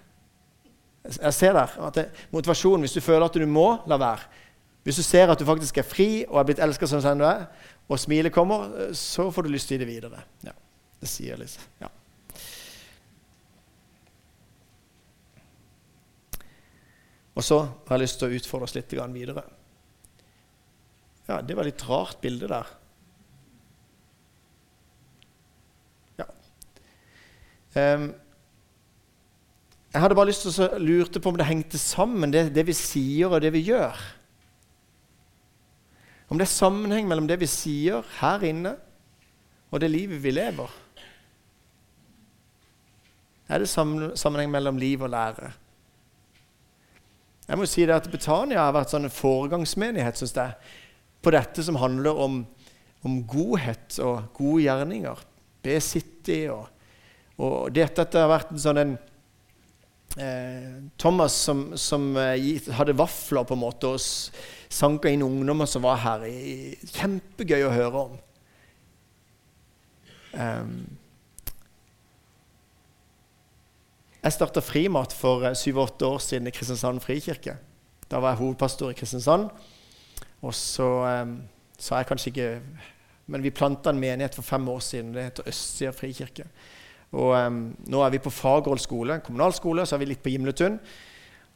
Jeg 1.07 1.35
ser 1.37 1.55
der 1.55 1.75
at 1.87 1.99
det, 1.99 2.07
motivasjonen, 2.33 2.83
Hvis 2.83 2.97
du 2.97 3.01
føler 3.01 3.27
at 3.27 3.35
du 3.35 3.47
må, 3.47 3.83
la 3.87 3.99
være. 3.99 4.27
Hvis 4.87 4.97
du 4.97 5.03
ser 5.03 5.31
at 5.31 5.39
du 5.39 5.45
faktisk 5.45 5.79
er 5.79 5.87
fri 5.87 6.25
og 6.29 6.39
er 6.41 6.47
blitt 6.47 6.63
elska 6.63 6.87
som 6.87 7.03
du 7.19 7.25
er, 7.27 7.47
og 7.89 7.99
smilet 7.99 8.33
kommer, 8.33 8.95
så 8.95 9.31
får 9.31 9.43
du 9.43 9.49
lyst 9.51 9.69
til 9.69 9.77
å 9.77 9.79
gi 9.79 9.85
det 9.85 9.93
videre. 9.93 10.23
Ja, 10.47 10.55
det 11.01 11.11
sier 11.11 11.39
Lise. 11.39 11.61
Ja. 11.83 11.91
Og 17.37 17.45
så 17.45 17.59
har 17.61 17.99
jeg 17.99 18.07
lyst 18.07 18.19
til 18.19 18.31
å 18.31 18.39
utfordre 18.39 18.65
oss 18.65 18.75
litt 18.75 18.93
videre. 19.13 19.43
Ja, 21.27 21.41
det 21.43 21.57
var 21.59 21.67
litt 21.67 21.83
rart 21.89 22.21
bilde 22.23 22.49
der. 22.51 22.69
Ja. 26.21 26.29
Um, 27.75 28.13
jeg 29.93 30.03
hadde 30.03 30.17
bare 30.19 30.29
lyst 30.29 30.45
til 30.45 30.67
å 30.67 30.79
lurte 30.79 31.23
på 31.23 31.33
om 31.33 31.39
det 31.41 31.49
hengte 31.49 31.81
sammen, 31.81 32.31
det, 32.35 32.51
det, 32.55 32.67
vi 32.69 32.77
sier 32.77 33.33
og 33.33 33.41
det 33.43 33.51
vi 33.55 33.65
gjør. 33.67 33.97
Om 36.29 36.39
det 36.39 36.47
er 36.47 36.53
sammenheng 36.53 37.07
mellom 37.09 37.29
det 37.31 37.39
vi 37.41 37.49
sier 37.51 38.07
her 38.19 38.43
inne, 38.47 38.75
og 39.71 39.83
det 39.83 39.91
livet 39.91 40.23
vi 40.23 40.35
lever. 40.35 40.73
Er 43.49 43.63
det 43.63 43.71
sammenheng 43.71 44.51
mellom 44.51 44.79
liv 44.79 45.03
og 45.03 45.11
lære? 45.11 45.53
Jeg 47.47 47.59
må 47.59 47.67
si 47.71 47.85
det 47.87 47.95
at 47.95 48.11
Betania 48.11 48.65
har 48.65 48.75
vært 48.75 48.91
sånn 48.91 49.07
en 49.07 49.15
foregangsmenighet 49.15 50.19
synes 50.19 50.35
jeg, 50.35 50.55
på 51.27 51.35
dette 51.35 51.65
som 51.67 51.79
handler 51.83 52.23
om, 52.23 52.41
om 53.03 53.19
godhet 53.27 53.99
og 54.05 54.31
gode 54.37 54.63
gjerninger. 54.63 55.23
B-City 55.67 56.45
og, 56.55 56.69
og 57.43 57.73
dette, 57.75 58.05
dette 58.05 58.23
har 58.23 58.31
vært 58.31 58.53
en 58.55 58.63
sånn 58.63 58.83
en 58.83 58.93
eh, 60.23 60.77
Thomas 61.03 61.35
som, 61.49 61.65
som 61.75 62.13
eh, 62.23 62.63
hadde 62.79 62.95
vafler 62.99 63.49
på 63.49 63.57
en 63.57 63.65
måte 63.65 63.91
og 63.97 63.99
sanka 64.01 65.11
inn 65.11 65.27
ungdommer 65.27 65.67
som 65.71 65.83
var 65.83 65.99
her. 66.05 66.29
Kjempegøy 66.95 67.67
å 67.67 67.75
høre 67.75 68.07
om. 68.07 68.23
Um, 70.37 70.79
Jeg 74.27 74.35
starta 74.35 74.59
Frimat 74.59 75.13
for 75.15 75.45
eh, 75.47 75.55
syv-åtte 75.55 76.07
år 76.07 76.19
siden 76.19 76.49
i 76.51 76.53
Kristiansand 76.55 76.99
frikirke. 77.05 77.53
Da 78.11 78.19
var 78.19 78.33
jeg 78.33 78.41
hovedpastor 78.41 78.91
i 78.91 78.97
Kristiansand. 78.99 79.53
Og 80.45 80.55
så 80.55 80.87
um, 81.23 81.39
sa 81.79 82.01
jeg 82.01 82.09
kanskje 82.11 82.33
ikke 82.33 82.51
Men 83.27 83.43
vi 83.43 83.51
planta 83.51 83.91
en 83.91 83.99
menighet 83.99 84.37
for 84.37 84.47
fem 84.47 84.69
år 84.69 84.83
siden. 84.85 85.15
Det 85.15 85.25
heter 85.25 85.49
Østsida 85.51 85.91
frikirke. 85.91 86.45
Og 87.17 87.33
um, 87.35 87.75
nå 87.91 88.03
er 88.05 88.13
vi 88.15 88.23
på 88.23 88.31
Fagerholt 88.31 88.83
skole, 88.83 89.21
kommunal 89.25 89.55
skole, 89.57 89.87
så 89.87 89.97
er 89.97 90.05
vi 90.05 90.11
litt 90.13 90.23
på 90.23 90.31
Gimletun. 90.31 90.79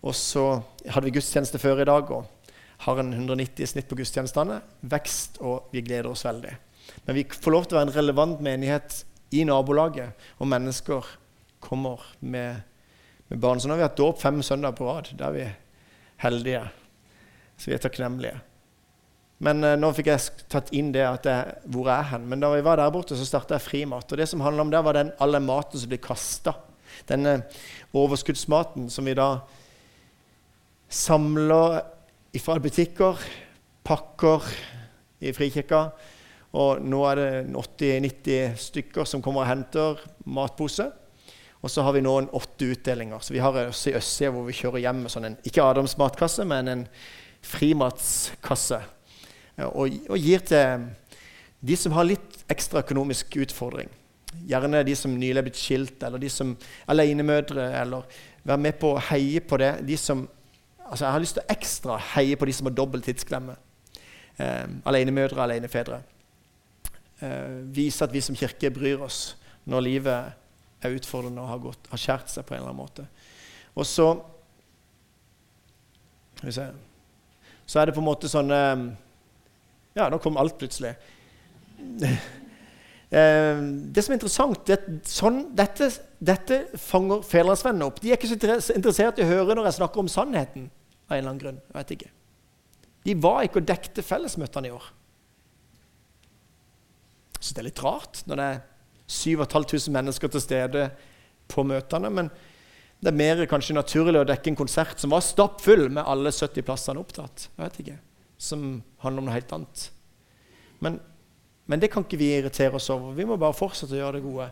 Og 0.02 0.16
så 0.16 0.44
hadde 0.88 1.06
vi 1.06 1.14
gudstjeneste 1.14 1.60
før 1.62 1.82
i 1.82 1.86
dag 1.86 2.10
og 2.10 2.26
har 2.86 3.00
en 3.02 3.12
190 3.12 3.62
i 3.62 3.68
snitt 3.68 3.88
på 3.90 3.98
gudstjenestene. 4.00 4.58
Vekst, 4.90 5.38
og 5.44 5.70
vi 5.74 5.84
gleder 5.84 6.10
oss 6.10 6.24
veldig. 6.24 6.56
Men 7.06 7.18
vi 7.18 7.26
får 7.28 7.54
lov 7.54 7.68
til 7.68 7.76
å 7.76 7.80
være 7.80 7.90
en 7.90 7.98
relevant 7.98 8.42
menighet 8.42 9.02
i 9.36 9.44
nabolaget, 9.46 10.16
og 10.40 10.50
mennesker 10.50 11.06
kommer 11.62 12.02
med, 12.20 12.62
med 13.28 13.42
barn. 13.42 13.60
Så 13.60 13.68
nå 13.68 13.76
har 13.76 13.82
vi 13.82 13.88
hatt 13.90 14.00
dåp 14.00 14.22
fem 14.22 14.40
søndager 14.42 14.78
på 14.78 14.88
rad. 14.88 15.12
Da 15.14 15.28
er 15.28 15.36
vi 15.36 15.48
heldige. 16.24 16.64
Så 17.60 17.70
vi 17.70 17.76
er 17.76 17.84
takknemlige. 17.84 18.40
Men 19.44 19.64
uh, 19.64 19.74
nå 19.81 19.92
fikk 19.96 20.11
jeg 20.12 20.46
tatt 20.53 20.72
inn 20.76 20.90
det 20.94 21.07
at 21.07 21.29
jeg, 21.29 21.55
hvor 21.72 21.88
jeg 21.88 21.96
er 21.96 22.11
hen. 22.12 22.26
Men 22.29 22.42
da 22.42 22.53
vi 22.53 22.64
var 22.66 22.81
der 22.81 22.92
borte, 22.92 23.16
så 23.16 23.26
starta 23.29 23.57
jeg 23.57 23.66
Frimat. 23.66 24.12
Og 24.12 24.20
det 24.20 24.29
som 24.29 24.42
handla 24.44 24.66
om 24.66 24.72
det, 24.72 24.83
var 24.85 24.98
den 24.98 25.14
alle 25.22 25.40
maten 25.42 25.81
som 25.81 25.90
blir 25.90 26.03
kasta. 26.05 26.55
Denne 27.09 27.40
overskuddsmaten 27.96 28.90
som 28.92 29.09
vi 29.09 29.16
da 29.16 29.31
samler 30.90 31.81
fra 32.42 32.59
butikker, 32.62 33.18
pakker 33.87 34.46
i 35.24 35.33
Frikirka. 35.35 35.87
Og 36.61 36.83
nå 36.83 37.03
er 37.07 37.20
det 37.20 37.31
80-90 37.55 38.57
stykker 38.59 39.07
som 39.07 39.22
kommer 39.22 39.44
og 39.44 39.50
henter 39.50 40.03
matpose. 40.26 40.88
Og 41.61 41.70
så 41.70 41.85
har 41.85 41.94
vi 41.94 42.03
nå 42.03 42.14
en 42.18 42.31
åtte 42.37 42.72
utdelinger. 42.72 43.20
Så 43.22 43.35
vi 43.35 43.42
har 43.42 43.57
også 43.66 43.92
i 43.92 43.98
Østsida 43.98 44.33
hvor 44.35 44.46
vi 44.48 44.57
kjører 44.57 44.83
hjem 44.87 45.05
med 45.05 45.12
sånn 45.12 45.29
en 45.29 45.37
ikke 45.46 45.64
Adams 45.64 45.96
matkasse, 46.00 46.46
men 46.48 46.72
en 46.72 46.87
frimatskasse. 47.46 48.81
Og, 49.68 49.96
og, 50.09 50.18
gir 50.18 50.42
til 50.46 50.87
de 51.61 51.77
som 51.77 51.92
har 51.92 52.09
litt 52.09 52.44
ekstra 52.51 52.85
økonomisk 52.85 53.37
utfordring. 53.42 53.90
Gjerne 54.49 54.85
de 54.87 54.94
som 54.96 55.12
nylig 55.12 55.40
er 55.40 55.46
blitt 55.46 55.59
skilt, 55.59 56.03
eller 56.07 56.23
de 56.23 56.31
som 56.33 56.55
er 56.55 56.92
alenemødre. 56.94 57.66
Eller 57.81 58.20
være 58.46 58.64
med 58.66 58.79
på 58.81 58.94
å 58.94 59.03
heie 59.11 59.42
på 59.44 59.59
det. 59.61 59.73
De 59.87 59.99
som, 60.01 60.25
altså 60.87 61.05
jeg 61.05 61.12
har 61.16 61.25
lyst 61.25 61.38
til 61.38 61.44
å 61.44 61.53
ekstra 61.57 61.99
heie 62.14 62.38
på 62.38 62.49
de 62.49 62.55
som 62.57 62.70
har 62.70 62.77
dobbel 62.79 63.05
tidsklemme. 63.05 63.57
Eh, 64.40 64.66
alenemødre, 64.88 65.42
alenefedre. 65.42 66.01
Eh, 67.20 67.61
vise 67.77 68.05
at 68.07 68.12
vi 68.14 68.23
som 68.25 68.37
kirke 68.38 68.70
bryr 68.73 69.03
oss 69.05 69.35
når 69.68 69.85
livet 69.85 70.37
er 70.81 70.94
utfordrende 70.96 71.42
og 71.42 71.51
har, 71.51 71.59
gått, 71.61 71.90
har 71.92 72.01
skjært 72.01 72.33
seg 72.33 72.46
på 72.46 72.55
en 72.55 72.62
eller 72.62 72.73
annen 72.73 72.81
måte. 72.81 73.07
Og 73.77 73.87
så 73.87 74.12
Så 77.66 77.81
er 77.81 77.85
det 77.87 77.92
på 77.94 78.01
en 78.01 78.07
måte 78.07 78.29
sånn 78.33 78.49
eh, 78.51 78.85
Ja, 79.98 80.09
nå 80.11 80.20
kom 80.22 80.38
alt 80.40 80.59
plutselig. 80.61 80.94
Eh, 83.11 83.61
det 83.90 84.05
som 84.07 84.12
er 84.12 84.20
interessant, 84.20 84.61
det, 84.68 84.76
sånn, 85.11 85.40
dette, 85.59 85.88
dette, 86.22 86.61
fanger 86.79 87.24
Fedrelandsvennene 87.26 87.88
opp. 87.88 87.96
De 87.98 88.12
er 88.12 88.14
ikke 88.14 88.29
så 88.31 88.37
interessert 88.76 89.18
i 89.18 89.24
å 89.24 89.31
høre 89.33 89.57
når 89.59 89.66
jeg 89.66 89.79
snakker 89.81 90.05
om 90.05 90.11
sannheten. 90.12 90.68
av 91.09 91.16
en 91.16 91.18
eller 91.18 91.33
annen 91.33 91.40
grunn. 91.42 91.59
Jeg 91.59 91.74
vet 91.74 91.90
ikke. 91.96 92.11
De 93.09 93.16
var 93.18 93.40
ikke 93.42 93.59
og 93.59 93.66
dekte 93.66 94.05
fellesmøtene 94.07 94.70
i 94.70 94.74
år. 94.76 94.87
Så 97.40 97.50
det 97.50 97.64
er 97.64 97.68
litt 97.72 97.83
rart 97.83 98.22
når 98.31 98.38
det 98.38 98.46
er 98.46 98.62
7500 99.11 99.90
mennesker 99.96 100.31
til 100.31 100.44
stede 100.44 100.87
på 101.50 101.64
møtene. 101.66 102.12
Men 102.14 102.31
det 103.00 103.11
er 103.11 103.18
mer 103.24 103.42
kanskje 103.50 103.74
naturlig 103.74 104.22
å 104.22 104.29
dekke 104.29 104.53
en 104.53 104.61
konsert 104.61 105.03
som 105.03 105.11
var 105.11 105.24
stappfull 105.24 105.88
med 105.88 106.05
alle 106.05 106.31
70 106.31 106.62
plassene 106.62 107.03
opptatt. 107.03 107.48
Jeg 107.57 107.64
vet 107.64 107.83
ikke, 107.83 107.98
Som 108.40 108.81
handler 109.03 109.22
om 109.22 109.29
noe 109.29 109.37
helt 109.37 109.53
annet. 109.53 109.87
Men, 110.81 110.98
men 111.68 111.83
det 111.83 111.90
kan 111.92 112.07
ikke 112.07 112.20
vi 112.20 112.33
irritere 112.38 112.79
oss 112.79 112.88
over. 112.92 113.12
Vi 113.16 113.26
må 113.29 113.37
bare 113.40 113.57
fortsette 113.57 113.96
å 113.96 114.00
gjøre 114.00 114.18
det 114.18 114.24
gode. 114.24 114.48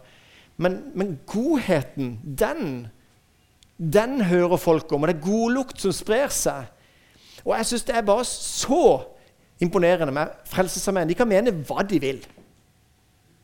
Men, 0.60 0.80
men 0.98 1.14
godheten, 1.30 2.18
den, 2.22 2.88
den 3.78 4.20
hører 4.28 4.60
folk 4.60 4.92
om. 4.92 5.04
Og 5.04 5.10
det 5.10 5.16
er 5.16 5.24
godlukt 5.24 5.80
som 5.80 5.94
sprer 5.94 6.32
seg. 6.34 6.68
Og 7.44 7.54
jeg 7.56 7.70
syns 7.70 7.86
det 7.88 7.96
er 7.96 8.06
bare 8.06 8.26
så 8.28 8.82
imponerende 9.62 10.12
med 10.14 10.34
Frelsesarmeen. 10.50 11.08
De 11.08 11.16
kan 11.18 11.30
mene 11.30 11.54
hva 11.66 11.84
de 11.86 12.00
vil. 12.02 12.20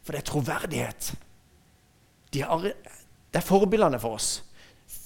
For 0.05 0.13
det 0.13 0.21
er 0.21 0.29
troverdighet. 0.29 1.15
De 2.35 2.43
har, 2.45 2.67
det 2.67 3.41
er 3.41 3.47
forbildene 3.47 4.01
for 4.03 4.19
oss. 4.19 4.37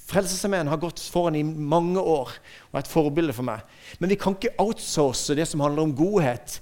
Frelsesarmeen 0.09 0.71
har 0.71 0.81
gått 0.81 1.03
foran 1.13 1.37
i 1.37 1.45
mange 1.45 2.01
år 2.01 2.31
og 2.33 2.77
er 2.79 2.81
et 2.81 2.91
forbilde 2.91 3.35
for 3.37 3.45
meg. 3.45 3.61
Men 4.01 4.09
vi 4.13 4.17
kan 4.21 4.37
ikke 4.37 4.55
outsource 4.63 5.37
det 5.37 5.45
som 5.51 5.61
handler 5.61 5.85
om 5.85 5.97
godhet, 5.97 6.61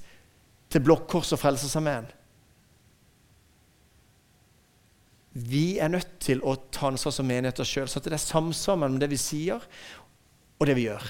til 0.67 0.83
Blå 0.83 0.97
Kors 1.07 1.31
og 1.31 1.39
Frelsesarmeen. 1.39 2.09
Vi 5.37 5.77
er 5.79 5.93
nødt 5.93 6.17
til 6.25 6.41
å 6.43 6.57
ta 6.75 6.89
ansvar 6.91 7.15
som 7.15 7.29
menigheter 7.29 7.69
sjøl, 7.69 7.87
så 7.87 8.01
det 8.03 8.17
er 8.17 8.23
samsvar 8.23 8.81
mellom 8.81 8.99
det 8.99 9.11
vi 9.13 9.21
sier, 9.21 9.63
og 10.57 10.67
det 10.67 10.75
vi 10.79 10.89
gjør. 10.89 11.05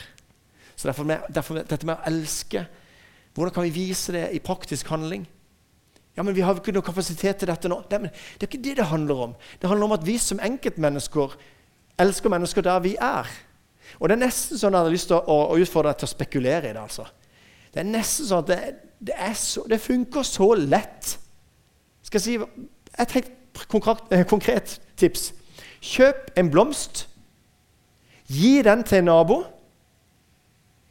Så 0.77 0.91
derfor, 0.91 1.09
derfor 1.33 1.63
dette 1.63 1.89
med 1.89 1.97
å 1.97 2.11
elske 2.11 2.67
Hvordan 3.37 3.53
kan 3.53 3.67
vi 3.67 3.73
vise 3.75 4.15
det 4.15 4.23
i 4.33 4.39
praktisk 4.41 4.89
handling? 4.89 5.27
Ja, 6.17 6.23
men 6.25 6.33
vi 6.33 6.41
har 6.41 6.57
ikke 6.57 6.73
noe 6.73 6.85
kapasitet 6.85 7.43
til 7.43 7.51
dette 7.51 7.69
nå. 7.69 7.83
Det, 7.85 7.99
men 8.01 8.09
Det 8.09 8.47
er 8.47 8.49
ikke 8.49 8.63
det 8.65 8.77
det 8.79 8.87
handler 8.89 9.19
om. 9.27 9.35
Det 9.61 9.69
handler 9.69 9.91
om 9.91 9.93
at 9.93 10.07
vi 10.07 10.15
som 10.17 10.41
enkeltmennesker 10.41 11.35
elsker 11.99 12.33
mennesker 12.33 12.65
der 12.65 12.83
vi 12.85 12.97
er. 13.01 13.29
Og 14.01 14.09
det 14.09 14.17
er 14.17 14.25
nesten 14.27 14.61
sånn 14.61 14.75
at 14.75 14.83
jeg 14.83 14.89
har 14.91 14.97
lyst 14.97 15.11
til 15.11 15.19
å, 15.19 15.39
å 15.55 15.57
utfordre 15.61 15.93
deg 15.93 16.03
til 16.03 16.09
å 16.09 16.13
spekulere 16.13 16.71
i 16.71 16.75
det. 16.75 16.83
altså. 16.83 17.07
Det 17.73 17.83
er 17.83 17.89
nesten 17.89 18.29
sånn 18.29 18.45
at 18.45 18.51
det, 18.51 18.61
det, 19.09 19.17
så, 19.41 19.65
det 19.71 19.81
funker 19.81 20.27
så 20.27 20.51
lett. 20.59 21.17
Skal 22.07 22.21
jeg 22.21 22.27
si 22.27 22.65
et 22.97 23.17
helt 23.19 23.67
konkret, 23.69 24.05
eh, 24.13 24.25
konkret 24.29 24.79
tips. 25.01 25.31
Kjøp 25.85 26.33
en 26.37 26.51
blomst. 26.53 27.07
Gi 28.27 28.59
den 28.67 28.83
til 28.85 29.05
en 29.05 29.11
nabo, 29.13 29.43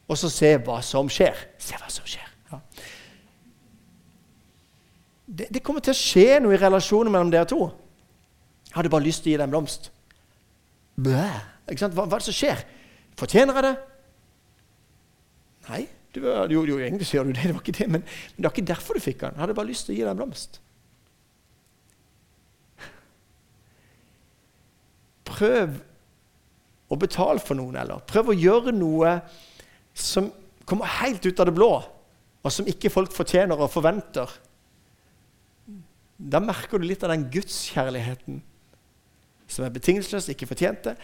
og 0.08 0.18
så 0.18 0.30
se 0.32 0.54
hva 0.64 0.80
som 0.86 1.10
skjer. 1.12 1.36
Se 1.60 1.76
hva 1.78 1.90
som 1.92 2.06
skjer. 2.08 2.30
Ja 2.52 2.62
det, 5.26 5.48
det, 5.54 5.64
kommer 5.64 5.84
til 5.84 5.96
å 5.96 5.98
skje 5.98 6.40
noe 6.44 6.56
i 6.56 6.62
relasjonen 6.62 7.12
mellom 7.14 7.32
dere 7.34 7.50
to. 7.50 7.68
Jeg 8.70 8.78
hadde 8.78 8.92
bare 8.94 9.08
lyst 9.08 9.24
til 9.24 9.32
å 9.32 9.34
gi 9.34 9.40
deg 9.40 9.48
en 9.48 9.56
blomst. 9.56 9.90
Bæ. 10.96 11.26
Hva, 11.66 11.88
hva, 11.90 12.06
er 12.06 12.20
det 12.20 12.28
som 12.28 12.36
skjer? 12.36 12.62
Fortjener 13.20 13.58
jeg 13.58 13.66
det? 13.66 13.76
Nei, 15.66 15.82
du, 16.16 16.22
jo, 16.54 16.62
jo, 16.70 16.78
egentlig 16.80 17.08
sier 17.10 17.26
du 17.26 17.34
det. 17.34 17.44
Det 17.50 17.56
var 17.56 17.64
ikke 17.64 17.80
det, 17.80 17.90
men, 17.90 18.06
men 18.06 18.38
det 18.38 18.48
var 18.48 18.56
ikke 18.56 18.70
derfor 18.70 18.96
du 18.96 19.04
fikk 19.04 19.24
den. 19.24 19.36
Jeg 19.36 19.44
hadde 19.44 19.58
bare 19.58 19.72
lyst 19.72 19.88
til 19.88 19.96
å 19.96 19.98
gi 19.98 20.06
deg 20.06 20.14
en 20.14 20.22
blomst. 20.22 20.62
Prøv 25.26 25.76
å 26.86 26.98
betale 27.02 27.42
for 27.44 27.58
noen, 27.58 27.76
eller 27.82 28.04
prøv 28.08 28.32
å 28.32 28.38
gjøre 28.38 28.72
noe 28.76 29.18
som 29.98 30.30
kommer 30.70 30.90
helt 31.02 31.26
ut 31.26 31.40
av 31.42 31.50
det 31.50 31.56
blå, 31.58 31.72
og 32.46 32.54
som 32.54 32.68
ikke 32.70 32.94
folk 32.94 33.14
fortjener 33.16 33.58
og 33.58 33.72
forventer. 33.74 34.30
Da 36.16 36.40
merker 36.40 36.80
du 36.80 36.86
litt 36.88 37.04
av 37.04 37.12
den 37.12 37.26
gudskjærligheten 37.34 38.40
som 39.56 39.66
er 39.66 39.74
betingelsesløse, 39.74 40.34
ikke 40.36 40.50
fortjente, 40.50 40.96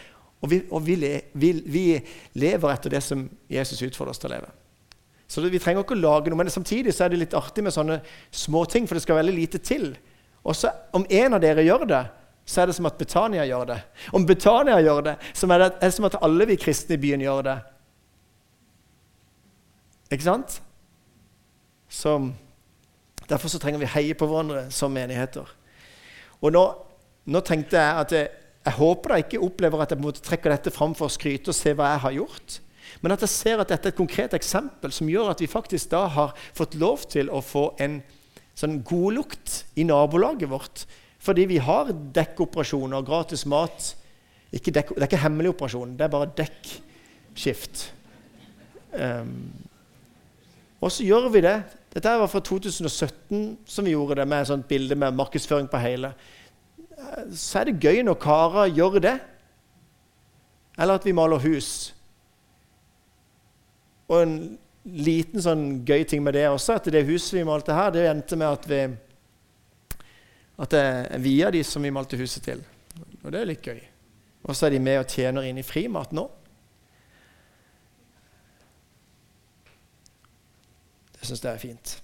og, 0.42 0.50
vi, 0.50 0.58
og 0.70 0.82
vi, 0.84 0.96
vi, 1.38 1.52
vi, 1.70 1.84
lever 2.34 2.72
etter 2.72 2.92
det 2.92 3.00
som 3.04 3.24
Jesus 3.50 3.80
utfordrer 3.86 4.12
oss 4.12 4.20
til 4.20 4.32
å 4.32 4.34
leve. 4.34 4.50
Så 5.30 5.40
det, 5.40 5.52
Vi 5.54 5.60
trenger 5.62 5.84
ikke 5.84 5.96
å 5.96 6.02
lage 6.02 6.32
noe, 6.32 6.40
men 6.42 6.50
samtidig 6.52 6.92
så 6.92 7.06
er 7.06 7.12
det 7.12 7.22
litt 7.22 7.36
artig 7.38 7.64
med 7.64 7.72
sånne 7.72 8.00
små 8.28 8.64
ting, 8.68 8.88
for 8.88 8.98
det 8.98 9.04
skal 9.06 9.20
veldig 9.22 9.36
lite 9.36 9.62
til. 9.62 9.92
Og 10.42 10.58
så 10.58 10.72
Om 10.92 11.06
en 11.08 11.38
av 11.38 11.40
dere 11.40 11.64
gjør 11.64 11.86
det, 11.88 12.02
så 12.44 12.60
er 12.60 12.68
det 12.68 12.74
som 12.76 12.88
at 12.90 12.98
Betania 12.98 13.46
gjør 13.46 13.68
det. 13.70 13.78
Om 14.12 14.26
Betania 14.26 14.80
gjør 14.82 15.06
det, 15.06 15.16
så 15.32 15.46
er 15.46 15.62
det, 15.62 15.70
er 15.78 15.86
det 15.86 15.94
som 15.94 16.08
at 16.10 16.18
alle 16.26 16.48
vi 16.50 16.58
kristne 16.58 16.98
i 16.98 17.00
byen 17.00 17.22
gjør 17.22 17.46
det. 17.46 17.56
Ikke 20.12 20.26
sant? 20.26 20.58
Så, 21.88 22.18
derfor 23.28 23.48
så 23.48 23.62
trenger 23.62 23.80
vi 23.80 23.92
heie 23.94 24.18
på 24.18 24.26
hverandre 24.26 24.66
som 24.74 24.92
menigheter. 24.92 25.46
Og 26.42 26.52
nå, 26.52 26.64
nå 27.30 27.40
tenkte 27.46 27.78
jeg 27.78 28.02
at 28.02 28.14
jeg, 28.16 28.41
jeg 28.62 28.78
håper 28.78 29.16
jeg 29.16 29.26
ikke 29.26 29.42
opplever 29.42 29.82
at 29.82 29.94
jeg 29.94 30.02
måte 30.02 30.22
trekker 30.22 30.52
dette 30.52 30.72
fram 30.74 30.94
for 30.94 31.08
å 31.08 31.12
skryte 31.12 31.50
og 31.50 31.56
se 31.56 31.74
hva 31.74 31.94
jeg 31.94 32.02
har 32.04 32.16
gjort. 32.20 32.58
Men 33.02 33.14
at 33.14 33.24
jeg 33.24 33.32
ser 33.32 33.62
at 33.62 33.70
dette 33.72 33.88
er 33.88 33.94
et 33.94 33.98
konkret 33.98 34.34
eksempel 34.36 34.92
som 34.94 35.08
gjør 35.10 35.32
at 35.32 35.42
vi 35.42 35.50
faktisk 35.50 35.90
da 35.94 36.04
har 36.12 36.34
fått 36.54 36.76
lov 36.78 37.06
til 37.10 37.30
å 37.32 37.40
få 37.42 37.72
en 37.82 38.00
sånn 38.58 38.82
godlukt 38.86 39.62
i 39.80 39.86
nabolaget 39.88 40.50
vårt 40.52 40.84
fordi 41.22 41.44
vi 41.46 41.58
har 41.62 41.92
dekkoperasjoner, 42.14 43.04
gratis 43.06 43.44
mat. 43.46 43.92
Dekk, 44.50 44.96
det 44.96 45.04
er 45.04 45.06
ikke 45.06 45.20
hemmelig 45.22 45.52
operasjon, 45.52 45.92
det 45.94 46.02
er 46.02 46.10
bare 46.10 46.32
dekkskift. 46.34 47.84
Um, 48.90 49.52
og 50.82 50.90
så 50.90 51.06
gjør 51.06 51.28
vi 51.30 51.44
det. 51.46 51.54
Dette 51.94 52.16
var 52.18 52.30
fra 52.32 52.42
2017 52.42 53.44
som 53.70 53.86
vi 53.86 53.94
gjorde 53.94 54.18
det 54.18 54.26
med 54.28 54.42
et 54.42 54.50
sånt 54.50 54.66
bilde 54.66 54.98
med 54.98 55.14
markedsføring 55.14 55.70
på 55.70 55.80
hele. 55.84 56.10
Så 57.34 57.60
er 57.60 57.70
det 57.70 57.80
gøy 57.82 58.02
når 58.06 58.18
karer 58.22 58.72
gjør 58.72 58.98
det. 59.02 59.16
Eller 60.78 60.98
at 60.98 61.06
vi 61.06 61.14
maler 61.16 61.42
hus. 61.42 61.92
Og 64.08 64.18
en 64.22 64.36
liten 64.82 65.42
sånn 65.42 65.64
gøy 65.86 66.04
ting 66.08 66.24
med 66.24 66.34
det 66.36 66.48
også, 66.50 66.76
at 66.80 66.90
det 66.90 67.04
huset 67.06 67.38
vi 67.38 67.46
malte 67.46 67.74
her, 67.76 67.92
det 67.94 68.06
endte 68.10 68.38
med 68.38 68.50
at 68.50 68.68
vi 68.68 68.82
at 70.62 70.74
jeg 70.76 71.22
via 71.24 71.50
de 71.50 71.62
som 71.64 71.82
vi 71.82 71.90
malte 71.90 72.18
huset 72.20 72.44
til. 72.44 72.60
Og 73.22 73.32
det 73.32 73.40
er 73.40 73.48
litt 73.48 73.66
gøy. 73.66 73.80
Og 74.46 74.56
så 74.56 74.66
er 74.66 74.74
de 74.74 74.82
med 74.82 75.00
og 75.00 75.10
tjener 75.10 75.46
inn 75.48 75.58
i 75.58 75.66
Frimat 75.66 76.12
nå. 76.14 76.26
Det 81.16 81.28
syns 81.28 81.42
jeg 81.42 81.52
er 81.52 81.62
fint. 81.62 81.94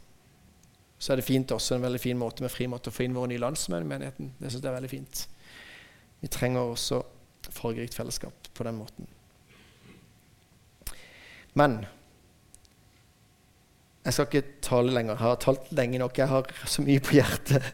Så 0.98 1.12
er 1.12 1.20
det 1.20 1.26
fint 1.26 1.52
også 1.54 1.76
en 1.76 1.84
veldig 1.86 2.00
fin 2.02 2.18
måte 2.18 2.42
med 2.42 2.52
Frimat 2.52 2.88
å 2.90 2.94
få 2.94 3.04
inn 3.06 3.14
våre 3.14 3.30
nye 3.30 3.42
landsmenn 3.42 3.86
i 3.86 3.90
menigheten. 3.92 4.32
Det 4.38 4.50
syns 4.50 4.64
jeg 4.64 4.70
er 4.70 4.78
veldig 4.80 4.90
fint. 4.90 5.22
Vi 6.18 6.30
trenger 6.34 6.72
også 6.72 7.02
fargerikt 7.54 7.94
fellesskap 7.94 8.50
på 8.54 8.66
den 8.66 8.80
måten. 8.80 9.06
Men 11.58 11.80
jeg 14.08 14.14
skal 14.14 14.28
ikke 14.28 14.60
tale 14.64 14.92
lenger. 14.94 15.18
Jeg 15.18 15.26
har 15.26 15.40
talt 15.42 15.72
lenge 15.76 15.98
nok. 16.00 16.18
Jeg 16.18 16.30
har 16.30 16.52
så 16.64 16.82
mye 16.82 17.02
på 17.04 17.18
hjertet. 17.18 17.64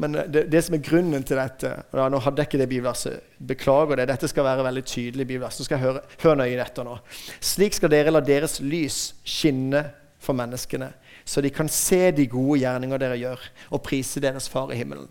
Men 0.00 0.14
det, 0.16 0.46
det, 0.52 0.62
som 0.64 0.76
er 0.78 0.84
grunnen 0.84 1.24
til 1.26 1.36
dette 1.36 1.72
og 1.92 2.12
Nå 2.12 2.20
hadde 2.24 2.40
jeg 2.40 2.48
ikke 2.48 2.60
det 2.62 2.68
bibelverset. 2.70 3.34
Beklager 3.50 4.00
det. 4.00 4.06
Dette 4.08 4.30
skal 4.30 4.46
være 4.46 4.64
veldig 4.64 4.84
tydelig 4.88 5.26
bibelvers. 5.26 5.58
Så 5.58 5.66
skal 5.66 5.78
jeg 5.78 5.90
høre, 5.90 6.02
høre 6.22 6.38
nøye 6.40 6.62
etter 6.64 6.86
nå. 6.88 6.96
Slik 7.44 7.76
skal 7.76 7.92
dere 7.92 8.14
la 8.14 8.22
deres 8.24 8.58
lys 8.64 9.00
skinne 9.28 9.84
for 10.22 10.38
menneskene, 10.38 10.88
så 11.28 11.42
de 11.44 11.50
kan 11.52 11.68
se 11.68 12.08
de 12.16 12.24
gode 12.30 12.62
gjerninger 12.62 13.00
dere 13.00 13.18
gjør, 13.20 13.42
og 13.76 13.82
prise 13.84 14.20
deres 14.24 14.48
far 14.48 14.72
i 14.72 14.78
himmelen. 14.78 15.10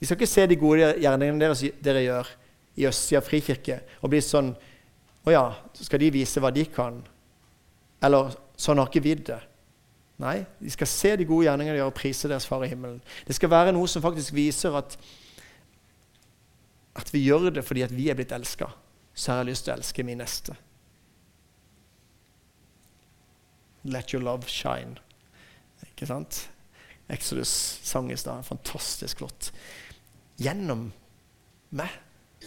De 0.00 0.06
skal 0.08 0.16
ikke 0.16 0.30
se 0.32 0.46
de 0.48 0.56
gode 0.56 0.94
gjerningene 1.02 1.44
deres, 1.44 1.60
dere 1.84 2.00
gjør 2.06 2.30
i 2.80 2.86
Østsida 2.88 3.20
frikirke 3.20 3.82
og 4.00 4.14
bli 4.14 4.22
sånn 4.24 4.54
Å 5.22 5.30
ja, 5.30 5.42
så 5.76 5.84
skal 5.86 6.00
de 6.02 6.08
vise 6.10 6.40
hva 6.42 6.48
de 6.50 6.64
kan. 6.66 6.96
Eller 8.02 8.32
sånn 8.58 8.80
har 8.80 8.88
ikke 8.90 9.04
vi 9.04 9.12
det. 9.28 9.36
Nei, 10.18 10.40
de 10.58 10.72
skal 10.74 10.88
se 10.90 11.12
de 11.20 11.26
gode 11.28 11.46
gjerningene 11.46 11.76
de 11.76 11.78
gjør, 11.78 11.92
og 11.92 12.00
prise 12.00 12.30
deres 12.32 12.48
far 12.48 12.64
i 12.66 12.70
himmelen. 12.72 12.98
Det 13.28 13.36
skal 13.36 13.52
være 13.52 13.76
noe 13.76 13.86
som 13.86 14.02
faktisk 14.02 14.34
viser 14.34 14.74
at, 14.80 14.96
at 16.98 17.14
vi 17.14 17.22
gjør 17.28 17.52
det 17.54 17.62
fordi 17.62 17.84
at 17.86 17.94
vi 17.94 18.08
er 18.10 18.18
blitt 18.18 18.34
elska. 18.34 18.72
Så 19.14 19.30
har 19.30 19.44
jeg 19.44 19.52
lyst 19.52 19.68
til 19.68 19.76
å 19.76 19.78
elske 19.78 20.08
min 20.08 20.18
neste. 20.24 20.56
Let 23.84 24.12
your 24.14 24.22
love 24.22 24.48
shine. 24.48 24.98
Ikke 25.82 26.06
sant? 26.06 26.48
Exodus 27.10 27.80
sang 27.82 28.12
i 28.12 28.16
stad. 28.16 28.44
Fantastisk 28.46 29.18
flott. 29.18 29.52
Gjennom 30.40 30.92
meg. 31.70 31.88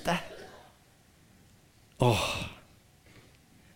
Det. 0.06 0.18
Åh. 2.00 2.28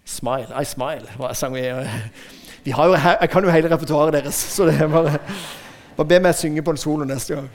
Smile. 0.05 0.61
I 0.61 0.65
smile, 0.65 1.07
var 1.17 1.37
jeg 1.41 2.11
vi 2.63 2.71
har 2.71 2.85
Jo, 2.85 2.93
jeg 2.93 3.29
kan 3.29 3.43
jo 3.43 3.49
hele 3.49 3.69
repertoaret 3.71 4.13
deres, 4.13 4.35
så 4.35 4.65
det 4.65 4.81
er 4.81 4.87
bare 4.87 5.19
Bare 5.97 6.07
be 6.07 6.19
meg 6.19 6.35
synge 6.35 6.61
på 6.63 6.71
en 6.71 6.77
solo 6.77 7.03
neste 7.03 7.35
gang. 7.35 7.49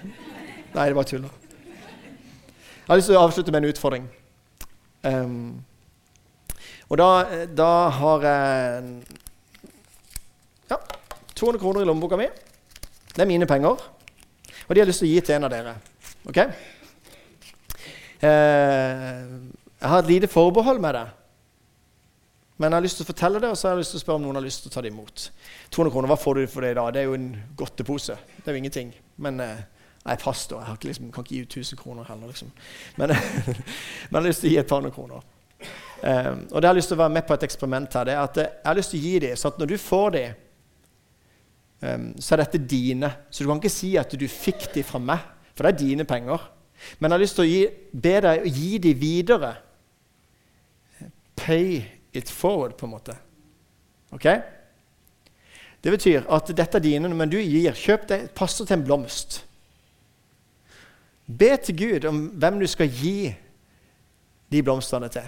Nei, 0.74 0.86
det 0.86 0.96
var 0.96 1.06
tull. 1.08 1.22
Jeg 1.22 2.88
har 2.88 2.98
lyst 2.98 3.08
til 3.08 3.16
å 3.16 3.22
avslutte 3.24 3.52
med 3.54 3.62
en 3.62 3.70
utfordring. 3.70 4.08
Um, 5.04 5.64
og 6.92 6.98
da, 7.00 7.06
da, 7.56 7.68
har 7.88 8.26
jeg 8.28 8.82
ja, 10.70 10.78
200 11.34 11.60
kroner 11.60 11.82
i 11.82 11.88
lommeboka 11.88 12.18
mi. 12.20 12.28
Det 13.14 13.22
er 13.22 13.30
mine 13.30 13.46
penger. 13.46 13.82
Og 14.68 14.74
de 14.74 14.80
har 14.80 14.88
lyst 14.88 15.02
til 15.02 15.10
å 15.10 15.12
gi 15.12 15.20
til 15.24 15.36
en 15.36 15.46
av 15.48 15.52
dere. 15.52 15.74
Ok? 16.30 16.40
Eh, 18.24 19.20
jeg 19.84 19.90
har 19.92 20.00
et 20.00 20.10
lite 20.10 20.30
forbehold 20.30 20.80
med 20.80 20.96
det. 20.96 21.04
Men 22.56 22.70
jeg 22.70 22.76
har 22.76 22.84
lyst 22.86 23.00
til 23.00 23.04
å 23.04 23.10
fortelle 23.10 23.40
det, 23.42 23.50
og 23.50 23.58
så 23.58 23.68
har 23.68 23.74
jeg 23.74 23.82
lyst 23.82 23.96
til 23.96 24.00
å 24.00 24.04
spørre 24.04 24.20
om 24.20 24.26
noen 24.28 24.38
har 24.38 24.44
lyst 24.46 24.62
til 24.62 24.70
å 24.70 24.74
ta 24.74 24.82
det 24.84 24.92
imot. 24.92 25.28
200 25.74 25.92
kroner, 25.92 26.10
hva 26.12 26.18
får 26.20 26.38
du 26.38 26.44
for 26.52 26.64
det 26.64 26.70
i 26.72 26.78
dag? 26.78 26.90
Det 26.94 27.02
er 27.02 27.08
jo 27.08 27.16
en 27.18 27.30
godtepose. 27.58 28.16
Det 28.38 28.46
er 28.46 28.56
jo 28.56 28.62
ingenting. 28.62 28.92
Men 29.26 29.42
eh, 29.42 29.64
jeg 30.04 30.12
er 30.14 30.22
pastor. 30.22 30.62
Jeg 30.62 30.78
ikke 30.78 30.90
liksom, 30.92 31.10
kan 31.12 31.26
ikke 31.26 31.34
gi 31.34 31.42
ut 31.42 31.56
1000 31.58 31.80
kroner 31.80 32.06
heller. 32.08 32.30
Liksom. 32.30 32.52
Men, 32.96 33.14
men, 33.14 33.58
jeg 33.58 34.20
har 34.20 34.28
lyst 34.28 34.44
til 34.44 34.52
å 34.52 34.54
gi 34.54 34.60
et 34.62 34.70
par 34.70 34.80
hundre 34.80 34.94
kroner. 34.94 35.26
Eh, 36.04 36.30
og 36.30 36.56
det 36.56 36.62
jeg 36.62 36.70
har 36.70 36.78
lyst 36.78 36.92
til 36.92 36.98
å 36.98 37.02
være 37.02 37.16
med 37.18 37.26
på 37.26 37.36
et 37.36 37.46
eksperiment 37.48 37.98
her, 37.98 38.08
det 38.08 38.14
er 38.14 38.22
at 38.22 38.40
jeg 38.44 38.68
har 38.68 38.78
lyst 38.78 38.94
til 38.94 39.02
å 39.02 39.08
gi 39.08 39.14
dem, 39.26 39.36
så 39.40 39.50
at 39.50 39.60
når 39.60 39.72
du 39.72 39.76
får 39.80 40.14
dem, 40.14 40.42
um, 41.84 42.08
så 42.18 42.34
er 42.34 42.42
dette 42.44 42.62
dine. 42.64 43.10
Så 43.30 43.44
du 43.44 43.50
kan 43.50 43.60
ikke 43.60 43.72
si 43.72 43.94
at 44.00 44.12
du 44.16 44.26
fikk 44.30 44.70
dem 44.74 44.86
fra 44.86 45.00
meg, 45.02 45.22
for 45.54 45.66
det 45.66 45.74
er 45.74 45.82
dine 45.84 46.08
penger. 46.08 46.48
Men 46.98 47.10
jeg 47.10 47.14
har 47.14 47.22
lyst 47.22 47.38
til 47.38 47.44
å 47.44 47.50
gi, 47.50 47.62
be 47.92 48.16
deg 48.24 48.42
å 48.42 48.50
gi 48.50 48.72
dem 48.82 48.98
videre. 49.00 49.52
Pay 51.38 51.80
it 52.14 52.30
forward, 52.30 52.76
på 52.78 52.88
en 52.88 52.94
måte. 52.94 53.16
Ok? 54.14 54.28
Det 55.84 55.92
betyr 55.92 56.28
at 56.32 56.50
dette 56.56 56.78
er 56.80 56.84
dine, 56.84 57.10
men 57.12 57.30
du 57.30 57.36
gir. 57.36 57.76
Kjøp 57.76 58.06
deg 58.08 58.28
passer 58.36 58.64
til 58.64 58.78
en 58.78 58.86
blomst. 58.86 59.42
Be 61.26 61.54
til 61.60 61.76
Gud 61.76 62.06
om 62.08 62.26
hvem 62.40 62.60
du 62.60 62.66
skal 62.68 62.88
gi 62.88 63.34
de 64.52 64.62
blomstene 64.64 65.08
til. 65.12 65.26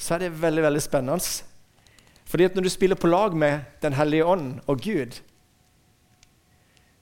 Så 0.00 0.14
er 0.16 0.24
det 0.24 0.40
veldig 0.40 0.64
veldig 0.64 0.82
spennende. 0.82 1.20
Fordi 2.30 2.46
at 2.46 2.54
når 2.54 2.62
du 2.62 2.70
spiller 2.70 2.98
på 2.98 3.10
lag 3.10 3.34
med 3.36 3.60
Den 3.82 3.92
hellige 3.98 4.24
ånd 4.24 4.60
og 4.66 4.80
Gud, 4.80 5.18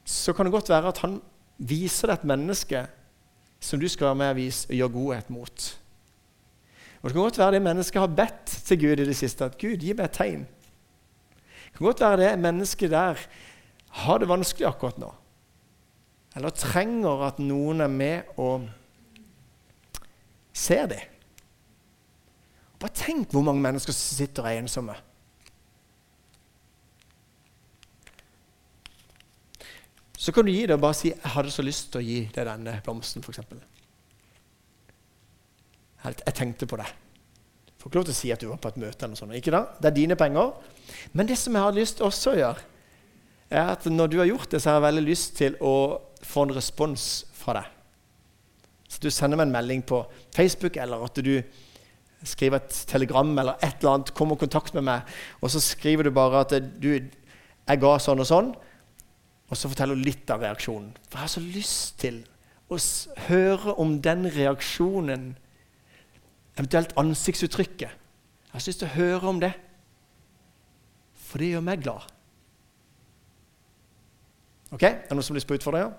så 0.05 0.33
kan 0.33 0.47
det 0.47 0.53
godt 0.53 0.71
være 0.73 0.89
at 0.89 0.99
han 1.05 1.19
viser 1.59 2.09
deg 2.09 2.21
et 2.23 2.31
menneske 2.31 2.87
som 3.61 3.81
du 3.81 3.89
skal 3.91 4.07
være 4.07 4.19
med 4.21 4.41
og 4.71 4.77
gjøre 4.79 4.95
godhet 4.95 5.31
mot. 5.31 5.67
Og 7.03 7.11
Det 7.11 7.13
kan 7.13 7.23
godt 7.23 7.39
være 7.39 7.53
det 7.53 7.63
mennesket 7.63 8.01
har 8.01 8.07
bedt 8.07 8.47
til 8.47 8.81
Gud 8.81 9.01
i 9.03 9.05
det 9.05 9.17
siste, 9.17 9.45
at 9.45 9.59
Gud, 9.59 9.77
gi 9.77 9.93
meg 9.93 10.09
et 10.09 10.17
tegn. 10.17 10.47
Det 11.69 11.77
kan 11.77 11.87
godt 11.87 12.01
være 12.01 12.21
det 12.23 12.39
mennesket 12.39 12.91
der 12.91 13.21
har 13.91 14.19
det 14.19 14.29
vanskelig 14.29 14.67
akkurat 14.69 14.99
nå. 14.99 15.13
Eller 16.37 16.51
trenger 16.51 17.27
at 17.27 17.39
noen 17.39 17.81
er 17.81 17.93
med 17.93 18.33
og 18.39 18.69
ser 20.55 20.87
det. 20.91 21.03
Bare 22.79 22.95
tenk 22.95 23.33
hvor 23.35 23.43
mange 23.43 23.63
mennesker 23.63 23.93
som 23.93 24.17
sitter 24.17 24.43
og 24.47 24.51
er 24.51 24.63
ensomme. 24.63 24.97
Så 30.29 30.33
kan 30.37 30.45
du 30.45 30.51
gi 30.53 30.67
det 30.69 30.75
og 30.77 30.83
bare 30.83 30.93
si 30.95 31.09
'Jeg 31.09 31.31
hadde 31.33 31.51
så 31.51 31.63
lyst 31.65 31.93
til 31.93 32.03
å 32.03 32.05
gi 32.05 32.31
deg 32.35 32.45
denne 32.45 32.83
blomsten', 32.85 33.23
f.eks. 33.25 33.39
Jeg, 36.05 36.35
tenkte 36.35 36.67
på 36.67 36.77
det. 36.77 36.85
Du 36.85 37.73
får 37.79 37.89
ikke 37.89 37.99
lov 37.99 38.05
til 38.05 38.13
å 38.13 38.19
si 38.19 38.31
at 38.33 38.41
du 38.41 38.49
var 38.49 38.57
på 38.61 38.69
et 38.69 38.77
møte. 38.77 38.99
eller 38.99 39.09
noe 39.09 39.17
sånt, 39.17 39.33
ikke 39.33 39.51
da? 39.51 39.65
Det 39.81 39.89
er 39.89 39.95
dine 39.95 40.17
penger. 40.17 40.53
Men 41.15 41.27
det 41.27 41.39
som 41.39 41.55
jeg 41.55 41.63
har 41.63 41.73
lyst 41.73 41.97
til 41.97 42.07
også 42.07 42.33
å 42.33 42.37
gjøre, 42.37 42.61
er 43.51 43.73
at 43.73 43.87
når 43.87 44.07
du 44.07 44.19
har 44.19 44.27
gjort 44.27 44.51
det, 44.51 44.61
så 44.61 44.69
har 44.69 44.77
jeg 44.77 44.83
veldig 44.83 45.09
lyst 45.09 45.37
til 45.37 45.57
å 45.61 46.01
få 46.23 46.43
en 46.43 46.55
respons 46.55 47.25
fra 47.33 47.53
deg. 47.55 47.65
Så 48.89 48.99
du 49.01 49.11
sender 49.11 49.37
meg 49.37 49.47
en 49.47 49.53
melding 49.53 49.83
på 49.83 50.05
Facebook, 50.37 50.77
eller 50.77 51.05
at 51.05 51.15
du 51.15 51.43
skriver 52.23 52.57
et 52.57 52.85
telegram 52.87 53.39
eller 53.39 53.57
et 53.63 53.81
eller 53.81 53.95
annet, 53.95 54.15
kommer 54.15 54.37
i 54.37 54.45
kontakt 54.45 54.75
med 54.75 54.83
meg, 54.83 55.01
og 55.41 55.51
så 55.51 55.61
skriver 55.61 56.03
du 56.03 56.11
bare 56.11 56.41
at 56.41 56.51
du, 56.83 57.01
jeg 57.01 57.81
ga 57.81 57.99
sånn 57.99 58.21
og 58.21 58.27
sånn, 58.27 58.55
og 59.49 59.57
så 59.57 59.71
forteller 59.71 59.97
hun 59.97 60.05
litt 60.05 60.31
av 60.31 60.43
reaksjonen. 60.45 60.91
For 61.09 61.17
jeg 61.17 61.25
har 61.25 61.33
så 61.33 61.43
lyst 61.45 61.99
til 62.03 62.21
å 62.69 62.79
høre 63.29 63.75
om 63.81 63.97
den 64.05 64.29
reaksjonen, 64.35 65.31
eventuelt 66.59 66.93
ansiktsuttrykket. 67.01 67.89
Jeg 67.89 68.53
har 68.53 68.65
så 68.65 68.73
lyst 68.73 68.83
til 68.85 68.91
å 68.91 68.97
høre 68.97 69.31
om 69.31 69.41
det, 69.41 69.53
for 71.29 71.41
det 71.41 71.53
gjør 71.55 71.65
meg 71.65 71.85
glad. 71.85 72.05
Ok? 74.73 74.85
Er 74.85 75.09
det 75.09 75.17
noen 75.17 75.25
som 75.25 75.33
har 75.33 75.41
lyst 75.41 75.49
på 75.49 75.57
utfordringer? 75.57 75.95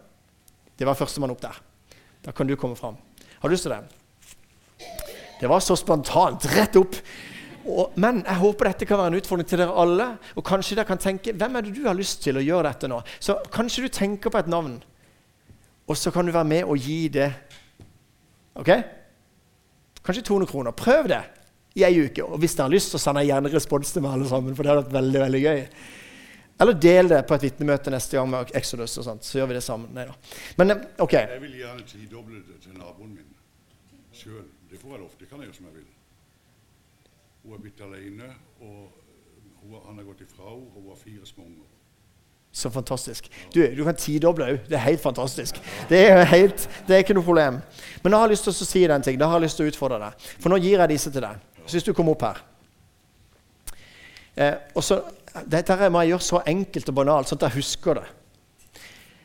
Det 0.77 0.87
var 0.87 0.97
førstemann 0.97 1.33
opp 1.33 1.41
der. 1.41 1.57
Da 2.25 2.33
kan 2.35 2.47
du 2.47 2.55
komme 2.59 2.77
fram. 2.77 2.97
Har 3.39 3.49
du 3.49 3.55
lyst 3.55 3.65
til 3.65 3.73
det? 3.73 3.81
Det 5.39 5.49
var 5.49 5.63
så 5.63 5.75
spontant. 5.79 6.45
Rett 6.53 6.77
opp. 6.77 6.97
Og, 7.69 7.97
men 8.01 8.23
jeg 8.25 8.41
håper 8.41 8.71
dette 8.71 8.87
kan 8.89 8.99
være 9.01 9.13
en 9.13 9.19
utfordring 9.19 9.47
til 9.49 9.61
dere 9.61 9.75
alle. 9.83 10.07
Og 10.35 10.45
kanskje 10.45 10.77
dere 10.79 10.89
kan 10.89 11.01
tenke 11.01 11.33
hvem 11.37 11.57
er 11.59 11.65
det 11.65 11.73
du 11.77 11.83
har 11.87 11.97
lyst 11.97 12.23
til 12.25 12.39
å 12.39 12.43
gjøre 12.43 12.71
dette 12.71 12.89
nå? 12.91 13.01
Så 13.21 13.37
kanskje 13.53 13.85
du 13.85 13.93
tenker 13.93 14.33
på 14.33 14.41
et 14.41 14.49
navn, 14.51 14.79
og 15.89 15.97
så 15.97 16.13
kan 16.13 16.25
du 16.25 16.33
være 16.33 16.49
med 16.49 16.69
og 16.69 16.77
gi 16.77 17.01
det. 17.13 17.29
Ok? 18.59 18.73
Kanskje 20.05 20.25
200 20.25 20.49
kroner. 20.49 20.75
Prøv 20.77 21.09
det 21.11 21.21
i 21.77 21.85
ei 21.85 22.03
uke. 22.05 22.25
Og 22.25 22.41
hvis 22.41 22.55
dere 22.57 22.67
har 22.67 22.73
lyst, 22.73 22.93
så 22.93 23.01
sender 23.01 23.25
jeg 23.25 23.33
gjerne 23.33 23.53
respons 23.53 23.93
til 23.93 24.05
meg 24.05 24.17
alle 24.17 24.29
sammen. 24.29 24.55
for 24.55 24.63
det 24.63 24.71
har 24.73 24.81
vært 24.81 24.93
veldig, 24.93 25.19
veldig 25.25 25.41
gøy. 25.45 25.63
Eller 26.59 26.73
del 26.73 27.09
det 27.09 27.19
på 27.27 27.37
et 27.37 27.45
vitnemøte 27.47 27.91
neste 27.93 28.17
gang 28.17 28.29
med 28.29 28.51
Exodus. 28.55 28.97
og 28.97 29.03
sånt, 29.03 29.23
Så 29.23 29.39
gjør 29.39 29.47
vi 29.47 29.53
det 29.53 29.63
sammen. 29.63 29.93
Nei 29.95 30.05
da. 30.05 30.15
Men 30.57 30.71
eh, 30.71 30.81
ok. 30.99 31.13
Jeg 31.13 31.41
vil 31.41 31.55
gjerne 31.61 31.85
tidoble 31.87 32.41
det 32.47 32.59
til 32.63 32.75
naboen 32.75 33.15
min 33.15 33.29
sjøl. 34.13 34.43
Det 34.69 34.79
får 34.81 34.91
jeg 34.91 34.99
lov. 34.99 35.11
Det 35.19 35.29
kan 35.29 35.39
jeg 35.39 35.47
gjøre 35.47 35.55
som 35.55 35.65
jeg 35.65 35.75
vil. 35.79 35.87
Hun 37.43 37.55
er 37.55 37.61
blitt 37.63 37.81
alene, 37.81 38.33
og 38.61 38.89
hun, 39.61 39.75
han 39.85 39.99
har 39.99 40.07
gått 40.07 40.23
ifra 40.25 40.49
henne, 40.49 40.71
og 40.75 40.81
hun 40.81 40.89
har 40.93 40.99
fire 40.99 41.25
små 41.25 41.45
unger. 41.47 41.67
Så 42.51 42.69
fantastisk. 42.69 43.29
Du, 43.53 43.61
du 43.75 43.83
kan 43.85 43.95
tidoble 43.95 44.45
òg. 44.45 44.61
Det 44.69 44.77
er 44.77 44.85
helt 44.87 45.01
fantastisk. 45.01 45.59
Det 45.89 45.99
er, 46.09 46.23
helt, 46.31 46.65
det 46.87 46.95
er 46.95 47.03
ikke 47.03 47.13
noe 47.13 47.25
problem. 47.25 47.59
Men 48.03 48.15
jeg 48.15 48.23
har 48.23 48.31
lyst 48.31 48.47
til 48.47 48.55
å 48.55 48.67
si 48.67 48.81
den 48.89 49.05
ting. 49.05 49.19
Da 49.21 49.29
har 49.29 49.37
jeg 49.37 49.45
lyst 49.45 49.59
til 49.61 49.67
å 49.67 49.73
utfordre 49.73 49.99
deg. 50.01 50.29
For 50.41 50.49
nå 50.49 50.57
gir 50.57 50.81
jeg 50.81 50.91
disse 50.95 51.13
til 51.13 51.25
deg. 51.27 51.43
Så 51.65 51.77
hvis 51.77 51.85
du 51.85 51.93
kommer 51.93 52.15
opp 52.15 52.23
her 52.25 52.39
eh, 54.33 54.55
og 54.73 54.81
så, 54.81 55.03
Dette 55.45 55.75
her 55.77 55.91
må 55.93 56.01
jeg 56.01 56.15
gjøre 56.15 56.25
så 56.25 56.39
enkelt 56.49 56.89
og 56.89 56.95
banalt, 56.97 57.29
sånn 57.29 57.37
at 57.37 57.45
jeg 57.51 57.59
husker 57.59 57.99
det. 57.99 58.07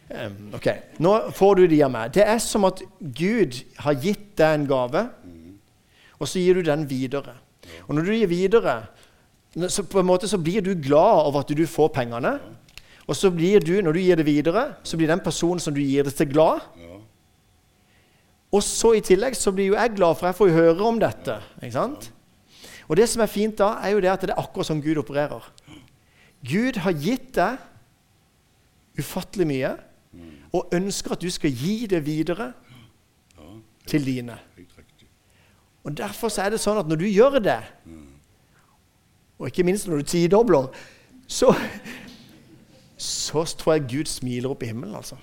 Um, 0.05 0.51
ok, 0.59 0.67
Nå 1.01 1.15
får 1.33 1.55
du 1.57 1.63
de 1.73 1.79
av 1.87 1.95
meg. 1.95 2.13
Det 2.13 2.27
er 2.29 2.43
som 2.45 2.67
at 2.69 2.83
Gud 3.01 3.57
har 3.87 3.97
gitt 4.05 4.35
deg 4.37 4.59
en 4.59 4.67
gave, 4.69 5.07
og 6.21 6.29
så 6.29 6.43
gir 6.43 6.61
du 6.61 6.69
den 6.69 6.85
videre. 6.91 7.39
Og 7.87 7.95
når 7.95 8.07
du 8.07 8.13
gir 8.13 8.31
videre, 8.31 8.77
så 9.71 9.85
på 9.87 10.01
en 10.01 10.09
måte 10.09 10.29
så 10.29 10.39
blir 10.39 10.65
du 10.65 10.73
glad 10.75 11.29
over 11.29 11.45
at 11.45 11.53
du 11.55 11.67
får 11.67 11.93
pengene. 11.95 12.39
Og 13.07 13.17
så 13.17 13.31
blir 13.31 13.61
du, 13.61 13.77
når 13.83 13.93
du 13.93 14.01
gir 14.01 14.17
det 14.17 14.27
videre, 14.27 14.65
så 14.83 14.97
blir 14.97 15.11
den 15.11 15.23
personen 15.23 15.61
som 15.61 15.75
du 15.75 15.81
gir 15.83 16.07
det 16.07 16.15
til, 16.17 16.31
glad. 16.33 16.65
Og 18.55 18.63
så 18.63 18.95
i 18.95 19.03
tillegg 19.05 19.35
så 19.37 19.53
blir 19.53 19.73
jo 19.73 19.79
jeg 19.79 19.97
glad, 19.97 20.15
for 20.17 20.31
jeg 20.31 20.39
får 20.39 20.49
jo 20.49 20.59
høre 20.59 20.89
om 20.89 21.01
dette. 21.03 21.39
ikke 21.63 21.75
sant? 21.75 22.11
Og 22.89 22.97
det 22.97 23.09
som 23.09 23.23
er 23.25 23.31
fint 23.31 23.57
da, 23.59 23.75
er 23.83 23.95
jo 23.95 24.03
det 24.05 24.13
at 24.13 24.27
det 24.27 24.35
er 24.35 24.43
akkurat 24.43 24.69
som 24.69 24.83
Gud 24.83 25.01
opererer. 25.01 25.47
Gud 26.45 26.79
har 26.85 26.93
gitt 26.93 27.33
deg 27.37 29.01
ufattelig 29.01 29.47
mye 29.49 29.73
og 30.55 30.75
ønsker 30.77 31.17
at 31.17 31.25
du 31.25 31.31
skal 31.33 31.51
gi 31.51 31.87
det 31.91 32.05
videre 32.07 32.53
til 33.91 34.05
dine. 34.07 34.37
Og 35.85 35.97
Derfor 35.97 36.33
så 36.33 36.43
er 36.47 36.55
det 36.55 36.61
sånn 36.63 36.81
at 36.81 36.89
når 36.89 37.03
du 37.03 37.07
gjør 37.11 37.39
det, 37.45 37.61
og 39.39 39.51
ikke 39.51 39.65
minst 39.67 39.89
når 39.89 40.01
du 40.01 40.09
tidobler, 40.15 40.69
så, 41.29 41.51
så 42.97 43.45
tror 43.59 43.75
jeg 43.77 43.89
Gud 43.91 44.09
smiler 44.09 44.53
opp 44.55 44.63
i 44.65 44.71
himmelen. 44.71 44.95
altså. 44.97 45.19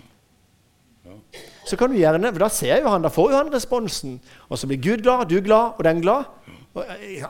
Så 1.65 1.77
kan 1.77 1.89
du 1.89 1.97
gjerne, 1.97 2.31
for 2.33 2.43
Da 2.43 2.49
ser 2.49 2.81
jo 2.81 2.89
han, 2.91 3.01
da 3.05 3.09
får 3.13 3.31
jo 3.31 3.37
han 3.37 3.53
responsen. 3.53 4.19
Og 4.49 4.59
så 4.59 4.67
blir 4.67 4.81
Gud 4.81 5.03
glad, 5.05 5.29
du 5.29 5.39
glad, 5.41 5.77
og 5.77 5.83
den 5.87 6.01
glad. 6.01 6.29
Og, 6.73 6.85
ja, 7.17 7.29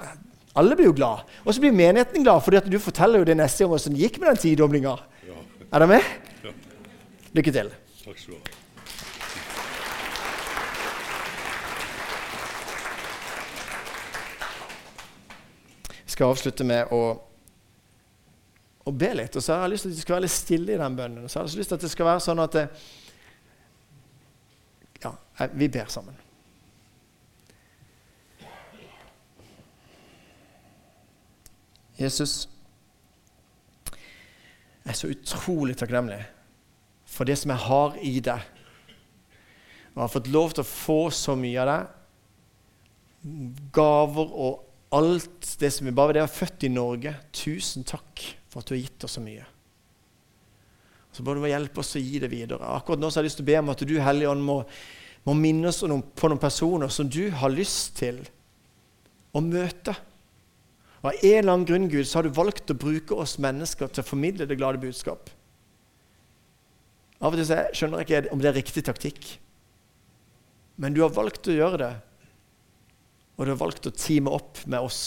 alle 0.56 0.76
blir 0.76 0.90
jo 0.90 0.96
glad. 0.96 1.28
Og 1.46 1.54
så 1.54 1.62
blir 1.64 1.76
menigheten 1.76 2.24
glad, 2.24 2.42
fordi 2.44 2.58
at 2.58 2.72
du 2.72 2.80
forteller 2.80 3.22
jo 3.22 3.28
det 3.30 3.38
neste 3.38 3.64
gang 3.64 3.72
hvordan 3.74 3.96
det 3.96 4.02
gikk 4.06 4.20
med 4.20 4.32
den 4.32 4.42
tidoblinga. 4.46 4.96
Ja. 5.28 5.38
Er 5.72 5.84
dere 5.86 5.88
med? 5.88 6.10
Ja. 6.44 6.56
Lykke 7.38 7.54
til. 7.60 7.72
Takk 8.04 8.20
skal 8.20 8.34
du 8.34 8.40
ha. 8.40 8.61
Skal 16.12 16.32
avslutte 16.32 16.66
med 16.68 16.92
å, 16.94 17.02
å 18.86 18.94
be 18.94 19.12
litt. 19.18 19.36
Og 19.36 19.44
så 19.44 19.56
har 19.56 19.66
jeg 19.66 19.76
lyst 19.76 19.88
til 19.88 19.94
at 19.94 20.00
det 20.00 20.06
skal 20.06 20.18
være 20.18 20.26
litt 20.28 20.36
stille 20.36 20.76
i 20.76 20.82
den 20.82 20.98
bønnen. 20.98 21.24
Og 21.26 21.32
så 21.32 21.40
har 21.40 21.48
jeg 21.48 21.62
lyst 21.62 21.74
til 21.74 21.80
at 21.80 21.86
det 21.86 21.94
skal 21.94 22.10
være 22.12 22.26
sånn 22.28 22.44
at 22.44 22.58
det, 22.58 22.66
Ja, 25.02 25.16
vi 25.58 25.70
ber 25.74 25.90
sammen. 25.90 26.18
Jesus, 32.02 32.50
jeg 34.82 34.90
er 34.90 34.98
så 34.98 35.10
utrolig 35.12 35.76
takknemlig 35.78 36.24
for 37.06 37.30
det 37.30 37.38
som 37.38 37.52
jeg 37.54 37.66
har 37.68 37.98
i 38.02 38.16
deg. 38.24 38.46
Og 39.94 40.02
har 40.02 40.12
fått 40.14 40.32
lov 40.32 40.56
til 40.56 40.64
å 40.64 40.70
få 40.70 41.00
så 41.14 41.36
mye 41.38 41.62
av 41.62 41.70
deg. 41.70 41.98
Gaver 43.76 44.34
og 44.34 44.71
alt 44.92 45.56
det 45.60 45.72
som 45.72 45.88
vi 45.88 45.96
bare 45.96 46.18
det 46.18 46.24
er 46.24 46.32
født 46.32 46.68
i 46.68 46.72
Norge. 46.74 47.16
Tusen 47.36 47.86
takk 47.88 48.24
for 48.52 48.62
at 48.62 48.70
du 48.70 48.76
har 48.76 48.84
gitt 48.84 49.08
oss 49.08 49.18
så 49.18 49.24
mye. 49.24 49.46
Så 51.12 51.24
må 51.24 51.36
du 51.36 51.44
hjelpe 51.48 51.82
oss 51.84 51.96
å 52.00 52.02
gi 52.04 52.20
det 52.24 52.32
videre. 52.32 52.64
Akkurat 52.76 53.00
nå 53.00 53.10
så 53.10 53.20
har 53.20 53.26
jeg 53.26 53.32
lyst 53.32 53.42
til 53.42 53.48
å 53.48 53.52
be 53.52 53.58
om 53.60 53.72
at 53.74 53.84
du, 53.88 53.96
Hellige 54.04 54.32
Ånd, 54.32 54.46
må, 54.48 54.62
må 55.28 55.36
minne 55.38 55.72
oss 55.72 55.82
på 55.84 56.30
noen 56.32 56.42
personer 56.42 56.92
som 56.92 57.10
du 57.12 57.26
har 57.36 57.52
lyst 57.52 57.98
til 58.00 58.22
å 59.36 59.44
møte. 59.44 59.96
Og 61.02 61.10
Av 61.10 61.18
en 61.18 61.38
eller 61.40 61.54
annen 61.54 61.68
grunn 61.68 61.90
Gud, 61.92 62.06
så 62.08 62.20
har 62.20 62.28
du 62.28 62.36
valgt 62.36 62.72
å 62.72 62.78
bruke 62.78 63.18
oss 63.18 63.40
mennesker 63.42 63.90
til 63.92 64.04
å 64.04 64.08
formidle 64.08 64.48
det 64.48 64.60
glade 64.60 64.82
budskap. 64.82 65.32
Av 67.22 67.34
og 67.34 67.38
til 67.38 67.48
så 67.48 67.64
skjønner 67.78 68.02
jeg 68.02 68.10
ikke 68.10 68.34
om 68.34 68.42
det 68.42 68.50
er 68.52 68.58
riktig 68.58 68.84
taktikk. 68.86 69.28
Men 70.82 70.96
du 70.96 71.04
har 71.04 71.14
valgt 71.14 71.50
å 71.50 71.56
gjøre 71.56 71.80
det, 71.82 71.92
og 73.42 73.48
du 73.48 73.56
har 73.56 73.58
valgt 73.58 73.88
å 73.90 73.94
teame 73.98 74.30
opp 74.30 74.60
med 74.70 74.86
oss. 74.86 75.00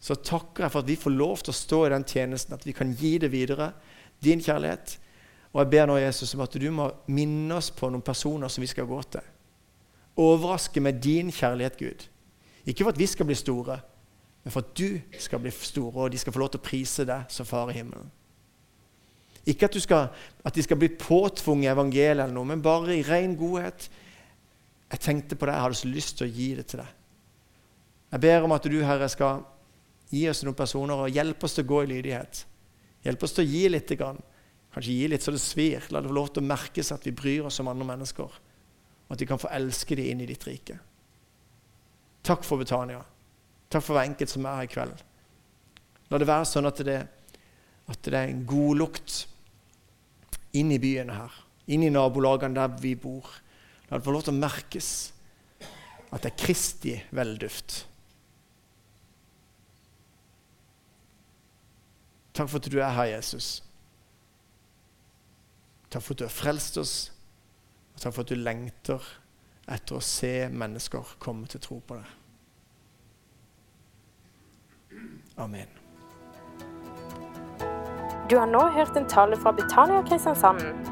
Så 0.00 0.16
takker 0.16 0.64
jeg 0.64 0.72
for 0.72 0.80
at 0.80 0.88
vi 0.88 0.96
får 0.96 1.12
lov 1.12 1.42
til 1.44 1.52
å 1.52 1.58
stå 1.58 1.80
i 1.84 1.90
den 1.92 2.06
tjenesten, 2.08 2.56
at 2.56 2.64
vi 2.64 2.72
kan 2.72 2.94
gi 2.96 3.18
det 3.20 3.28
videre, 3.34 3.74
din 4.24 4.40
kjærlighet. 4.40 4.94
Og 5.52 5.60
jeg 5.60 5.70
ber 5.74 5.90
nå, 5.90 5.98
Jesus, 6.00 6.32
om 6.32 6.46
at 6.46 6.56
du 6.56 6.64
må 6.72 6.88
minne 7.12 7.60
oss 7.60 7.68
på 7.76 7.92
noen 7.92 8.04
personer 8.06 8.48
som 8.48 8.64
vi 8.64 8.70
skal 8.72 8.88
gå 8.88 9.02
til. 9.12 9.28
Overraske 10.16 10.80
med 10.80 11.04
din 11.04 11.28
kjærlighet, 11.28 11.76
Gud. 11.76 12.08
Ikke 12.64 12.86
for 12.86 12.96
at 12.96 13.04
vi 13.04 13.12
skal 13.12 13.28
bli 13.28 13.36
store, 13.36 13.82
men 14.42 14.54
for 14.54 14.64
at 14.64 14.72
du 14.80 15.20
skal 15.20 15.44
bli 15.44 15.52
store, 15.52 16.06
og 16.06 16.12
de 16.14 16.24
skal 16.24 16.32
få 16.32 16.40
lov 16.40 16.54
til 16.54 16.64
å 16.64 16.68
prise 16.72 17.04
deg 17.04 17.28
som 17.28 17.46
far 17.46 17.68
i 17.68 17.76
himmelen. 17.76 18.08
Ikke 19.44 19.68
at, 19.68 19.76
skal, 19.82 20.08
at 20.40 20.56
de 20.56 20.64
skal 20.64 20.80
bli 20.80 20.88
påtvunget 20.96 21.74
evangeliet, 21.76 22.16
eller 22.16 22.32
noe, 22.32 22.48
men 22.48 22.64
bare 22.64 22.96
i 22.96 23.04
ren 23.04 23.36
godhet. 23.36 23.90
Jeg 24.92 25.00
tenkte 25.00 25.38
på 25.38 25.48
det, 25.48 25.54
jeg 25.56 25.64
hadde 25.64 25.78
så 25.80 25.88
lyst 25.88 26.18
til 26.18 26.28
å 26.28 26.34
gi 26.36 26.48
det 26.58 26.66
til 26.68 26.82
deg. 26.82 26.90
Jeg 28.12 28.22
ber 28.26 28.44
om 28.44 28.52
at 28.52 28.68
du, 28.68 28.76
Herre, 28.84 29.08
skal 29.08 29.40
gi 30.12 30.26
oss 30.28 30.42
noen 30.44 30.56
personer 30.56 31.00
og 31.00 31.14
hjelpe 31.14 31.48
oss 31.48 31.56
til 31.56 31.64
å 31.64 31.70
gå 31.70 31.78
i 31.82 31.90
lydighet. 31.94 32.42
Hjelpe 33.06 33.24
oss 33.24 33.32
til 33.38 33.46
å 33.46 33.48
gi 33.48 33.62
litt. 33.72 33.92
Kanskje 33.96 34.96
gi 34.98 35.08
litt 35.08 35.24
så 35.24 35.32
det 35.32 35.40
svir. 35.40 35.86
La 35.90 36.02
det 36.02 36.12
få 36.12 36.16
lov 36.18 36.28
til 36.32 36.44
å 36.44 36.50
merkes 36.50 36.92
at 36.92 37.06
vi 37.08 37.14
bryr 37.16 37.48
oss 37.48 37.60
om 37.64 37.70
andre 37.72 37.88
mennesker. 37.88 38.36
Og 39.08 39.14
at 39.16 39.24
vi 39.24 39.28
kan 39.28 39.40
få 39.40 39.50
elske 39.56 39.96
dem 39.96 40.12
inn 40.12 40.24
i 40.24 40.28
ditt 40.28 40.44
rike. 40.48 40.76
Takk 42.22 42.44
for 42.44 42.60
Betania. 42.60 43.00
Takk 43.72 43.84
for 43.84 43.96
hver 43.96 44.10
enkelt 44.10 44.30
som 44.30 44.44
er 44.46 44.60
her 44.60 44.68
i 44.68 44.72
kveld. 44.72 45.02
La 46.12 46.20
det 46.20 46.28
være 46.28 46.48
sånn 46.48 46.68
at 46.68 46.82
det, 46.84 46.98
at 47.88 48.04
det 48.04 48.18
er 48.18 48.28
en 48.28 48.44
god 48.48 48.82
lukt 48.82 49.22
inn 50.60 50.68
i 50.74 50.80
byene 50.80 51.16
her, 51.16 51.38
inn 51.72 51.86
i 51.86 51.92
nabolagene 51.92 52.58
der 52.58 52.76
vi 52.82 52.92
bor. 53.00 53.24
La 53.92 53.98
det 53.98 54.06
få 54.06 54.12
lov 54.14 54.22
til 54.24 54.32
å 54.32 54.40
merkes 54.40 54.86
at 55.60 56.22
det 56.24 56.30
er 56.30 56.36
Kristi 56.40 56.94
velduft. 57.12 57.82
Takk 62.32 62.48
for 62.48 62.56
at 62.56 62.68
du 62.72 62.78
er 62.80 62.94
her, 62.96 63.10
Jesus. 63.10 63.50
Takk 65.92 66.06
for 66.06 66.14
at 66.14 66.22
du 66.22 66.24
har 66.24 66.32
frelst 66.32 66.80
oss, 66.80 66.94
og 67.92 68.00
takk 68.00 68.16
for 68.16 68.24
at 68.24 68.32
du 68.32 68.40
lengter 68.40 69.10
etter 69.68 69.98
å 69.98 70.06
se 70.08 70.32
mennesker 70.48 71.12
komme 71.20 71.52
til 71.52 71.60
tro 71.60 71.82
på 71.84 72.00
det. 72.00 72.08
Amen. 75.36 75.68
Du 78.32 78.38
har 78.40 78.48
nå 78.48 78.64
hørt 78.72 78.96
en 78.96 79.12
tale 79.18 79.36
fra 79.36 79.52
Betania 79.52 80.00
Kristiansand. 80.08 80.91